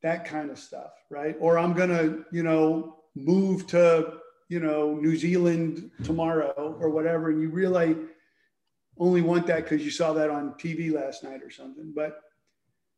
that 0.02 0.24
kind 0.24 0.50
of 0.50 0.58
stuff, 0.58 0.92
right? 1.10 1.36
Or 1.40 1.58
I'm 1.58 1.74
going 1.74 1.90
to, 1.90 2.24
you 2.32 2.42
know, 2.42 2.96
move 3.14 3.66
to, 3.68 4.14
you 4.48 4.60
know, 4.60 4.94
New 4.94 5.16
Zealand 5.16 5.90
tomorrow 6.04 6.76
or 6.80 6.90
whatever. 6.90 7.30
And 7.30 7.40
you 7.40 7.50
really 7.50 7.96
only 8.98 9.22
want 9.22 9.46
that 9.46 9.64
because 9.64 9.84
you 9.84 9.90
saw 9.90 10.12
that 10.14 10.30
on 10.30 10.54
TV 10.54 10.92
last 10.92 11.22
night 11.24 11.42
or 11.42 11.50
something. 11.50 11.92
But 11.94 12.20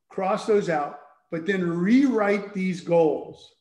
cross 0.08 0.46
those 0.46 0.68
out, 0.68 1.00
but 1.30 1.46
then 1.46 1.68
rewrite 1.68 2.54
these 2.54 2.80
goals. 2.80 3.54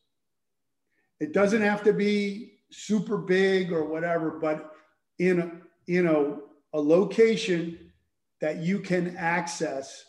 It 1.20 1.34
doesn't 1.34 1.62
have 1.62 1.84
to 1.84 1.94
be 1.94 2.60
super 2.72 3.18
big 3.18 3.72
or 3.72 3.86
whatever, 3.86 4.32
but 4.32 4.72
in 5.20 5.40
a, 5.40 5.52
you 5.86 6.04
know, 6.04 6.44
a 6.74 6.80
location 6.80 7.92
that 8.40 8.58
you 8.58 8.80
can 8.80 9.16
access 9.18 10.06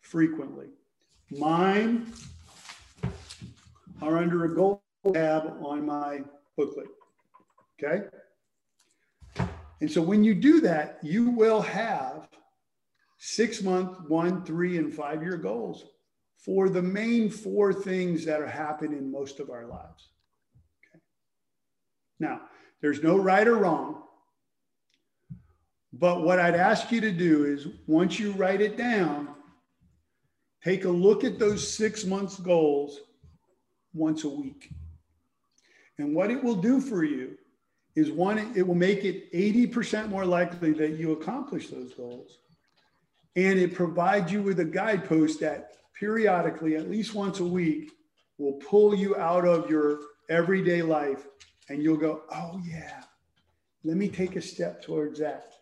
frequently. 0.00 0.68
Mine 1.30 2.12
are 4.02 4.18
under 4.18 4.44
a 4.44 4.54
goal 4.54 4.82
tab 5.12 5.54
on 5.62 5.86
my 5.86 6.20
booklet. 6.56 6.88
Okay. 7.82 8.06
And 9.80 9.90
so 9.90 10.02
when 10.02 10.24
you 10.24 10.34
do 10.34 10.60
that, 10.62 10.98
you 11.02 11.30
will 11.30 11.60
have 11.62 12.28
six 13.18 13.62
month, 13.62 13.98
one, 14.08 14.44
three, 14.44 14.78
and 14.78 14.92
five 14.92 15.22
year 15.22 15.36
goals 15.36 15.84
for 16.36 16.68
the 16.68 16.82
main 16.82 17.30
four 17.30 17.72
things 17.72 18.24
that 18.24 18.40
are 18.40 18.48
happening 18.48 18.98
in 18.98 19.10
most 19.10 19.40
of 19.40 19.50
our 19.50 19.66
lives. 19.66 20.10
Okay. 20.94 21.02
Now, 22.20 22.42
there's 22.80 23.02
no 23.02 23.16
right 23.16 23.46
or 23.46 23.56
wrong. 23.56 24.02
But 25.92 26.22
what 26.22 26.38
I'd 26.38 26.54
ask 26.54 26.92
you 26.92 27.00
to 27.00 27.10
do 27.10 27.44
is 27.44 27.66
once 27.86 28.18
you 28.18 28.32
write 28.32 28.60
it 28.60 28.76
down, 28.76 29.28
take 30.62 30.84
a 30.84 30.90
look 30.90 31.24
at 31.24 31.38
those 31.38 31.68
six 31.68 32.04
months 32.04 32.38
goals 32.38 33.00
once 33.94 34.24
a 34.24 34.28
week. 34.28 34.70
And 35.98 36.14
what 36.14 36.30
it 36.30 36.42
will 36.42 36.56
do 36.56 36.80
for 36.80 37.04
you 37.04 37.36
is 37.96 38.10
one, 38.10 38.52
it 38.54 38.66
will 38.66 38.74
make 38.74 39.04
it 39.04 39.32
80% 39.32 40.08
more 40.08 40.24
likely 40.24 40.72
that 40.74 40.92
you 40.92 41.12
accomplish 41.12 41.68
those 41.68 41.92
goals. 41.94 42.38
And 43.34 43.58
it 43.58 43.74
provides 43.74 44.30
you 44.30 44.42
with 44.42 44.60
a 44.60 44.64
guidepost 44.64 45.40
that 45.40 45.72
periodically, 45.98 46.76
at 46.76 46.90
least 46.90 47.14
once 47.14 47.40
a 47.40 47.44
week, 47.44 47.92
will 48.38 48.54
pull 48.54 48.94
you 48.94 49.16
out 49.16 49.44
of 49.44 49.68
your 49.68 50.00
everyday 50.28 50.82
life 50.82 51.26
and 51.68 51.82
you'll 51.82 51.96
go, 51.96 52.22
oh, 52.32 52.60
yeah, 52.64 53.02
let 53.84 53.96
me 53.96 54.08
take 54.08 54.36
a 54.36 54.42
step 54.42 54.82
towards 54.82 55.18
that. 55.18 55.54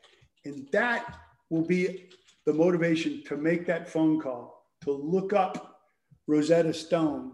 And 0.45 0.69
that 0.73 1.19
will 1.51 1.65
be 1.65 2.09
the 2.45 2.53
motivation 2.53 3.23
to 3.25 3.37
make 3.37 3.67
that 3.67 3.89
phone 3.89 4.21
call, 4.21 4.65
to 4.83 4.93
look 4.93 5.33
up 5.33 5.81
Rosetta 6.27 6.73
Stone, 6.73 7.33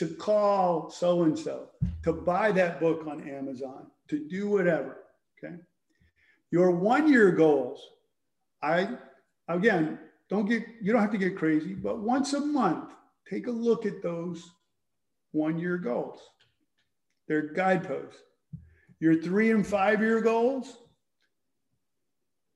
to 0.00 0.06
call 0.06 0.88
so 0.88 1.24
and 1.24 1.38
so, 1.38 1.68
to 2.02 2.10
buy 2.10 2.50
that 2.50 2.80
book 2.80 3.06
on 3.06 3.28
Amazon, 3.28 3.86
to 4.08 4.26
do 4.30 4.48
whatever. 4.48 4.96
Okay. 5.36 5.56
Your 6.50 6.70
one 6.70 7.12
year 7.12 7.30
goals, 7.32 7.86
I, 8.62 8.96
again, 9.46 9.98
don't 10.30 10.48
get, 10.48 10.64
you 10.80 10.94
don't 10.94 11.02
have 11.02 11.10
to 11.12 11.18
get 11.18 11.36
crazy, 11.36 11.74
but 11.74 11.98
once 11.98 12.32
a 12.32 12.40
month, 12.40 12.92
take 13.28 13.46
a 13.46 13.50
look 13.50 13.84
at 13.84 14.02
those 14.02 14.42
one 15.32 15.58
year 15.58 15.76
goals. 15.76 16.18
They're 17.28 17.52
guideposts. 17.52 18.22
Your 19.00 19.20
three 19.20 19.50
and 19.50 19.66
five 19.66 20.00
year 20.00 20.22
goals, 20.22 20.78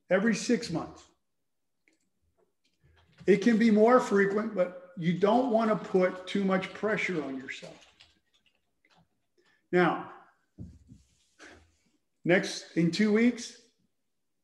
every 0.08 0.34
six 0.34 0.70
months. 0.70 1.02
It 3.26 3.42
can 3.42 3.58
be 3.58 3.70
more 3.70 4.00
frequent, 4.00 4.54
but 4.54 4.83
you 4.96 5.12
don't 5.12 5.50
want 5.50 5.70
to 5.70 5.76
put 5.76 6.26
too 6.26 6.44
much 6.44 6.72
pressure 6.74 7.22
on 7.24 7.36
yourself. 7.38 7.86
Now, 9.72 10.10
next 12.24 12.76
in 12.76 12.90
two 12.90 13.12
weeks, 13.12 13.56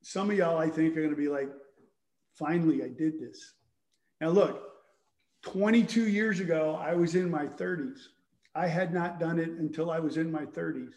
some 0.02 0.30
of 0.30 0.36
y'all 0.36 0.58
I 0.58 0.68
think 0.68 0.96
are 0.96 1.00
going 1.00 1.10
to 1.10 1.16
be 1.16 1.28
like, 1.28 1.48
finally, 2.34 2.82
I 2.82 2.88
did 2.88 3.20
this. 3.20 3.54
Now, 4.20 4.30
look, 4.30 4.70
22 5.42 6.08
years 6.08 6.40
ago, 6.40 6.78
I 6.80 6.94
was 6.94 7.14
in 7.14 7.30
my 7.30 7.46
30s. 7.46 7.98
I 8.54 8.66
had 8.66 8.92
not 8.92 9.20
done 9.20 9.38
it 9.38 9.50
until 9.50 9.90
I 9.90 10.00
was 10.00 10.16
in 10.16 10.32
my 10.32 10.44
30s. 10.44 10.92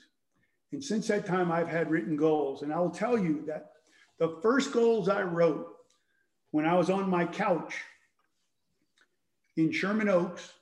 And 0.72 0.84
since 0.84 1.08
that 1.08 1.26
time, 1.26 1.52
I've 1.52 1.68
had 1.68 1.92
written 1.92 2.18
goals. 2.18 2.64
And 2.64 2.74
I 2.74 2.80
will 2.80 2.90
tell 2.90 3.18
you 3.18 3.44
that 3.48 3.72
the 4.18 4.40
first 4.42 4.74
goals 4.74 5.08
I 5.08 5.22
wrote 5.22 5.68
when 6.52 6.66
I 6.66 6.74
was 6.74 6.90
on 6.90 7.10
my 7.10 7.26
couch 7.26 7.76
in 9.58 9.72
Sherman 9.72 10.10
Oaks, 10.10 10.54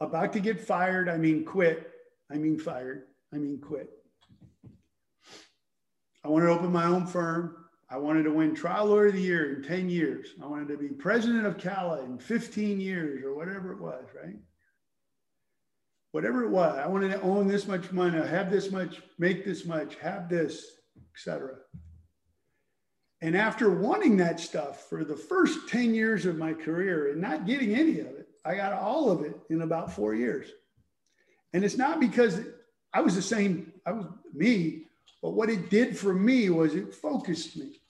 about 0.00 0.32
to 0.34 0.40
get 0.40 0.60
fired, 0.60 1.08
I 1.08 1.16
mean 1.16 1.44
quit, 1.44 1.90
I 2.30 2.34
mean 2.34 2.58
fired, 2.58 3.04
I 3.32 3.36
mean 3.36 3.58
quit. 3.58 3.90
I 6.24 6.28
wanted 6.28 6.46
to 6.46 6.52
open 6.52 6.72
my 6.72 6.86
own 6.86 7.06
firm. 7.06 7.56
I 7.88 7.98
wanted 7.98 8.24
to 8.24 8.32
win 8.32 8.54
trial 8.54 8.86
lawyer 8.86 9.06
of 9.06 9.12
the 9.12 9.20
year 9.20 9.54
in 9.54 9.62
10 9.62 9.88
years. 9.88 10.30
I 10.42 10.46
wanted 10.46 10.68
to 10.68 10.76
be 10.76 10.88
president 10.88 11.46
of 11.46 11.56
CAALA 11.56 12.04
in 12.04 12.18
15 12.18 12.80
years 12.80 13.22
or 13.22 13.36
whatever 13.36 13.72
it 13.72 13.80
was, 13.80 14.04
right? 14.20 14.34
Whatever 16.10 16.42
it 16.42 16.50
was. 16.50 16.76
I 16.78 16.88
wanted 16.88 17.12
to 17.12 17.20
own 17.20 17.46
this 17.46 17.68
much 17.68 17.92
money, 17.92 18.18
have 18.18 18.50
this 18.50 18.72
much, 18.72 19.00
make 19.18 19.44
this 19.44 19.64
much, 19.66 19.94
have 19.96 20.28
this, 20.28 20.66
etc. 21.14 21.58
And 23.22 23.36
after 23.36 23.70
wanting 23.70 24.18
that 24.18 24.40
stuff 24.40 24.88
for 24.88 25.04
the 25.04 25.16
first 25.16 25.68
10 25.68 25.94
years 25.94 26.26
of 26.26 26.36
my 26.36 26.52
career 26.52 27.12
and 27.12 27.20
not 27.20 27.46
getting 27.46 27.74
any 27.74 28.00
of 28.00 28.06
it, 28.06 28.28
I 28.44 28.54
got 28.54 28.72
all 28.72 29.10
of 29.10 29.22
it 29.22 29.34
in 29.48 29.62
about 29.62 29.92
four 29.92 30.14
years. 30.14 30.48
And 31.52 31.64
it's 31.64 31.78
not 31.78 31.98
because 31.98 32.40
I 32.92 33.00
was 33.00 33.14
the 33.14 33.22
same, 33.22 33.72
I 33.86 33.92
was 33.92 34.06
me, 34.34 34.82
but 35.22 35.30
what 35.30 35.48
it 35.48 35.70
did 35.70 35.96
for 35.96 36.12
me 36.12 36.50
was 36.50 36.74
it 36.74 36.94
focused 36.94 37.56
me. 37.56 37.80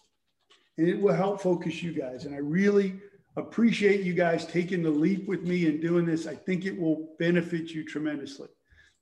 And 0.78 0.88
it 0.88 1.00
will 1.00 1.14
help 1.14 1.40
focus 1.40 1.82
you 1.82 1.92
guys. 1.92 2.24
And 2.24 2.34
I 2.34 2.38
really 2.38 3.00
appreciate 3.36 4.02
you 4.02 4.14
guys 4.14 4.46
taking 4.46 4.82
the 4.82 4.90
leap 4.90 5.26
with 5.26 5.42
me 5.42 5.66
and 5.66 5.80
doing 5.80 6.06
this. 6.06 6.26
I 6.26 6.34
think 6.34 6.64
it 6.64 6.78
will 6.78 7.08
benefit 7.18 7.70
you 7.70 7.84
tremendously. 7.84 8.48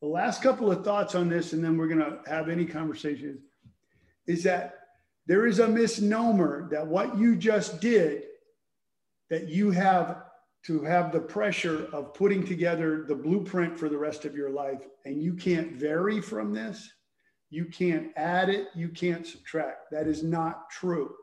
The 0.01 0.09
last 0.09 0.43
couple 0.43 0.71
of 0.71 0.85
thoughts 0.85 1.15
on 1.15 1.29
this, 1.29 1.53
and 1.53 1.63
then 1.63 1.77
we're 1.77 1.89
going 1.89 2.01
to 2.01 2.19
have 2.29 2.49
any 2.49 2.67
conversations, 2.67 3.41
is 4.27 4.43
that 4.45 4.84
there 5.27 5.47
is 5.47 5.59
a 5.59 5.69
misnomer 5.69 6.69
that 6.71 6.87
what 6.87 7.17
you 7.17 7.37
just 7.37 7.81
did, 7.81 8.25
that 9.31 9.49
you 9.49 9.71
have 9.71 10.25
to 10.67 10.83
have 10.83 11.13
the 11.13 11.21
pressure 11.21 11.89
of 11.93 12.15
putting 12.15 12.47
together 12.47 13.05
the 13.07 13.15
blueprint 13.15 13.79
for 13.79 13.89
the 13.89 13.99
rest 13.99 14.25
of 14.25 14.35
your 14.35 14.51
life, 14.51 14.81
and 15.05 15.23
you 15.23 15.35
can't 15.35 15.73
vary 15.73 16.21
from 16.21 16.53
this. 16.53 16.91
You 17.51 17.67
can't 17.67 18.09
add 18.17 18.49
it, 18.49 18.69
you 18.75 18.89
can't 18.89 19.27
subtract. 19.27 19.91
That 19.91 20.07
is 20.07 20.23
not 20.23 20.71
true. 20.71 21.15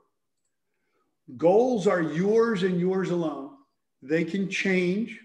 Goals 1.37 1.87
are 1.87 2.01
yours 2.01 2.63
and 2.63 2.79
yours 2.79 3.09
alone. 3.09 3.51
They 4.01 4.23
can 4.23 4.49
change. 4.49 5.19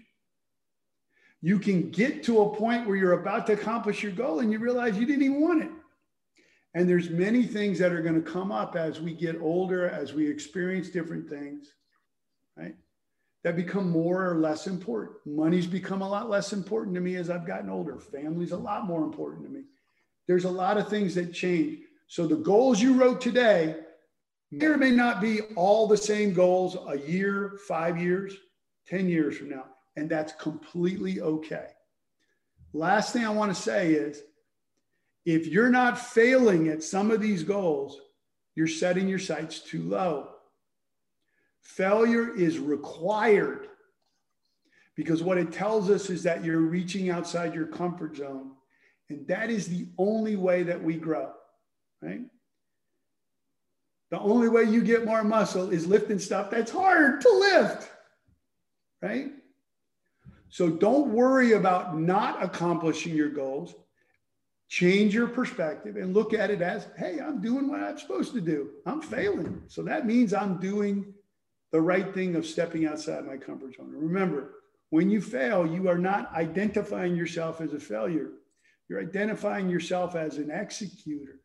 You 1.41 1.59
can 1.59 1.91
get 1.91 2.23
to 2.23 2.41
a 2.41 2.55
point 2.55 2.87
where 2.87 2.95
you're 2.95 3.21
about 3.21 3.47
to 3.47 3.53
accomplish 3.53 4.03
your 4.03 4.11
goal 4.11 4.39
and 4.39 4.51
you 4.51 4.59
realize 4.59 4.97
you 4.97 5.05
didn't 5.05 5.23
even 5.23 5.41
want 5.41 5.63
it. 5.63 5.71
And 6.77 6.87
there's 6.87 7.09
many 7.09 7.41
things 7.41 7.79
that 7.79 7.91
are 7.91 8.03
going 8.03 8.23
to 8.23 8.31
come 8.31 8.51
up 8.51 8.75
as 8.75 9.01
we 9.01 9.11
get 9.11 9.41
older, 9.41 9.89
as 9.89 10.13
we 10.13 10.29
experience 10.29 10.89
different 10.89 11.27
things, 11.27 11.73
right? 12.55 12.75
That 13.43 13.55
become 13.55 13.89
more 13.89 14.29
or 14.29 14.35
less 14.35 14.67
important. 14.67 15.17
Money's 15.25 15.65
become 15.65 16.03
a 16.03 16.07
lot 16.07 16.29
less 16.29 16.53
important 16.53 16.93
to 16.93 17.01
me 17.01 17.15
as 17.15 17.31
I've 17.31 17.47
gotten 17.47 17.71
older. 17.71 17.97
Family's 17.97 18.51
a 18.51 18.57
lot 18.57 18.85
more 18.85 19.03
important 19.03 19.47
to 19.47 19.51
me. 19.51 19.63
There's 20.27 20.43
a 20.45 20.51
lot 20.51 20.77
of 20.77 20.87
things 20.87 21.15
that 21.15 21.33
change. 21.33 21.79
So 22.05 22.27
the 22.27 22.35
goals 22.35 22.79
you 22.79 22.93
wrote 22.93 23.21
today 23.21 23.77
may 24.51 24.67
or 24.67 24.77
may 24.77 24.91
not 24.91 25.19
be 25.19 25.41
all 25.55 25.87
the 25.87 25.97
same 25.97 26.31
goals 26.31 26.77
a 26.87 26.99
year, 26.99 27.57
five 27.67 27.99
years, 27.99 28.35
10 28.85 29.09
years 29.09 29.35
from 29.35 29.49
now. 29.49 29.65
And 29.95 30.07
that's 30.07 30.33
completely 30.33 31.21
okay. 31.21 31.69
Last 32.71 33.13
thing 33.13 33.25
I 33.25 33.29
want 33.29 33.55
to 33.55 33.59
say 33.59 33.93
is 33.93 34.21
if 35.27 35.45
you're 35.45 35.69
not 35.69 35.99
failing 35.99 36.69
at 36.69 36.81
some 36.81 37.11
of 37.11 37.19
these 37.19 37.43
goals, 37.43 37.99
you're 38.55 38.65
setting 38.65 39.09
your 39.09 39.19
sights 39.19 39.59
too 39.59 39.83
low. 39.83 40.29
Failure 41.59 42.33
is 42.33 42.59
required 42.59 43.67
because 44.95 45.21
what 45.21 45.37
it 45.37 45.51
tells 45.51 45.89
us 45.89 46.09
is 46.09 46.23
that 46.23 46.45
you're 46.45 46.61
reaching 46.61 47.09
outside 47.09 47.53
your 47.53 47.67
comfort 47.67 48.15
zone. 48.15 48.51
And 49.09 49.27
that 49.27 49.49
is 49.49 49.67
the 49.67 49.89
only 49.97 50.37
way 50.37 50.63
that 50.63 50.81
we 50.81 50.95
grow, 50.95 51.33
right? 52.01 52.21
The 54.11 54.19
only 54.19 54.47
way 54.47 54.63
you 54.63 54.81
get 54.81 55.05
more 55.05 55.25
muscle 55.25 55.71
is 55.71 55.85
lifting 55.85 56.19
stuff 56.19 56.49
that's 56.49 56.71
hard 56.71 57.19
to 57.19 57.29
lift, 57.29 57.91
right? 59.01 59.31
So 60.47 60.69
don't 60.69 61.09
worry 61.09 61.51
about 61.51 61.99
not 61.99 62.41
accomplishing 62.41 63.13
your 63.13 63.29
goals 63.29 63.75
change 64.67 65.13
your 65.13 65.27
perspective 65.27 65.95
and 65.95 66.13
look 66.13 66.33
at 66.33 66.49
it 66.49 66.61
as 66.61 66.87
hey 66.97 67.19
i'm 67.19 67.41
doing 67.41 67.69
what 67.69 67.81
i'm 67.81 67.97
supposed 67.97 68.33
to 68.33 68.41
do. 68.41 68.69
I'm 68.85 69.01
failing. 69.01 69.61
So 69.67 69.81
that 69.83 70.05
means 70.05 70.33
i'm 70.33 70.59
doing 70.59 71.13
the 71.71 71.81
right 71.81 72.13
thing 72.13 72.35
of 72.35 72.45
stepping 72.45 72.85
outside 72.85 73.25
my 73.25 73.37
comfort 73.37 73.75
zone. 73.75 73.91
Remember 73.91 74.55
when 74.89 75.09
you 75.09 75.21
fail 75.21 75.65
you 75.65 75.87
are 75.87 75.97
not 75.97 76.33
identifying 76.33 77.15
yourself 77.15 77.61
as 77.61 77.73
a 77.73 77.79
failure. 77.79 78.31
You're 78.89 79.01
identifying 79.01 79.69
yourself 79.69 80.15
as 80.15 80.37
an 80.37 80.49
executor. 80.49 81.39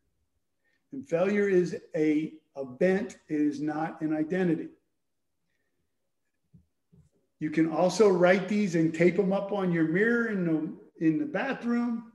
And 0.91 1.07
failure 1.07 1.49
is 1.49 1.75
a 1.95 2.33
event 2.55 3.17
it 3.29 3.41
is 3.41 3.61
not 3.61 4.01
an 4.01 4.15
identity. 4.15 4.67
You 7.39 7.49
can 7.49 7.69
also 7.69 8.09
write 8.09 8.47
these 8.47 8.75
and 8.75 8.93
tape 8.93 9.17
them 9.17 9.33
up 9.33 9.51
on 9.51 9.71
your 9.71 9.85
mirror 9.85 10.27
in 10.27 10.45
the 10.45 11.05
in 11.05 11.19
the 11.19 11.25
bathroom 11.25 12.12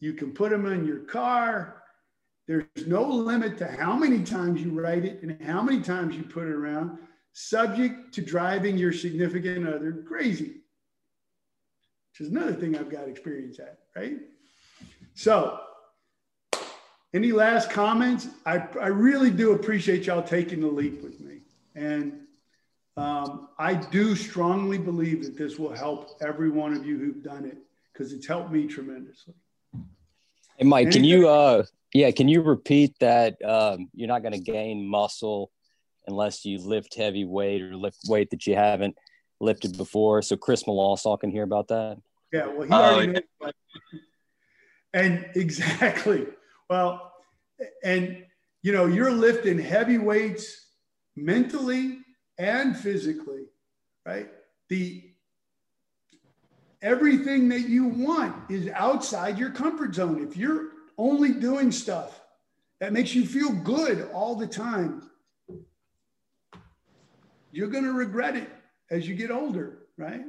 you 0.00 0.12
can 0.12 0.32
put 0.32 0.50
them 0.50 0.66
in 0.66 0.86
your 0.86 1.00
car. 1.00 1.82
There's 2.46 2.64
no 2.86 3.02
limit 3.08 3.58
to 3.58 3.66
how 3.66 3.96
many 3.96 4.22
times 4.22 4.60
you 4.60 4.70
write 4.78 5.04
it 5.04 5.22
and 5.22 5.40
how 5.42 5.62
many 5.62 5.80
times 5.80 6.14
you 6.16 6.22
put 6.22 6.46
it 6.46 6.52
around, 6.52 6.98
subject 7.32 8.14
to 8.14 8.22
driving 8.22 8.78
your 8.78 8.92
significant 8.92 9.66
other 9.66 10.04
crazy, 10.06 10.60
which 12.10 12.20
is 12.20 12.28
another 12.28 12.52
thing 12.52 12.76
I've 12.76 12.90
got 12.90 13.08
experience 13.08 13.58
at, 13.58 13.78
right? 13.96 14.18
So, 15.14 15.60
any 17.14 17.32
last 17.32 17.70
comments? 17.70 18.28
I, 18.44 18.58
I 18.80 18.88
really 18.88 19.30
do 19.30 19.52
appreciate 19.52 20.06
y'all 20.06 20.22
taking 20.22 20.60
the 20.60 20.66
leap 20.66 21.02
with 21.02 21.18
me. 21.20 21.40
And 21.74 22.20
um, 22.96 23.48
I 23.58 23.74
do 23.74 24.14
strongly 24.14 24.78
believe 24.78 25.24
that 25.24 25.36
this 25.36 25.58
will 25.58 25.74
help 25.74 26.18
every 26.20 26.50
one 26.50 26.74
of 26.74 26.86
you 26.86 26.98
who've 26.98 27.22
done 27.22 27.44
it 27.44 27.58
because 27.92 28.12
it's 28.12 28.26
helped 28.26 28.52
me 28.52 28.66
tremendously. 28.66 29.34
Hey, 30.58 30.64
Mike, 30.64 30.90
can 30.90 31.04
you, 31.04 31.28
uh, 31.28 31.64
yeah, 31.92 32.10
can 32.10 32.28
you 32.28 32.42
repeat 32.42 32.98
that? 33.00 33.42
Um, 33.44 33.90
you're 33.94 34.08
not 34.08 34.22
going 34.22 34.32
to 34.32 34.40
gain 34.40 34.86
muscle 34.86 35.50
unless 36.06 36.44
you 36.44 36.58
lift 36.58 36.94
heavy 36.94 37.24
weight 37.24 37.62
or 37.62 37.76
lift 37.76 37.98
weight 38.08 38.30
that 38.30 38.46
you 38.46 38.54
haven't 38.54 38.96
lifted 39.40 39.76
before. 39.76 40.22
So 40.22 40.36
Chris 40.36 40.64
Malassaw 40.64 41.18
can 41.18 41.30
hear 41.30 41.42
about 41.42 41.68
that. 41.68 41.98
Yeah, 42.32 42.46
well, 42.46 42.66
he 42.66 42.72
already 42.72 43.22
uh, 43.42 43.50
and 44.94 45.26
exactly. 45.34 46.26
Well, 46.68 47.12
and 47.84 48.24
you 48.62 48.72
know, 48.72 48.86
you're 48.86 49.12
lifting 49.12 49.58
heavy 49.58 49.98
weights 49.98 50.66
mentally 51.14 51.98
and 52.38 52.76
physically, 52.76 53.44
right? 54.04 54.28
The 54.68 55.05
everything 56.82 57.48
that 57.48 57.68
you 57.68 57.86
want 57.86 58.34
is 58.50 58.68
outside 58.68 59.38
your 59.38 59.50
comfort 59.50 59.94
zone. 59.94 60.26
If 60.26 60.36
you're 60.36 60.70
only 60.98 61.32
doing 61.32 61.72
stuff 61.72 62.20
that 62.80 62.92
makes 62.92 63.14
you 63.14 63.26
feel 63.26 63.52
good 63.52 64.08
all 64.12 64.34
the 64.34 64.46
time, 64.46 65.10
you're 67.52 67.68
going 67.68 67.84
to 67.84 67.92
regret 67.92 68.36
it 68.36 68.50
as 68.90 69.08
you 69.08 69.14
get 69.14 69.30
older, 69.30 69.78
right? 69.96 70.24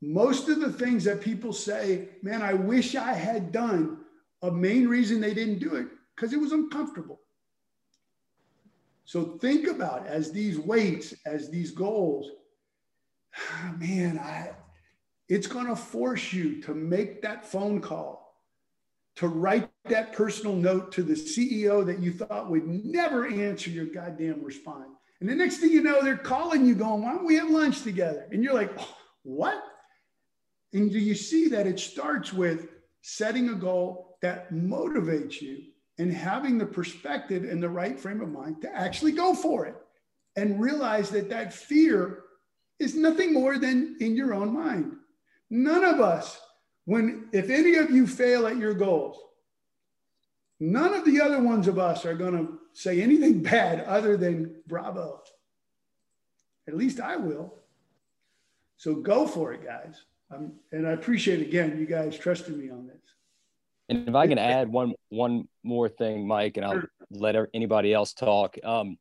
Most 0.00 0.48
of 0.48 0.60
the 0.60 0.72
things 0.72 1.04
that 1.04 1.20
people 1.20 1.52
say, 1.52 2.08
man, 2.22 2.42
I 2.42 2.54
wish 2.54 2.96
I 2.96 3.12
had 3.12 3.52
done, 3.52 3.98
a 4.42 4.50
main 4.50 4.88
reason 4.88 5.20
they 5.20 5.34
didn't 5.34 5.60
do 5.60 5.76
it 5.76 5.86
because 6.16 6.32
it 6.32 6.40
was 6.40 6.50
uncomfortable. 6.50 7.20
So 9.04 9.38
think 9.40 9.68
about 9.68 10.06
as 10.06 10.32
these 10.32 10.58
weights, 10.58 11.14
as 11.24 11.48
these 11.48 11.70
goals, 11.70 12.30
man, 13.78 14.18
I 14.18 14.50
it's 15.28 15.46
going 15.46 15.66
to 15.66 15.76
force 15.76 16.32
you 16.32 16.60
to 16.62 16.74
make 16.74 17.22
that 17.22 17.44
phone 17.44 17.80
call, 17.80 18.36
to 19.16 19.28
write 19.28 19.68
that 19.84 20.12
personal 20.12 20.54
note 20.54 20.92
to 20.92 21.02
the 21.02 21.14
CEO 21.14 21.84
that 21.86 22.00
you 22.00 22.12
thought 22.12 22.50
would 22.50 22.66
never 22.66 23.26
answer 23.26 23.70
your 23.70 23.86
goddamn 23.86 24.42
response. 24.42 24.90
And 25.20 25.28
the 25.28 25.34
next 25.34 25.58
thing 25.58 25.70
you 25.70 25.82
know, 25.82 26.02
they're 26.02 26.16
calling 26.16 26.66
you, 26.66 26.74
going, 26.74 27.02
Why 27.02 27.12
don't 27.12 27.24
we 27.24 27.36
have 27.36 27.50
lunch 27.50 27.82
together? 27.82 28.26
And 28.32 28.42
you're 28.42 28.54
like, 28.54 28.76
What? 29.22 29.62
And 30.72 30.90
do 30.90 30.98
you 30.98 31.14
see 31.14 31.48
that 31.48 31.66
it 31.66 31.78
starts 31.78 32.32
with 32.32 32.68
setting 33.02 33.48
a 33.50 33.54
goal 33.54 34.16
that 34.22 34.52
motivates 34.52 35.40
you 35.40 35.62
and 35.98 36.12
having 36.12 36.58
the 36.58 36.66
perspective 36.66 37.44
and 37.44 37.62
the 37.62 37.68
right 37.68 38.00
frame 38.00 38.20
of 38.20 38.30
mind 38.30 38.62
to 38.62 38.74
actually 38.74 39.12
go 39.12 39.34
for 39.34 39.66
it 39.66 39.76
and 40.36 40.60
realize 40.60 41.10
that 41.10 41.28
that 41.28 41.52
fear 41.52 42.24
is 42.78 42.94
nothing 42.94 43.32
more 43.32 43.58
than 43.58 43.96
in 44.00 44.16
your 44.16 44.34
own 44.34 44.52
mind. 44.52 44.96
None 45.52 45.84
of 45.84 46.00
us, 46.00 46.40
when 46.86 47.28
if 47.30 47.50
any 47.50 47.74
of 47.74 47.90
you 47.90 48.06
fail 48.06 48.46
at 48.46 48.56
your 48.56 48.72
goals, 48.72 49.18
none 50.58 50.94
of 50.94 51.04
the 51.04 51.20
other 51.20 51.42
ones 51.42 51.68
of 51.68 51.78
us 51.78 52.06
are 52.06 52.14
going 52.14 52.32
to 52.32 52.58
say 52.72 53.02
anything 53.02 53.42
bad 53.52 53.80
other 53.80 54.16
than 54.16 54.62
bravo. 54.66 55.20
At 56.66 56.74
least 56.74 57.00
I 57.00 57.16
will. 57.16 57.52
So 58.78 58.94
go 58.94 59.26
for 59.26 59.52
it, 59.52 59.62
guys. 59.62 60.06
Um, 60.34 60.54
and 60.72 60.88
I 60.88 60.92
appreciate 60.92 61.46
again 61.46 61.78
you 61.78 61.84
guys 61.84 62.18
trusting 62.18 62.58
me 62.58 62.70
on 62.70 62.86
this. 62.86 62.96
And 63.90 64.08
if 64.08 64.14
I 64.14 64.26
can 64.26 64.38
add 64.38 64.70
one 64.70 64.94
one 65.10 65.48
more 65.62 65.90
thing, 65.90 66.26
Mike, 66.26 66.56
and 66.56 66.64
I'll 66.64 66.82
let 67.10 67.36
anybody 67.52 67.92
else 67.92 68.14
talk. 68.14 68.56
Um, 68.64 68.96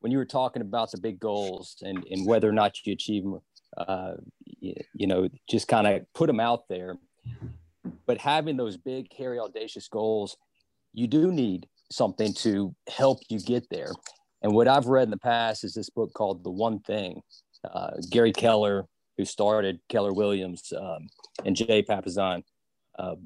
when 0.00 0.12
you 0.12 0.18
were 0.18 0.26
talking 0.26 0.60
about 0.60 0.90
the 0.90 0.98
big 0.98 1.18
goals 1.18 1.76
and 1.80 2.04
and 2.10 2.26
whether 2.26 2.46
or 2.46 2.52
not 2.52 2.76
you 2.84 2.92
achieve 2.92 3.22
them, 3.22 3.40
uh, 3.78 4.12
you, 4.60 5.06
know, 5.06 5.28
just 5.48 5.68
kind 5.68 5.86
of 5.86 6.02
put 6.14 6.26
them 6.26 6.40
out 6.40 6.68
there. 6.68 6.96
But 8.06 8.18
having 8.18 8.56
those 8.56 8.76
big, 8.76 9.12
hairy, 9.14 9.38
audacious 9.38 9.88
goals, 9.88 10.36
you 10.92 11.06
do 11.06 11.30
need 11.30 11.68
something 11.90 12.32
to 12.34 12.74
help 12.88 13.20
you 13.28 13.40
get 13.40 13.68
there. 13.70 13.92
And 14.42 14.52
what 14.52 14.68
I've 14.68 14.86
read 14.86 15.04
in 15.04 15.10
the 15.10 15.18
past 15.18 15.64
is 15.64 15.74
this 15.74 15.90
book 15.90 16.12
called 16.14 16.44
The 16.44 16.50
One 16.50 16.80
Thing. 16.80 17.22
Uh, 17.64 17.90
Gary 18.10 18.32
Keller, 18.32 18.86
who 19.16 19.24
started 19.24 19.80
Keller 19.88 20.12
Williams, 20.12 20.72
um, 20.78 21.08
and 21.44 21.56
Jay 21.56 21.82
Papasan, 21.82 22.44
uh, 22.98 23.16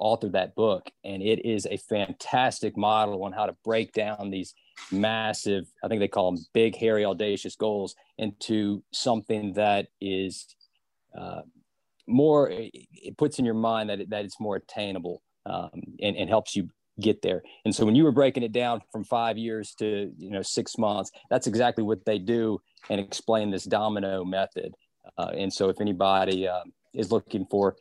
authored 0.00 0.32
that 0.32 0.54
book. 0.54 0.90
And 1.04 1.22
it 1.22 1.44
is 1.44 1.66
a 1.66 1.76
fantastic 1.76 2.76
model 2.76 3.24
on 3.24 3.32
how 3.32 3.46
to 3.46 3.56
break 3.64 3.92
down 3.92 4.30
these 4.30 4.54
massive, 4.90 5.66
I 5.82 5.88
think 5.88 6.00
they 6.00 6.08
call 6.08 6.32
them 6.32 6.44
big, 6.52 6.76
hairy, 6.76 7.04
audacious 7.04 7.56
goals 7.56 7.94
into 8.16 8.82
something 8.92 9.52
that 9.54 9.88
is 10.00 10.56
uh, 11.18 11.42
more, 12.06 12.50
it 12.50 13.16
puts 13.18 13.38
in 13.38 13.44
your 13.44 13.54
mind 13.54 13.90
that, 13.90 14.00
it, 14.00 14.10
that 14.10 14.24
it's 14.24 14.40
more 14.40 14.56
attainable 14.56 15.22
um, 15.46 15.70
and, 16.00 16.16
and 16.16 16.28
helps 16.28 16.56
you 16.56 16.68
get 17.00 17.22
there. 17.22 17.42
And 17.64 17.74
so 17.74 17.84
when 17.84 17.94
you 17.94 18.04
were 18.04 18.12
breaking 18.12 18.42
it 18.42 18.52
down 18.52 18.80
from 18.92 19.04
five 19.04 19.38
years 19.38 19.74
to 19.78 20.12
you 20.16 20.30
know 20.30 20.42
six 20.42 20.78
months, 20.78 21.10
that's 21.30 21.46
exactly 21.46 21.84
what 21.84 22.04
they 22.04 22.18
do 22.18 22.58
and 22.90 23.00
explain 23.00 23.50
this 23.50 23.64
domino 23.64 24.24
method. 24.24 24.74
Uh, 25.16 25.30
and 25.36 25.52
so 25.52 25.68
if 25.68 25.80
anybody 25.80 26.46
uh, 26.46 26.62
is 26.94 27.12
looking 27.12 27.46
for 27.50 27.76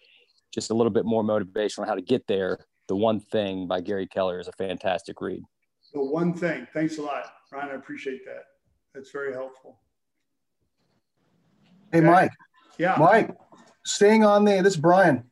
just 0.53 0.71
a 0.71 0.73
little 0.73 0.91
bit 0.91 1.05
more 1.05 1.23
motivation 1.23 1.83
on 1.83 1.87
how 1.87 1.95
to 1.95 2.01
get 2.01 2.25
there, 2.27 2.59
the 2.87 2.95
one 2.95 3.19
thing 3.19 3.67
by 3.67 3.81
Gary 3.81 4.07
Keller 4.07 4.39
is 4.39 4.47
a 4.47 4.53
fantastic 4.53 5.19
read. 5.19 5.43
The 5.93 6.03
one 6.03 6.33
thing. 6.33 6.67
Thanks 6.73 6.97
a 6.97 7.01
lot, 7.01 7.25
Ryan. 7.51 7.71
I 7.71 7.75
appreciate 7.75 8.25
that. 8.25 8.43
That's 8.93 9.11
very 9.11 9.33
helpful. 9.33 9.79
Hey, 11.91 11.99
okay. 11.99 12.07
Mike. 12.07 12.31
Yeah. 12.77 12.95
Mike, 12.99 13.31
staying 13.85 14.23
on 14.23 14.45
the, 14.45 14.61
this 14.61 14.73
is 14.73 14.79
Brian. 14.79 15.23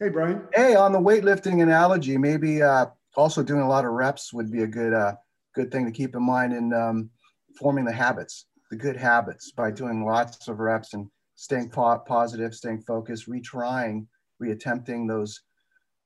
Hey, 0.00 0.08
Brian. 0.08 0.42
Hey, 0.54 0.74
on 0.74 0.92
the 0.92 0.98
weightlifting 0.98 1.62
analogy, 1.62 2.16
maybe 2.16 2.62
uh, 2.62 2.86
also 3.16 3.42
doing 3.42 3.60
a 3.60 3.68
lot 3.68 3.84
of 3.84 3.92
reps 3.92 4.32
would 4.32 4.50
be 4.50 4.62
a 4.62 4.66
good 4.66 4.92
uh, 4.92 5.14
good 5.54 5.70
thing 5.70 5.84
to 5.84 5.92
keep 5.92 6.16
in 6.16 6.22
mind 6.22 6.52
in 6.52 6.72
um, 6.72 7.10
forming 7.58 7.84
the 7.84 7.92
habits, 7.92 8.46
the 8.70 8.76
good 8.76 8.96
habits 8.96 9.52
by 9.52 9.70
doing 9.70 10.04
lots 10.04 10.48
of 10.48 10.58
reps 10.58 10.94
and 10.94 11.08
staying 11.34 11.70
po- 11.70 12.02
positive, 12.06 12.54
staying 12.54 12.82
focused, 12.82 13.28
retrying, 13.28 14.06
reattempting 14.42 15.06
those 15.06 15.40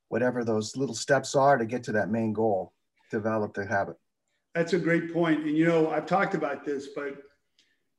whatever 0.09 0.45
those 0.45 0.77
little 0.77 0.95
steps 0.95 1.35
are 1.35 1.57
to 1.57 1.65
get 1.65 1.83
to 1.83 1.93
that 1.93 2.11
main 2.11 2.33
goal, 2.33 2.73
develop 3.11 3.55
the 3.55 3.67
habit. 3.67 3.97
That's 4.55 4.73
a 4.73 4.79
great 4.79 5.13
point. 5.13 5.45
And 5.45 5.57
you 5.57 5.67
know, 5.67 5.91
I've 5.91 6.07
talked 6.07 6.35
about 6.35 6.65
this, 6.65 6.89
but 6.95 7.17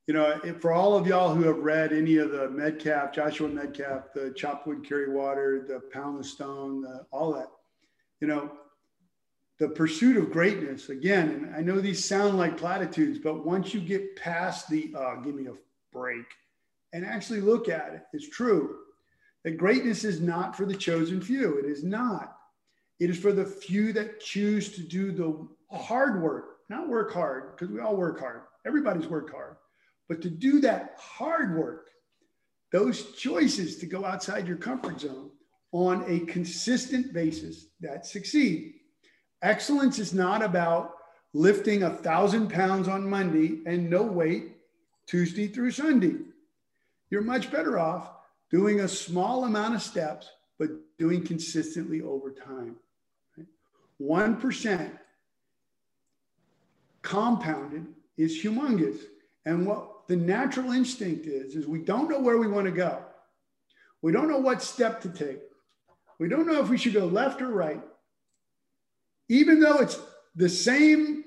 you 0.08 0.14
know, 0.14 0.40
for 0.58 0.72
all 0.72 0.96
of 0.96 1.06
y'all 1.06 1.34
who 1.34 1.44
have 1.44 1.58
read 1.58 1.92
any 1.92 2.16
of 2.16 2.32
the 2.32 2.48
Medcalf, 2.48 3.14
Joshua 3.14 3.48
Medcalf, 3.48 4.12
the 4.14 4.32
Chop 4.34 4.66
Wood 4.66 4.84
Carry 4.88 5.12
Water, 5.12 5.64
the 5.68 5.80
Pound 5.92 6.18
the 6.18 6.24
Stone, 6.24 6.82
the, 6.82 7.06
all 7.12 7.32
that, 7.34 7.48
you 8.20 8.26
know, 8.26 8.50
the 9.58 9.68
pursuit 9.68 10.16
of 10.16 10.30
greatness 10.30 10.88
again 10.88 11.30
and 11.30 11.56
i 11.56 11.60
know 11.60 11.80
these 11.80 12.04
sound 12.04 12.38
like 12.38 12.56
platitudes 12.56 13.18
but 13.18 13.44
once 13.44 13.74
you 13.74 13.80
get 13.80 14.14
past 14.14 14.68
the 14.70 14.94
uh, 14.96 15.16
give 15.16 15.34
me 15.34 15.48
a 15.48 15.52
break 15.92 16.26
and 16.92 17.04
actually 17.04 17.40
look 17.40 17.68
at 17.68 17.92
it 17.92 18.02
it's 18.12 18.28
true 18.28 18.76
that 19.44 19.56
greatness 19.56 20.04
is 20.04 20.20
not 20.20 20.56
for 20.56 20.66
the 20.66 20.74
chosen 20.74 21.20
few. 21.20 21.58
It 21.58 21.64
is 21.64 21.84
not. 21.84 22.36
It 23.00 23.10
is 23.10 23.18
for 23.18 23.32
the 23.32 23.44
few 23.44 23.92
that 23.94 24.20
choose 24.20 24.72
to 24.72 24.82
do 24.82 25.12
the 25.12 25.76
hard 25.76 26.22
work 26.22 26.56
not 26.68 26.86
work 26.86 27.12
hard 27.14 27.56
because 27.56 27.72
we 27.72 27.80
all 27.80 27.96
work 27.96 28.20
hard. 28.20 28.42
Everybody's 28.66 29.06
worked 29.06 29.30
hard 29.30 29.56
but 30.08 30.22
to 30.22 30.30
do 30.30 30.60
that 30.60 30.96
hard 30.98 31.56
work 31.56 31.90
those 32.70 33.12
choices 33.12 33.76
to 33.78 33.86
go 33.86 34.04
outside 34.04 34.46
your 34.46 34.56
comfort 34.56 35.00
zone 35.00 35.30
on 35.72 36.04
a 36.06 36.20
consistent 36.26 37.12
basis 37.12 37.66
that 37.80 38.06
succeed 38.06 38.74
Excellence 39.42 39.98
is 39.98 40.12
not 40.12 40.42
about 40.42 40.94
lifting 41.32 41.84
a 41.84 41.90
thousand 41.90 42.50
pounds 42.50 42.88
on 42.88 43.08
Monday 43.08 43.60
and 43.66 43.88
no 43.88 44.02
weight 44.02 44.56
Tuesday 45.06 45.46
through 45.46 45.70
Sunday. 45.70 46.16
You're 47.10 47.22
much 47.22 47.50
better 47.50 47.78
off 47.78 48.10
doing 48.50 48.80
a 48.80 48.88
small 48.88 49.44
amount 49.44 49.74
of 49.74 49.82
steps, 49.82 50.28
but 50.58 50.70
doing 50.98 51.24
consistently 51.24 52.02
over 52.02 52.32
time. 52.32 52.76
One 53.98 54.40
compounded 57.02 57.86
is 58.16 58.42
humongous. 58.42 58.98
And 59.46 59.66
what 59.66 59.88
the 60.08 60.16
natural 60.16 60.72
instinct 60.72 61.26
is, 61.26 61.54
is 61.54 61.66
we 61.66 61.80
don't 61.80 62.10
know 62.10 62.20
where 62.20 62.38
we 62.38 62.48
want 62.48 62.66
to 62.66 62.72
go. 62.72 63.04
We 64.02 64.12
don't 64.12 64.28
know 64.28 64.38
what 64.38 64.62
step 64.62 65.00
to 65.02 65.08
take. 65.08 65.40
We 66.18 66.28
don't 66.28 66.46
know 66.46 66.60
if 66.60 66.68
we 66.68 66.78
should 66.78 66.94
go 66.94 67.06
left 67.06 67.40
or 67.40 67.48
right 67.48 67.80
even 69.28 69.60
though 69.60 69.78
it's 69.78 70.00
the 70.34 70.48
same 70.48 71.24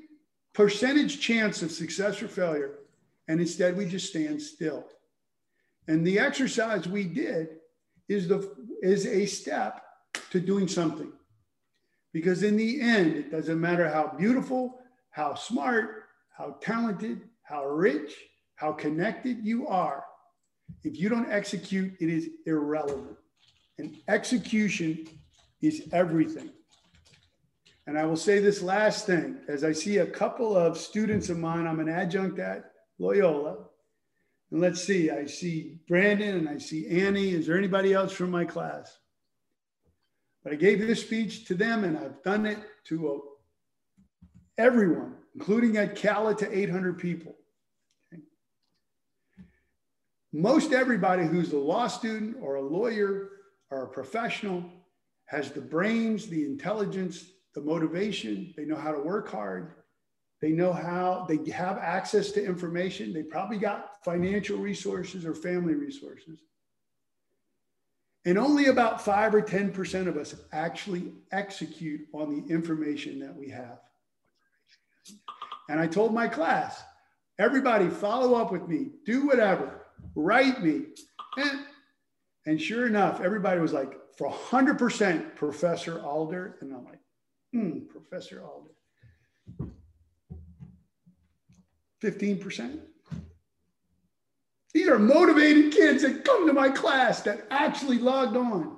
percentage 0.53 1.19
chance 1.19 1.61
of 1.61 1.71
success 1.71 2.21
or 2.21 2.27
failure, 2.27 2.79
and 3.27 3.39
instead 3.39 3.77
we 3.77 3.85
just 3.85 4.09
stand 4.09 4.41
still. 4.41 4.85
And 5.87 6.05
the 6.05 6.19
exercise 6.19 6.87
we 6.87 7.03
did 7.03 7.49
is 8.09 8.27
the 8.27 8.55
is 8.81 9.05
a 9.05 9.25
step 9.25 9.83
to 10.31 10.39
doing 10.39 10.67
something. 10.67 11.11
Because 12.13 12.43
in 12.43 12.57
the 12.57 12.81
end, 12.81 13.15
it 13.15 13.31
doesn't 13.31 13.59
matter 13.59 13.87
how 13.87 14.13
beautiful, 14.17 14.79
how 15.11 15.33
smart, 15.35 16.03
how 16.35 16.57
talented, 16.61 17.21
how 17.43 17.65
rich, 17.65 18.13
how 18.61 18.71
connected 18.71 19.43
you 19.43 19.67
are. 19.67 20.05
If 20.83 20.95
you 20.99 21.09
don't 21.09 21.31
execute, 21.31 21.93
it 21.99 22.09
is 22.09 22.29
irrelevant. 22.45 23.17
And 23.79 23.97
execution 24.07 25.07
is 25.63 25.89
everything. 25.91 26.51
And 27.87 27.97
I 27.97 28.05
will 28.05 28.15
say 28.15 28.37
this 28.37 28.61
last 28.61 29.07
thing 29.07 29.39
as 29.47 29.63
I 29.63 29.71
see 29.71 29.97
a 29.97 30.05
couple 30.05 30.55
of 30.55 30.77
students 30.77 31.29
of 31.29 31.39
mine, 31.39 31.65
I'm 31.65 31.79
an 31.79 31.89
adjunct 31.89 32.37
at 32.37 32.71
Loyola. 32.99 33.57
And 34.51 34.61
let's 34.61 34.83
see, 34.83 35.09
I 35.09 35.25
see 35.25 35.79
Brandon 35.87 36.35
and 36.35 36.47
I 36.47 36.59
see 36.59 36.87
Annie. 36.87 37.31
Is 37.31 37.47
there 37.47 37.57
anybody 37.57 37.93
else 37.93 38.13
from 38.13 38.29
my 38.29 38.45
class? 38.45 38.95
But 40.43 40.53
I 40.53 40.55
gave 40.55 40.79
this 40.79 41.01
speech 41.01 41.45
to 41.45 41.55
them 41.55 41.83
and 41.83 41.97
I've 41.97 42.21
done 42.21 42.45
it 42.45 42.59
to 42.85 43.11
uh, 43.11 43.17
everyone, 44.59 45.15
including 45.33 45.77
at 45.77 45.95
CAALA 45.95 46.37
to 46.37 46.59
800 46.59 46.99
people. 46.99 47.35
Most 50.33 50.71
everybody 50.71 51.25
who's 51.25 51.51
a 51.51 51.57
law 51.57 51.87
student 51.87 52.37
or 52.41 52.55
a 52.55 52.61
lawyer 52.61 53.29
or 53.69 53.83
a 53.83 53.89
professional 53.89 54.63
has 55.25 55.51
the 55.51 55.61
brains, 55.61 56.27
the 56.27 56.45
intelligence, 56.45 57.25
the 57.53 57.61
motivation, 57.61 58.53
they 58.55 58.65
know 58.65 58.77
how 58.77 58.91
to 58.91 58.99
work 58.99 59.29
hard, 59.29 59.73
they 60.41 60.51
know 60.51 60.71
how 60.71 61.25
they 61.27 61.51
have 61.51 61.77
access 61.77 62.31
to 62.31 62.43
information, 62.43 63.13
they 63.13 63.23
probably 63.23 63.57
got 63.57 64.03
financial 64.03 64.57
resources 64.57 65.25
or 65.25 65.35
family 65.35 65.75
resources. 65.75 66.39
And 68.23 68.37
only 68.37 68.67
about 68.67 69.03
five 69.03 69.33
or 69.33 69.41
10% 69.41 70.07
of 70.07 70.15
us 70.15 70.35
actually 70.51 71.11
execute 71.31 72.01
on 72.13 72.29
the 72.29 72.53
information 72.53 73.19
that 73.19 73.35
we 73.35 73.49
have. 73.49 73.79
And 75.69 75.79
I 75.79 75.87
told 75.87 76.13
my 76.13 76.27
class, 76.27 76.81
everybody 77.39 77.89
follow 77.89 78.35
up 78.35 78.51
with 78.51 78.67
me, 78.67 78.91
do 79.05 79.25
whatever, 79.25 79.80
write 80.15 80.63
me. 80.63 80.85
And, 81.37 81.59
and 82.45 82.61
sure 82.61 82.87
enough, 82.87 83.21
everybody 83.21 83.59
was 83.59 83.73
like, 83.73 83.93
for 84.17 84.29
100% 84.29 85.35
Professor 85.35 86.01
Alder. 86.01 86.57
And 86.61 86.73
I'm 86.73 86.85
like, 86.85 86.99
Hmm, 87.53 87.79
Professor 87.89 88.43
Alder. 88.43 89.71
15%. 92.01 92.79
These 94.73 94.87
are 94.87 94.97
motivated 94.97 95.73
kids 95.73 96.03
that 96.03 96.23
come 96.23 96.47
to 96.47 96.53
my 96.53 96.69
class 96.69 97.21
that 97.23 97.45
actually 97.51 97.97
logged 97.97 98.37
on. 98.37 98.77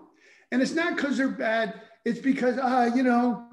And 0.51 0.61
it's 0.61 0.73
not 0.73 0.95
because 0.95 1.17
they're 1.17 1.29
bad. 1.29 1.81
It's 2.03 2.19
because, 2.19 2.57
uh, 2.57 2.91
you 2.95 3.03
know, 3.03 3.47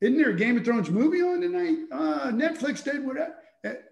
isn't 0.00 0.16
there 0.16 0.30
a 0.30 0.36
Game 0.36 0.58
of 0.58 0.64
Thrones 0.64 0.90
movie 0.90 1.22
on 1.22 1.40
tonight? 1.40 1.78
Uh, 1.92 2.32
Netflix 2.32 2.82
did 2.82 3.06
whatever. 3.06 3.36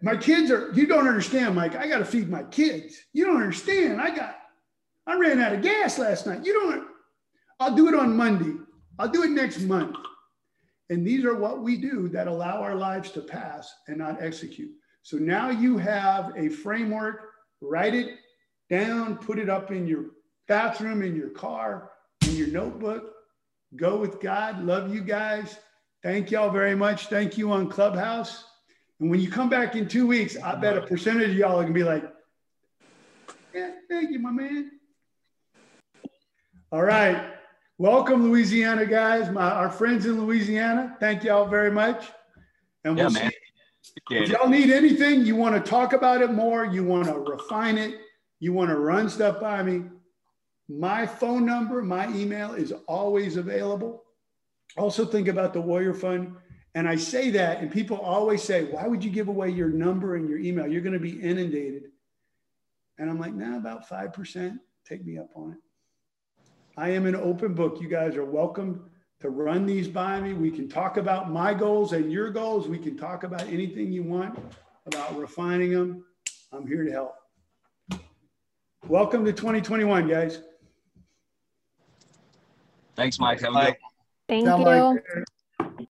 My 0.03 0.17
kids 0.17 0.51
are, 0.51 0.73
you 0.73 0.87
don't 0.87 1.07
understand, 1.07 1.55
Mike. 1.55 1.77
I 1.77 1.87
got 1.87 1.99
to 1.99 2.05
feed 2.05 2.29
my 2.29 2.43
kids. 2.45 2.97
You 3.13 3.27
don't 3.27 3.37
understand. 3.37 4.01
I 4.01 4.15
got, 4.15 4.37
I 5.07 5.17
ran 5.17 5.41
out 5.41 5.53
of 5.53 5.63
gas 5.63 5.99
last 5.99 6.27
night. 6.27 6.45
You 6.45 6.53
don't, 6.55 6.87
I'll 7.61 7.75
do 7.75 7.89
it 7.89 7.95
on 7.95 8.17
Monday. 8.17 8.59
I'll 8.99 9.09
do 9.09 9.23
it 9.23 9.31
next 9.31 9.61
month. 9.61 9.97
And 10.89 11.07
these 11.07 11.25
are 11.25 11.37
what 11.37 11.63
we 11.63 11.77
do 11.77 12.09
that 12.09 12.27
allow 12.27 12.61
our 12.61 12.75
lives 12.75 13.13
to 13.13 13.21
pass 13.21 13.73
and 13.87 13.99
not 13.99 14.21
execute. 14.21 14.73
So 15.03 15.17
now 15.19 15.51
you 15.51 15.79
have 15.79 16.33
a 16.37 16.49
framework, 16.49 17.31
write 17.61 17.95
it 17.95 18.19
down, 18.69 19.17
put 19.17 19.39
it 19.39 19.49
up 19.49 19.71
in 19.71 19.87
your 19.87 20.07
bathroom, 20.49 21.03
in 21.03 21.15
your 21.15 21.31
car, 21.31 21.93
in 22.27 22.35
your 22.37 22.49
notebook. 22.49 23.13
Go 23.77 23.97
with 23.99 24.21
God. 24.21 24.65
Love 24.65 24.93
you 24.93 25.01
guys. 25.01 25.59
Thank 26.03 26.33
y'all 26.33 26.51
very 26.51 26.75
much. 26.75 27.07
Thank 27.07 27.39
you 27.39 27.53
on 27.53 27.69
Clubhouse. 27.69 28.45
And 29.01 29.11
when 29.11 29.21
you 29.21 29.31
come 29.31 29.49
back 29.49 29.75
in 29.75 29.89
two 29.89 30.07
weeks, 30.07 30.37
I 30.37 30.55
bet 30.57 30.77
a 30.77 30.83
percentage 30.83 31.31
of 31.31 31.37
y'all 31.37 31.59
are 31.59 31.63
gonna 31.63 31.75
be 31.75 31.83
like, 31.83 32.05
yeah, 33.55 33.71
thank 33.89 34.11
you, 34.11 34.19
my 34.19 34.31
man. 34.31 34.71
All 36.71 36.83
right. 36.83 37.35
Welcome, 37.79 38.25
Louisiana 38.25 38.85
guys, 38.85 39.31
my 39.31 39.51
our 39.51 39.71
friends 39.71 40.05
in 40.05 40.25
Louisiana. 40.25 40.97
Thank 41.01 41.25
y'all 41.25 41.49
very 41.49 41.71
much. 41.71 42.05
And 42.85 42.95
we'll 42.95 43.11
yeah, 43.11 43.23
man. 43.23 43.33
If 44.11 44.29
y'all 44.29 44.49
need 44.49 44.71
anything, 44.71 45.25
you 45.25 45.35
want 45.35 45.55
to 45.55 45.69
talk 45.69 45.95
about 45.95 46.21
it 46.21 46.33
more, 46.33 46.67
you 46.67 46.85
want 46.85 47.07
to 47.07 47.15
refine 47.15 47.79
it, 47.79 48.01
you 48.39 48.53
want 48.53 48.69
to 48.69 48.77
run 48.77 49.09
stuff 49.09 49.41
by 49.41 49.63
me, 49.63 49.85
my 50.69 51.07
phone 51.07 51.45
number, 51.45 51.83
my 51.83 52.09
email 52.15 52.55
is 52.55 52.73
always 52.87 53.37
available. 53.37 54.05
Also, 54.77 55.05
think 55.05 55.27
about 55.27 55.53
the 55.53 55.61
Warrior 55.61 55.95
Fund. 55.95 56.37
And 56.75 56.89
I 56.89 56.95
say 56.97 57.31
that, 57.31 57.61
and 57.61 57.71
people 57.71 57.97
always 57.99 58.43
say, 58.43 58.65
Why 58.65 58.87
would 58.87 59.03
you 59.03 59.11
give 59.11 59.29
away 59.29 59.51
your 59.51 59.69
number 59.69 60.15
and 60.17 60.29
your 60.29 60.39
email? 60.39 60.67
You're 60.69 60.83
going 60.83 60.93
to 60.95 61.01
be 61.01 61.21
inundated. 61.21 61.91
And 62.99 63.11
I'm 63.11 63.19
like, 63.19 63.35
Nah, 63.35 63.57
about 63.57 63.89
5%. 63.89 64.59
Take 64.87 65.05
me 65.05 65.19
up 65.19 65.31
on 65.35 65.53
it. 65.53 65.59
I 66.77 66.91
am 66.91 67.07
an 67.07 67.17
open 67.17 67.55
book. 67.55 67.81
You 67.81 67.89
guys 67.89 68.17
are 68.17 68.25
welcome 68.25 68.89
to 69.21 69.31
run 69.31 69.67
these 69.67 69.89
by 69.89 70.21
me. 70.21 70.33
We 70.33 70.51
can 70.51 70.69
talk 70.69 70.97
about 70.97 71.31
my 71.31 71.53
goals 71.55 71.93
and 71.93 72.11
your 72.11 72.31
goals. 72.31 72.69
We 72.69 72.79
can 72.79 72.97
talk 72.97 73.25
about 73.25 73.43
anything 73.43 73.93
you 73.93 74.03
want 74.03 74.39
about 74.87 75.17
refining 75.19 75.73
them. 75.73 76.05
I'm 76.53 76.67
here 76.67 76.85
to 76.85 76.91
help. 76.91 77.15
Welcome 78.87 79.25
to 79.25 79.33
2021, 79.33 80.09
guys. 80.09 80.41
Thanks, 82.97 83.19
Mike. 83.19 83.41
Have 83.41 83.55
a 83.55 83.65
good 83.67 83.77
Thank 84.29 84.45
Tell 84.45 84.59
you. 84.61 84.65
Mike- 84.65 85.25